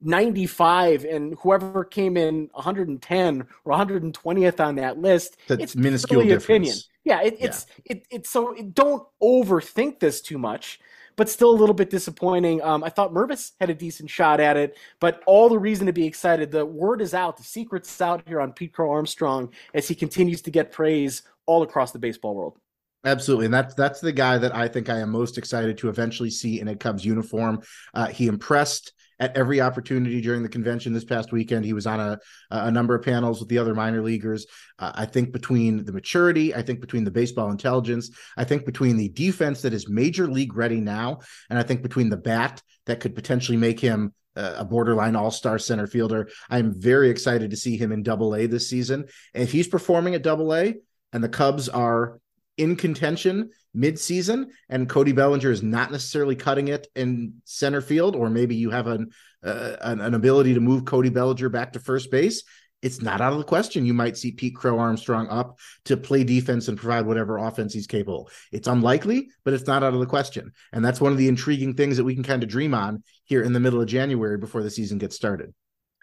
95 0.02 1.04
and 1.04 1.34
whoever 1.40 1.82
came 1.82 2.18
in 2.18 2.50
110 2.52 3.46
or 3.64 3.72
120th 3.72 4.60
on 4.60 4.74
that 4.76 4.98
list. 4.98 5.38
That's 5.48 5.62
it's 5.62 5.76
minuscule 5.76 6.22
difference. 6.22 6.44
opinion. 6.44 6.76
Yeah, 7.04 7.22
it, 7.22 7.36
it's 7.40 7.66
yeah. 7.86 7.96
it, 7.96 8.06
it's 8.10 8.30
so 8.30 8.54
don't 8.74 9.06
overthink 9.22 10.00
this 10.00 10.20
too 10.20 10.36
much 10.36 10.78
but 11.20 11.28
still 11.28 11.50
a 11.50 11.52
little 11.52 11.74
bit 11.74 11.90
disappointing. 11.90 12.62
Um, 12.62 12.82
I 12.82 12.88
thought 12.88 13.12
Mervis 13.12 13.52
had 13.60 13.68
a 13.68 13.74
decent 13.74 14.08
shot 14.08 14.40
at 14.40 14.56
it, 14.56 14.78
but 15.00 15.22
all 15.26 15.50
the 15.50 15.58
reason 15.58 15.84
to 15.84 15.92
be 15.92 16.06
excited. 16.06 16.50
The 16.50 16.64
word 16.64 17.02
is 17.02 17.12
out, 17.12 17.36
the 17.36 17.42
secret's 17.42 18.00
out 18.00 18.26
here 18.26 18.40
on 18.40 18.54
Pete 18.54 18.72
Crow 18.72 18.90
Armstrong 18.90 19.52
as 19.74 19.86
he 19.86 19.94
continues 19.94 20.40
to 20.40 20.50
get 20.50 20.72
praise 20.72 21.20
all 21.44 21.62
across 21.62 21.92
the 21.92 21.98
baseball 21.98 22.34
world. 22.34 22.56
Absolutely, 23.04 23.44
and 23.44 23.52
that's 23.52 23.74
that's 23.74 24.00
the 24.00 24.12
guy 24.12 24.38
that 24.38 24.56
I 24.56 24.66
think 24.66 24.88
I 24.88 25.00
am 25.00 25.10
most 25.10 25.36
excited 25.36 25.76
to 25.76 25.90
eventually 25.90 26.30
see 26.30 26.58
in 26.58 26.68
a 26.68 26.74
Cubs 26.74 27.04
uniform. 27.04 27.60
Uh, 27.92 28.06
he 28.06 28.26
impressed 28.26 28.94
at 29.20 29.36
every 29.36 29.60
opportunity 29.60 30.20
during 30.20 30.42
the 30.42 30.48
convention 30.48 30.92
this 30.92 31.04
past 31.04 31.30
weekend. 31.30 31.64
He 31.64 31.74
was 31.74 31.86
on 31.86 32.00
a, 32.00 32.18
a 32.50 32.70
number 32.70 32.94
of 32.94 33.04
panels 33.04 33.38
with 33.38 33.48
the 33.48 33.58
other 33.58 33.74
minor 33.74 34.02
leaguers. 34.02 34.46
Uh, 34.78 34.92
I 34.94 35.04
think 35.04 35.30
between 35.32 35.84
the 35.84 35.92
maturity, 35.92 36.54
I 36.54 36.62
think 36.62 36.80
between 36.80 37.04
the 37.04 37.10
baseball 37.10 37.50
intelligence, 37.50 38.10
I 38.36 38.44
think 38.44 38.64
between 38.64 38.96
the 38.96 39.10
defense 39.10 39.62
that 39.62 39.74
is 39.74 39.88
major 39.88 40.26
league 40.26 40.56
ready 40.56 40.80
now, 40.80 41.20
and 41.50 41.58
I 41.58 41.62
think 41.62 41.82
between 41.82 42.08
the 42.08 42.16
bat 42.16 42.62
that 42.86 43.00
could 43.00 43.14
potentially 43.14 43.58
make 43.58 43.78
him 43.78 44.14
a 44.36 44.64
borderline 44.64 45.16
all-star 45.16 45.58
center 45.58 45.86
fielder. 45.86 46.28
I'm 46.48 46.72
very 46.72 47.10
excited 47.10 47.50
to 47.50 47.56
see 47.56 47.76
him 47.76 47.92
in 47.92 48.02
double 48.02 48.34
A 48.34 48.46
this 48.46 48.70
season. 48.70 49.06
And 49.34 49.42
if 49.42 49.52
he's 49.52 49.68
performing 49.68 50.14
at 50.14 50.22
double 50.22 50.54
A 50.54 50.76
and 51.12 51.22
the 51.22 51.28
Cubs 51.28 51.68
are 51.68 52.20
in 52.60 52.76
contention 52.76 53.50
midseason 53.76 54.46
and 54.68 54.88
Cody 54.88 55.12
Bellinger 55.12 55.50
is 55.50 55.62
not 55.62 55.90
necessarily 55.90 56.36
cutting 56.36 56.68
it 56.68 56.88
in 56.94 57.34
center 57.44 57.80
field, 57.80 58.16
or 58.16 58.28
maybe 58.30 58.56
you 58.56 58.70
have 58.70 58.86
an, 58.86 59.10
uh, 59.44 59.76
an, 59.80 60.00
an 60.00 60.14
ability 60.14 60.54
to 60.54 60.60
move 60.60 60.84
Cody 60.84 61.08
Bellinger 61.08 61.48
back 61.48 61.72
to 61.72 61.80
first 61.80 62.10
base, 62.10 62.42
it's 62.82 63.02
not 63.02 63.20
out 63.20 63.32
of 63.32 63.38
the 63.38 63.44
question. 63.44 63.84
You 63.84 63.94
might 63.94 64.16
see 64.16 64.32
Pete 64.32 64.56
Crow 64.56 64.78
Armstrong 64.78 65.28
up 65.28 65.58
to 65.84 65.96
play 65.96 66.24
defense 66.24 66.68
and 66.68 66.78
provide 66.78 67.06
whatever 67.06 67.36
offense 67.36 67.74
he's 67.74 67.86
capable. 67.86 68.30
It's 68.52 68.68
unlikely, 68.68 69.28
but 69.44 69.52
it's 69.52 69.66
not 69.66 69.82
out 69.82 69.92
of 69.92 70.00
the 70.00 70.06
question. 70.06 70.52
And 70.72 70.84
that's 70.84 71.00
one 71.00 71.12
of 71.12 71.18
the 71.18 71.28
intriguing 71.28 71.74
things 71.74 71.96
that 71.98 72.04
we 72.04 72.14
can 72.14 72.24
kind 72.24 72.42
of 72.42 72.48
dream 72.48 72.74
on 72.74 73.02
here 73.24 73.42
in 73.42 73.52
the 73.52 73.60
middle 73.60 73.80
of 73.80 73.88
January 73.88 74.38
before 74.38 74.62
the 74.62 74.70
season 74.70 74.98
gets 74.98 75.16
started. 75.16 75.52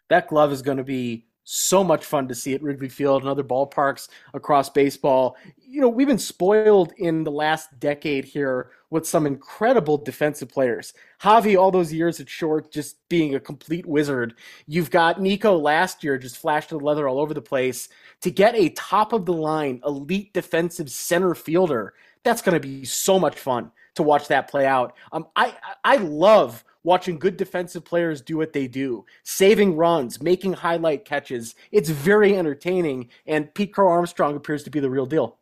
That 0.10 0.28
glove 0.28 0.52
is 0.52 0.62
going 0.62 0.78
to 0.78 0.84
be 0.84 1.26
so 1.50 1.82
much 1.82 2.04
fun 2.04 2.28
to 2.28 2.36
see 2.36 2.54
at 2.54 2.62
Wrigley 2.62 2.90
Field 2.90 3.22
and 3.22 3.30
other 3.30 3.44
ballparks 3.44 4.10
across 4.34 4.70
baseball. 4.70 5.38
You 5.58 5.80
know, 5.80 5.88
we've 5.88 6.06
been 6.06 6.20
spoiled 6.20 6.92
in 6.98 7.24
the 7.24 7.32
last 7.32 7.80
decade 7.80 8.26
here 8.26 8.72
with 8.90 9.08
some 9.08 9.26
incredible 9.26 9.98
defensive 9.98 10.50
players. 10.50 10.94
Javi, 11.22 11.58
all 11.58 11.72
those 11.72 11.94
years 11.94 12.20
at 12.20 12.28
short, 12.28 12.70
just 12.70 12.98
being 13.08 13.36
a 13.36 13.40
complete 13.40 13.86
wizard. 13.86 14.34
You've 14.68 14.92
got 14.92 15.22
Nico 15.22 15.58
last 15.58 16.04
year, 16.04 16.18
just 16.18 16.36
flashed 16.36 16.72
the 16.72 16.80
leather 16.80 17.08
all 17.08 17.18
over 17.18 17.34
the 17.34 17.42
place. 17.42 17.88
To 18.22 18.30
get 18.30 18.54
a 18.54 18.68
top 18.72 19.14
of 19.14 19.26
the 19.26 19.32
line, 19.32 19.80
elite 19.86 20.34
defensive 20.34 20.92
center 20.92 21.34
fielder, 21.34 21.94
that's 22.24 22.42
going 22.42 22.56
to 22.56 22.68
be 22.68 22.84
so 22.84 23.18
much 23.18 23.40
fun 23.40 23.72
to 23.96 24.04
watch 24.04 24.28
that 24.28 24.50
play 24.50 24.66
out. 24.66 24.96
Um, 25.14 25.28
I 25.38 25.56
I 25.86 25.96
love 25.96 26.66
watching 26.88 27.20
good 27.20 27.36
defensive 27.36 27.84
players 27.84 28.22
do 28.22 28.38
what 28.38 28.54
they 28.54 28.66
do, 28.66 29.06
saving 29.24 29.76
runs, 29.76 30.22
making 30.22 30.54
highlight 30.54 31.04
catches. 31.04 31.54
It's 31.70 31.90
very 31.90 32.38
entertaining, 32.38 33.10
and 33.26 33.54
Pete 33.54 33.74
Crow 33.74 33.90
Armstrong 33.90 34.38
appears 34.38 34.64
to 34.64 34.70
be 34.70 34.80
the 34.80 34.90
real 34.90 35.06
deal. 35.06 35.38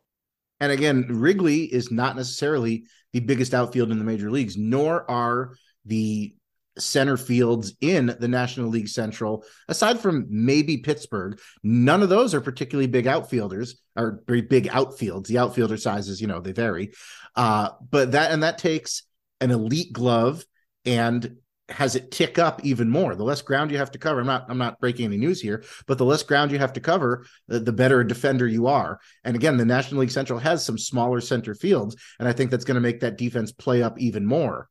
And 0.58 0.72
again, 0.72 1.06
Wrigley 1.08 1.62
is 1.62 1.92
not 1.92 2.16
necessarily 2.16 2.86
the 3.12 3.20
biggest 3.20 3.54
outfield 3.54 3.92
in 3.92 3.98
the 3.98 4.04
major 4.04 4.28
leagues, 4.28 4.56
nor 4.56 5.08
are 5.08 5.54
the 5.84 6.34
center 6.78 7.16
fields 7.16 7.74
in 7.80 8.16
the 8.18 8.26
National 8.26 8.68
League 8.68 8.88
Central, 8.88 9.44
aside 9.68 10.00
from 10.00 10.26
maybe 10.28 10.78
Pittsburgh, 10.78 11.38
none 11.62 12.02
of 12.02 12.08
those 12.08 12.34
are 12.34 12.40
particularly 12.40 12.88
big 12.88 13.06
outfielders 13.06 13.80
or 13.94 14.20
very 14.26 14.42
big 14.42 14.64
outfields. 14.64 15.28
The 15.28 15.38
outfielder 15.38 15.76
sizes, 15.76 16.20
you 16.20 16.26
know, 16.26 16.40
they 16.40 16.52
vary. 16.52 16.92
Uh, 17.36 17.70
but 17.88 18.12
that 18.12 18.32
and 18.32 18.42
that 18.42 18.58
takes 18.58 19.04
an 19.40 19.52
elite 19.52 19.92
glove 19.92 20.44
and 20.86 21.36
has 21.68 21.96
it 21.96 22.12
tick 22.12 22.38
up 22.38 22.64
even 22.64 22.88
more 22.88 23.16
the 23.16 23.24
less 23.24 23.42
ground 23.42 23.72
you 23.72 23.76
have 23.76 23.90
to 23.90 23.98
cover 23.98 24.20
i'm 24.20 24.26
not 24.26 24.46
i'm 24.48 24.58
not 24.58 24.78
breaking 24.78 25.06
any 25.06 25.16
news 25.16 25.40
here 25.40 25.64
but 25.86 25.98
the 25.98 26.04
less 26.04 26.22
ground 26.22 26.52
you 26.52 26.58
have 26.58 26.72
to 26.72 26.80
cover 26.80 27.26
the, 27.48 27.58
the 27.58 27.72
better 27.72 28.00
a 28.00 28.06
defender 28.06 28.46
you 28.46 28.68
are 28.68 29.00
and 29.24 29.34
again 29.34 29.56
the 29.56 29.64
national 29.64 30.00
league 30.00 30.10
central 30.10 30.38
has 30.38 30.64
some 30.64 30.78
smaller 30.78 31.20
center 31.20 31.56
fields 31.56 31.96
and 32.20 32.28
i 32.28 32.32
think 32.32 32.52
that's 32.52 32.64
going 32.64 32.76
to 32.76 32.80
make 32.80 33.00
that 33.00 33.18
defense 33.18 33.50
play 33.50 33.82
up 33.82 33.98
even 33.98 34.24
more 34.24 34.68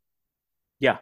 yeah 0.80 0.97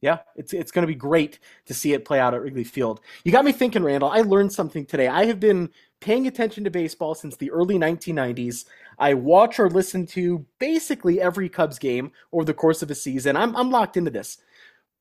yeah, 0.00 0.18
it's 0.36 0.52
it's 0.52 0.70
going 0.70 0.84
to 0.84 0.92
be 0.92 0.94
great 0.94 1.40
to 1.66 1.74
see 1.74 1.92
it 1.92 2.04
play 2.04 2.20
out 2.20 2.32
at 2.32 2.40
Wrigley 2.40 2.62
Field. 2.62 3.00
You 3.24 3.32
got 3.32 3.44
me 3.44 3.50
thinking, 3.50 3.82
Randall. 3.82 4.10
I 4.10 4.20
learned 4.20 4.52
something 4.52 4.86
today. 4.86 5.08
I 5.08 5.24
have 5.24 5.40
been 5.40 5.70
paying 6.00 6.28
attention 6.28 6.62
to 6.64 6.70
baseball 6.70 7.16
since 7.16 7.36
the 7.36 7.50
early 7.50 7.78
1990s. 7.78 8.66
I 9.00 9.14
watch 9.14 9.58
or 9.58 9.68
listen 9.68 10.06
to 10.08 10.46
basically 10.60 11.20
every 11.20 11.48
Cubs 11.48 11.80
game 11.80 12.12
over 12.32 12.44
the 12.44 12.54
course 12.54 12.82
of 12.82 12.92
a 12.92 12.94
season. 12.94 13.36
I'm 13.36 13.56
I'm 13.56 13.70
locked 13.72 13.96
into 13.96 14.12
this. 14.12 14.38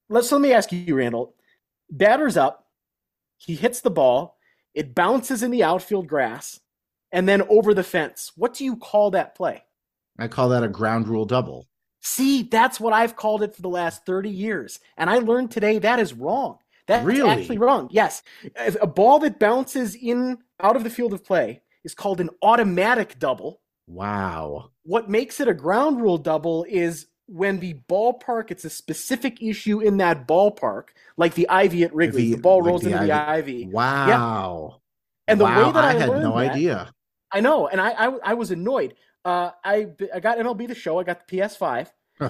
Let's 0.10 0.32
let 0.32 0.42
me 0.42 0.54
ask 0.54 0.72
you, 0.72 0.96
Randall. 0.96 1.36
Batter's 1.90 2.38
up. 2.38 2.68
He 3.38 3.56
hits 3.56 3.82
the 3.82 3.92
ball. 3.92 4.38
It 4.74 4.96
bounces 4.96 5.44
in 5.44 5.52
the 5.52 5.64
outfield 5.64 6.08
grass 6.08 6.60
and 7.12 7.28
then 7.28 7.42
over 7.50 7.74
the 7.74 7.84
fence. 7.84 8.32
What 8.36 8.54
do 8.54 8.64
you 8.64 8.76
call 8.78 9.12
that 9.12 9.36
play? 9.36 9.64
I 10.20 10.28
call 10.28 10.50
that 10.50 10.64
a 10.64 10.68
ground 10.68 11.08
rule 11.08 11.26
double. 11.26 11.68
See, 12.02 12.44
that's 12.44 12.80
what 12.80 12.94
I've 12.94 13.16
called 13.16 13.44
it 13.44 13.56
for 13.56 13.62
the 13.62 13.70
last 13.70 14.06
30 14.06 14.30
years. 14.30 14.80
And 14.98 15.10
I 15.10 15.18
learned 15.18 15.52
today 15.52 15.80
that 15.80 16.00
is 16.00 16.14
wrong. 16.14 16.58
That's 16.88 17.06
really? 17.06 17.30
actually 17.30 17.58
wrong. 17.58 17.90
Yes. 17.92 18.24
A 18.82 18.88
ball 18.88 19.20
that 19.20 19.40
bounces 19.40 19.96
in 19.96 20.38
out 20.62 20.76
of 20.76 20.84
the 20.84 20.90
field 20.90 21.14
of 21.14 21.26
play 21.26 21.62
is 21.84 21.94
called 21.94 22.22
an 22.22 22.30
automatic 22.42 23.20
double. 23.20 23.62
Wow. 23.88 24.72
What 24.84 25.10
makes 25.10 25.40
it 25.40 25.48
a 25.48 25.54
ground 25.54 26.02
rule 26.02 26.18
double 26.18 26.66
is 26.70 27.08
when 27.28 27.60
the 27.60 27.76
ballpark, 27.90 28.52
it's 28.52 28.66
a 28.66 28.70
specific 28.70 29.42
issue 29.42 29.80
in 29.80 29.98
that 29.98 30.28
ballpark, 30.28 30.90
like 31.18 31.36
the 31.36 31.48
ivy 31.50 31.84
at 31.84 31.94
Wrigley. 31.94 32.30
The, 32.30 32.36
the 32.36 32.42
ball 32.42 32.60
like 32.60 32.68
rolls 32.68 32.82
the 32.84 32.92
into 32.92 33.00
ivy. 33.02 33.08
the 33.08 33.30
ivy. 33.30 33.68
Wow. 33.68 34.70
Yeah. 34.72 34.78
And 35.30 35.40
the 35.40 35.46
wow, 35.46 35.68
way 35.68 35.72
that 35.74 35.84
I, 35.84 35.90
I 35.90 35.94
had 35.94 36.10
no 36.10 36.38
that, 36.38 36.52
idea. 36.52 36.94
I 37.32 37.42
know, 37.42 37.68
and 37.68 37.82
I, 37.82 37.90
I, 37.92 38.18
I 38.24 38.34
was 38.34 38.52
annoyed. 38.52 38.96
Uh, 39.26 39.52
I 39.64 39.88
I 40.14 40.22
got 40.22 40.38
MLB 40.38 40.70
the 40.70 40.76
Show. 40.76 41.00
I 41.00 41.04
got 41.04 41.28
the 41.28 41.38
PS5. 41.38 41.90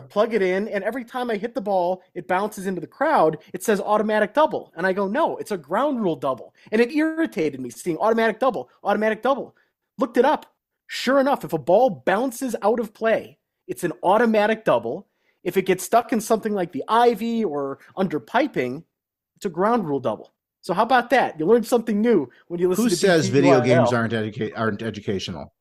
plug 0.10 0.34
it 0.34 0.41
in, 0.41 0.68
and 0.68 0.84
every 0.84 1.06
time 1.06 1.30
I 1.32 1.38
hit 1.38 1.54
the 1.54 1.62
ball, 1.62 2.04
it 2.14 2.28
bounces 2.28 2.68
into 2.68 2.82
the 2.82 2.88
crowd. 2.88 3.38
It 3.54 3.64
says 3.64 3.80
automatic 3.80 4.34
double, 4.34 4.74
and 4.76 4.86
I 4.86 4.93
go, 4.93 5.08
no, 5.08 5.38
it's 5.38 5.52
a 5.52 5.58
ground 5.58 6.02
rule 6.02 6.16
double, 6.16 6.54
and 6.72 6.82
it 6.82 6.91
irritated 6.91 7.62
me 7.62 7.70
seeing 7.70 7.98
automatic 7.98 8.39
double, 8.39 8.70
automatic 8.84 9.22
double. 9.22 9.56
Looked 9.98 10.18
it 10.18 10.26
up. 10.26 10.54
Sure 10.88 11.20
enough, 11.20 11.43
if 11.43 11.54
a 11.54 11.58
ball 11.58 12.02
bounces 12.06 12.56
out 12.62 12.80
of 12.80 12.93
play, 12.93 13.38
it's 13.68 13.84
an 13.84 13.93
automatic 14.03 14.65
double. 14.65 15.07
If 15.43 15.57
it 15.57 15.63
gets 15.63 15.84
stuck 15.84 16.11
in 16.11 16.20
something 16.20 16.53
like 16.53 16.72
the 16.72 16.84
ivy 16.88 17.43
or 17.43 17.80
under 17.95 18.20
piping, 18.20 18.84
it's 19.36 19.45
a 19.45 19.49
ground 19.49 19.88
rule 19.88 19.99
double. 19.99 20.34
So 20.61 20.74
how 20.74 20.84
about 20.84 21.09
that? 21.11 21.39
You 21.39 21.45
learn 21.45 21.63
something 21.63 22.01
new 22.01 22.30
when 22.47 22.59
you 22.59 22.68
listen. 22.70 22.86
Who 22.86 22.89
to 22.89 22.95
says 22.95 23.30
video 23.30 23.61
games 23.61 23.93
aren't 23.93 24.13
educa- 24.13 24.51
aren't 24.55 24.82
educational? 24.82 25.53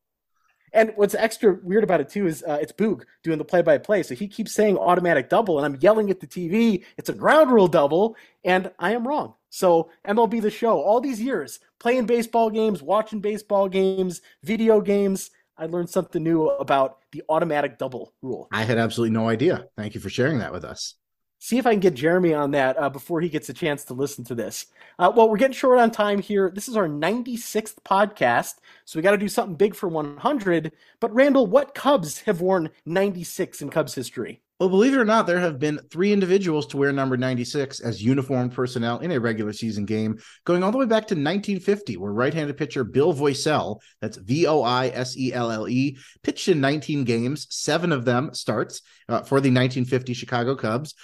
And 0.73 0.91
what's 0.95 1.15
extra 1.15 1.57
weird 1.63 1.83
about 1.83 2.01
it 2.01 2.09
too 2.09 2.27
is 2.27 2.43
uh, 2.43 2.59
it's 2.61 2.73
Boog 2.73 3.03
doing 3.23 3.37
the 3.37 3.45
play-by-play, 3.45 4.03
so 4.03 4.15
he 4.15 4.27
keeps 4.27 4.53
saying 4.53 4.77
automatic 4.77 5.29
double, 5.29 5.57
and 5.57 5.65
I'm 5.65 5.79
yelling 5.81 6.09
at 6.09 6.19
the 6.19 6.27
TV. 6.27 6.83
It's 6.97 7.09
a 7.09 7.13
ground 7.13 7.51
rule 7.51 7.67
double, 7.67 8.17
and 8.43 8.69
I 8.77 8.91
am 8.91 9.07
wrong. 9.07 9.35
So 9.49 9.89
MLB 10.05 10.41
the 10.41 10.51
Show, 10.51 10.81
all 10.81 10.99
these 10.99 11.21
years 11.21 11.59
playing 11.79 12.05
baseball 12.05 12.49
games, 12.49 12.83
watching 12.83 13.21
baseball 13.21 13.69
games, 13.69 14.21
video 14.43 14.81
games, 14.81 15.31
I 15.57 15.65
learned 15.65 15.89
something 15.89 16.23
new 16.23 16.49
about 16.49 16.99
the 17.11 17.23
automatic 17.29 17.77
double 17.77 18.13
rule. 18.21 18.47
I 18.51 18.63
had 18.63 18.77
absolutely 18.77 19.13
no 19.13 19.27
idea. 19.27 19.67
Thank 19.75 19.95
you 19.95 20.01
for 20.01 20.09
sharing 20.09 20.39
that 20.39 20.51
with 20.51 20.63
us. 20.63 20.95
See 21.39 21.57
if 21.57 21.67
I 21.67 21.71
can 21.71 21.79
get 21.79 21.93
Jeremy 21.93 22.33
on 22.33 22.51
that 22.51 22.77
uh, 22.79 22.89
before 22.89 23.21
he 23.21 23.29
gets 23.29 23.47
a 23.49 23.53
chance 23.53 23.83
to 23.85 23.93
listen 23.93 24.23
to 24.25 24.35
this. 24.35 24.65
Uh, 24.97 25.11
well, 25.15 25.29
we're 25.29 25.37
getting 25.37 25.53
short 25.53 25.77
on 25.77 25.91
time 25.91 26.19
here. 26.19 26.51
This 26.53 26.67
is 26.67 26.75
our 26.75 26.87
96th 26.87 27.75
podcast, 27.85 28.55
so 28.85 28.97
we 28.97 29.03
got 29.03 29.11
to 29.11 29.17
do 29.17 29.27
something 29.27 29.55
big 29.55 29.75
for 29.75 29.87
100. 29.87 30.71
But 30.99 31.13
Randall, 31.13 31.45
what 31.45 31.75
Cubs 31.75 32.21
have 32.21 32.41
worn 32.41 32.71
96 32.85 33.61
in 33.61 33.69
Cubs 33.69 33.93
history? 33.93 34.41
Well, 34.59 34.69
believe 34.69 34.93
it 34.93 34.99
or 34.99 35.05
not, 35.05 35.27
there 35.27 35.39
have 35.39 35.59
been 35.59 35.79
three 35.91 36.11
individuals 36.11 36.65
to 36.67 36.77
wear 36.77 36.91
number 36.91 37.15
96 37.15 37.79
as 37.79 38.01
uniformed 38.01 38.53
personnel 38.53 38.97
in 38.99 39.11
a 39.11 39.19
regular 39.19 39.53
season 39.53 39.85
game, 39.85 40.17
going 40.45 40.63
all 40.63 40.71
the 40.71 40.79
way 40.79 40.87
back 40.87 41.05
to 41.07 41.13
1950, 41.13 41.97
where 41.97 42.11
right 42.11 42.33
handed 42.33 42.57
pitcher 42.57 42.83
Bill 42.83 43.13
Voiselle, 43.13 43.79
that's 44.01 44.17
V 44.17 44.47
O 44.47 44.63
I 44.63 44.87
S 44.87 45.15
E 45.15 45.31
L 45.31 45.51
L 45.51 45.69
E, 45.69 45.99
pitched 46.23 46.47
in 46.47 46.59
19 46.59 47.03
games, 47.03 47.45
seven 47.51 47.91
of 47.91 48.03
them 48.03 48.33
starts 48.33 48.81
uh, 49.07 49.21
for 49.21 49.39
the 49.39 49.51
1950 49.51 50.15
Chicago 50.15 50.55
Cubs. 50.55 50.95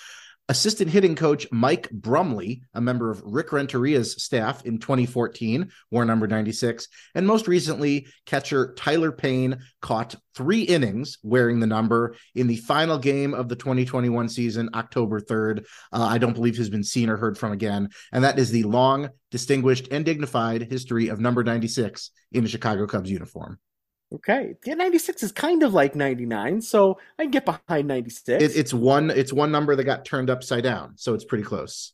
Assistant 0.49 0.89
hitting 0.89 1.15
coach 1.15 1.47
Mike 1.53 1.89
Brumley, 1.89 2.63
a 2.73 2.81
member 2.81 3.09
of 3.09 3.21
Rick 3.23 3.47
Renteria's 3.53 4.21
staff 4.21 4.65
in 4.65 4.77
2014, 4.77 5.71
wore 5.89 6.03
number 6.03 6.27
96. 6.27 6.89
And 7.15 7.25
most 7.25 7.47
recently, 7.47 8.07
catcher 8.25 8.73
Tyler 8.73 9.13
Payne 9.13 9.59
caught 9.81 10.15
three 10.35 10.63
innings 10.63 11.17
wearing 11.23 11.61
the 11.61 11.67
number 11.67 12.17
in 12.35 12.47
the 12.47 12.57
final 12.57 12.97
game 12.97 13.33
of 13.33 13.47
the 13.47 13.55
2021 13.55 14.27
season, 14.27 14.69
October 14.73 15.21
3rd. 15.21 15.65
Uh, 15.93 16.07
I 16.09 16.17
don't 16.17 16.33
believe 16.33 16.57
has 16.57 16.69
been 16.69 16.83
seen 16.83 17.09
or 17.09 17.15
heard 17.15 17.37
from 17.37 17.53
again. 17.53 17.87
And 18.11 18.25
that 18.25 18.37
is 18.37 18.51
the 18.51 18.63
long, 18.63 19.11
distinguished, 19.31 19.87
and 19.91 20.03
dignified 20.03 20.69
history 20.69 21.07
of 21.07 21.21
number 21.21 21.45
96 21.45 22.11
in 22.33 22.43
a 22.43 22.49
Chicago 22.49 22.85
Cubs 22.85 23.09
uniform. 23.09 23.59
Okay, 24.13 24.55
yeah, 24.63 24.75
96 24.75 25.23
is 25.23 25.31
kind 25.31 25.63
of 25.63 25.73
like 25.73 25.95
99, 25.95 26.61
so 26.61 26.99
I 27.17 27.23
can 27.23 27.31
get 27.31 27.45
behind 27.45 27.87
96. 27.87 28.43
It, 28.43 28.55
it's 28.55 28.73
one 28.73 29.09
it's 29.09 29.33
one 29.33 29.51
number 29.51 29.75
that 29.75 29.83
got 29.85 30.05
turned 30.05 30.29
upside 30.29 30.63
down, 30.63 30.93
so 30.97 31.15
it's 31.15 31.25
pretty 31.25 31.43
close. 31.43 31.93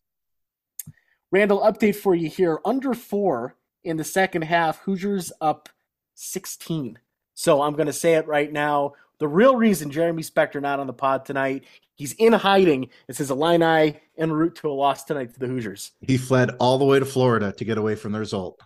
Randall, 1.31 1.61
update 1.61 1.95
for 1.95 2.15
you 2.15 2.29
here. 2.29 2.59
Under 2.65 2.93
four 2.93 3.55
in 3.83 3.97
the 3.97 4.03
second 4.03 4.43
half, 4.43 4.79
Hoosiers 4.79 5.31
up 5.39 5.69
16. 6.15 6.99
So 7.35 7.61
I'm 7.61 7.73
going 7.73 7.87
to 7.87 7.93
say 7.93 8.15
it 8.15 8.27
right 8.27 8.51
now. 8.51 8.93
The 9.19 9.27
real 9.27 9.55
reason 9.55 9.91
Jeremy 9.91 10.23
Spector 10.23 10.61
not 10.61 10.79
on 10.79 10.87
the 10.87 10.93
pod 10.93 11.25
tonight, 11.25 11.65
he's 11.95 12.13
in 12.13 12.33
hiding. 12.33 12.89
It's 13.07 13.17
his 13.19 13.31
Illini 13.31 13.99
en 14.17 14.31
route 14.31 14.55
to 14.55 14.69
a 14.69 14.73
loss 14.73 15.03
tonight 15.03 15.33
to 15.33 15.39
the 15.39 15.47
Hoosiers. 15.47 15.91
He 16.01 16.17
fled 16.17 16.51
all 16.59 16.77
the 16.77 16.85
way 16.85 16.99
to 16.99 17.05
Florida 17.05 17.51
to 17.53 17.65
get 17.65 17.77
away 17.77 17.95
from 17.95 18.11
the 18.11 18.19
result. 18.19 18.61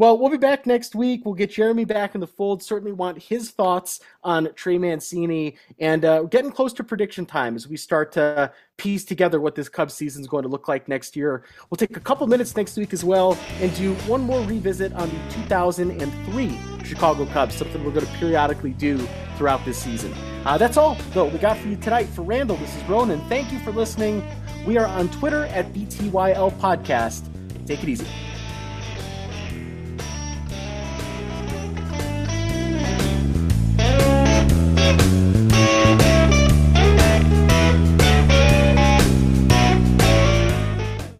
Well, 0.00 0.16
we'll 0.16 0.30
be 0.30 0.38
back 0.38 0.66
next 0.66 0.94
week. 0.94 1.26
We'll 1.26 1.34
get 1.34 1.50
Jeremy 1.50 1.84
back 1.84 2.14
in 2.14 2.22
the 2.22 2.26
fold. 2.26 2.62
Certainly 2.62 2.92
want 2.92 3.22
his 3.22 3.50
thoughts 3.50 4.00
on 4.24 4.48
Trey 4.54 4.78
Mancini 4.78 5.58
and 5.78 6.06
uh, 6.06 6.22
getting 6.22 6.50
close 6.50 6.72
to 6.72 6.82
prediction 6.82 7.26
time 7.26 7.54
as 7.54 7.68
we 7.68 7.76
start 7.76 8.10
to 8.12 8.50
piece 8.78 9.04
together 9.04 9.42
what 9.42 9.54
this 9.54 9.68
Cubs 9.68 9.92
season 9.92 10.22
is 10.22 10.26
going 10.26 10.44
to 10.44 10.48
look 10.48 10.68
like 10.68 10.88
next 10.88 11.16
year. 11.16 11.44
We'll 11.68 11.76
take 11.76 11.98
a 11.98 12.00
couple 12.00 12.26
minutes 12.28 12.56
next 12.56 12.78
week 12.78 12.94
as 12.94 13.04
well 13.04 13.36
and 13.60 13.76
do 13.76 13.92
one 14.06 14.22
more 14.22 14.40
revisit 14.46 14.94
on 14.94 15.10
the 15.10 15.34
2003 15.34 16.58
Chicago 16.82 17.26
Cubs, 17.26 17.56
something 17.56 17.84
we're 17.84 17.90
going 17.90 18.06
to 18.06 18.12
periodically 18.12 18.72
do 18.72 19.06
throughout 19.36 19.62
this 19.66 19.76
season. 19.76 20.14
Uh, 20.46 20.56
that's 20.56 20.78
all, 20.78 20.96
though, 21.12 21.26
we 21.26 21.36
got 21.36 21.58
for 21.58 21.68
you 21.68 21.76
tonight. 21.76 22.06
For 22.06 22.22
Randall, 22.22 22.56
this 22.56 22.74
is 22.74 22.82
Ronan. 22.84 23.20
Thank 23.28 23.52
you 23.52 23.58
for 23.58 23.70
listening. 23.70 24.26
We 24.66 24.78
are 24.78 24.86
on 24.86 25.10
Twitter 25.10 25.44
at 25.44 25.74
BTYL 25.74 26.58
Podcast. 26.58 27.26
Take 27.66 27.82
it 27.82 27.88
easy. 27.90 28.06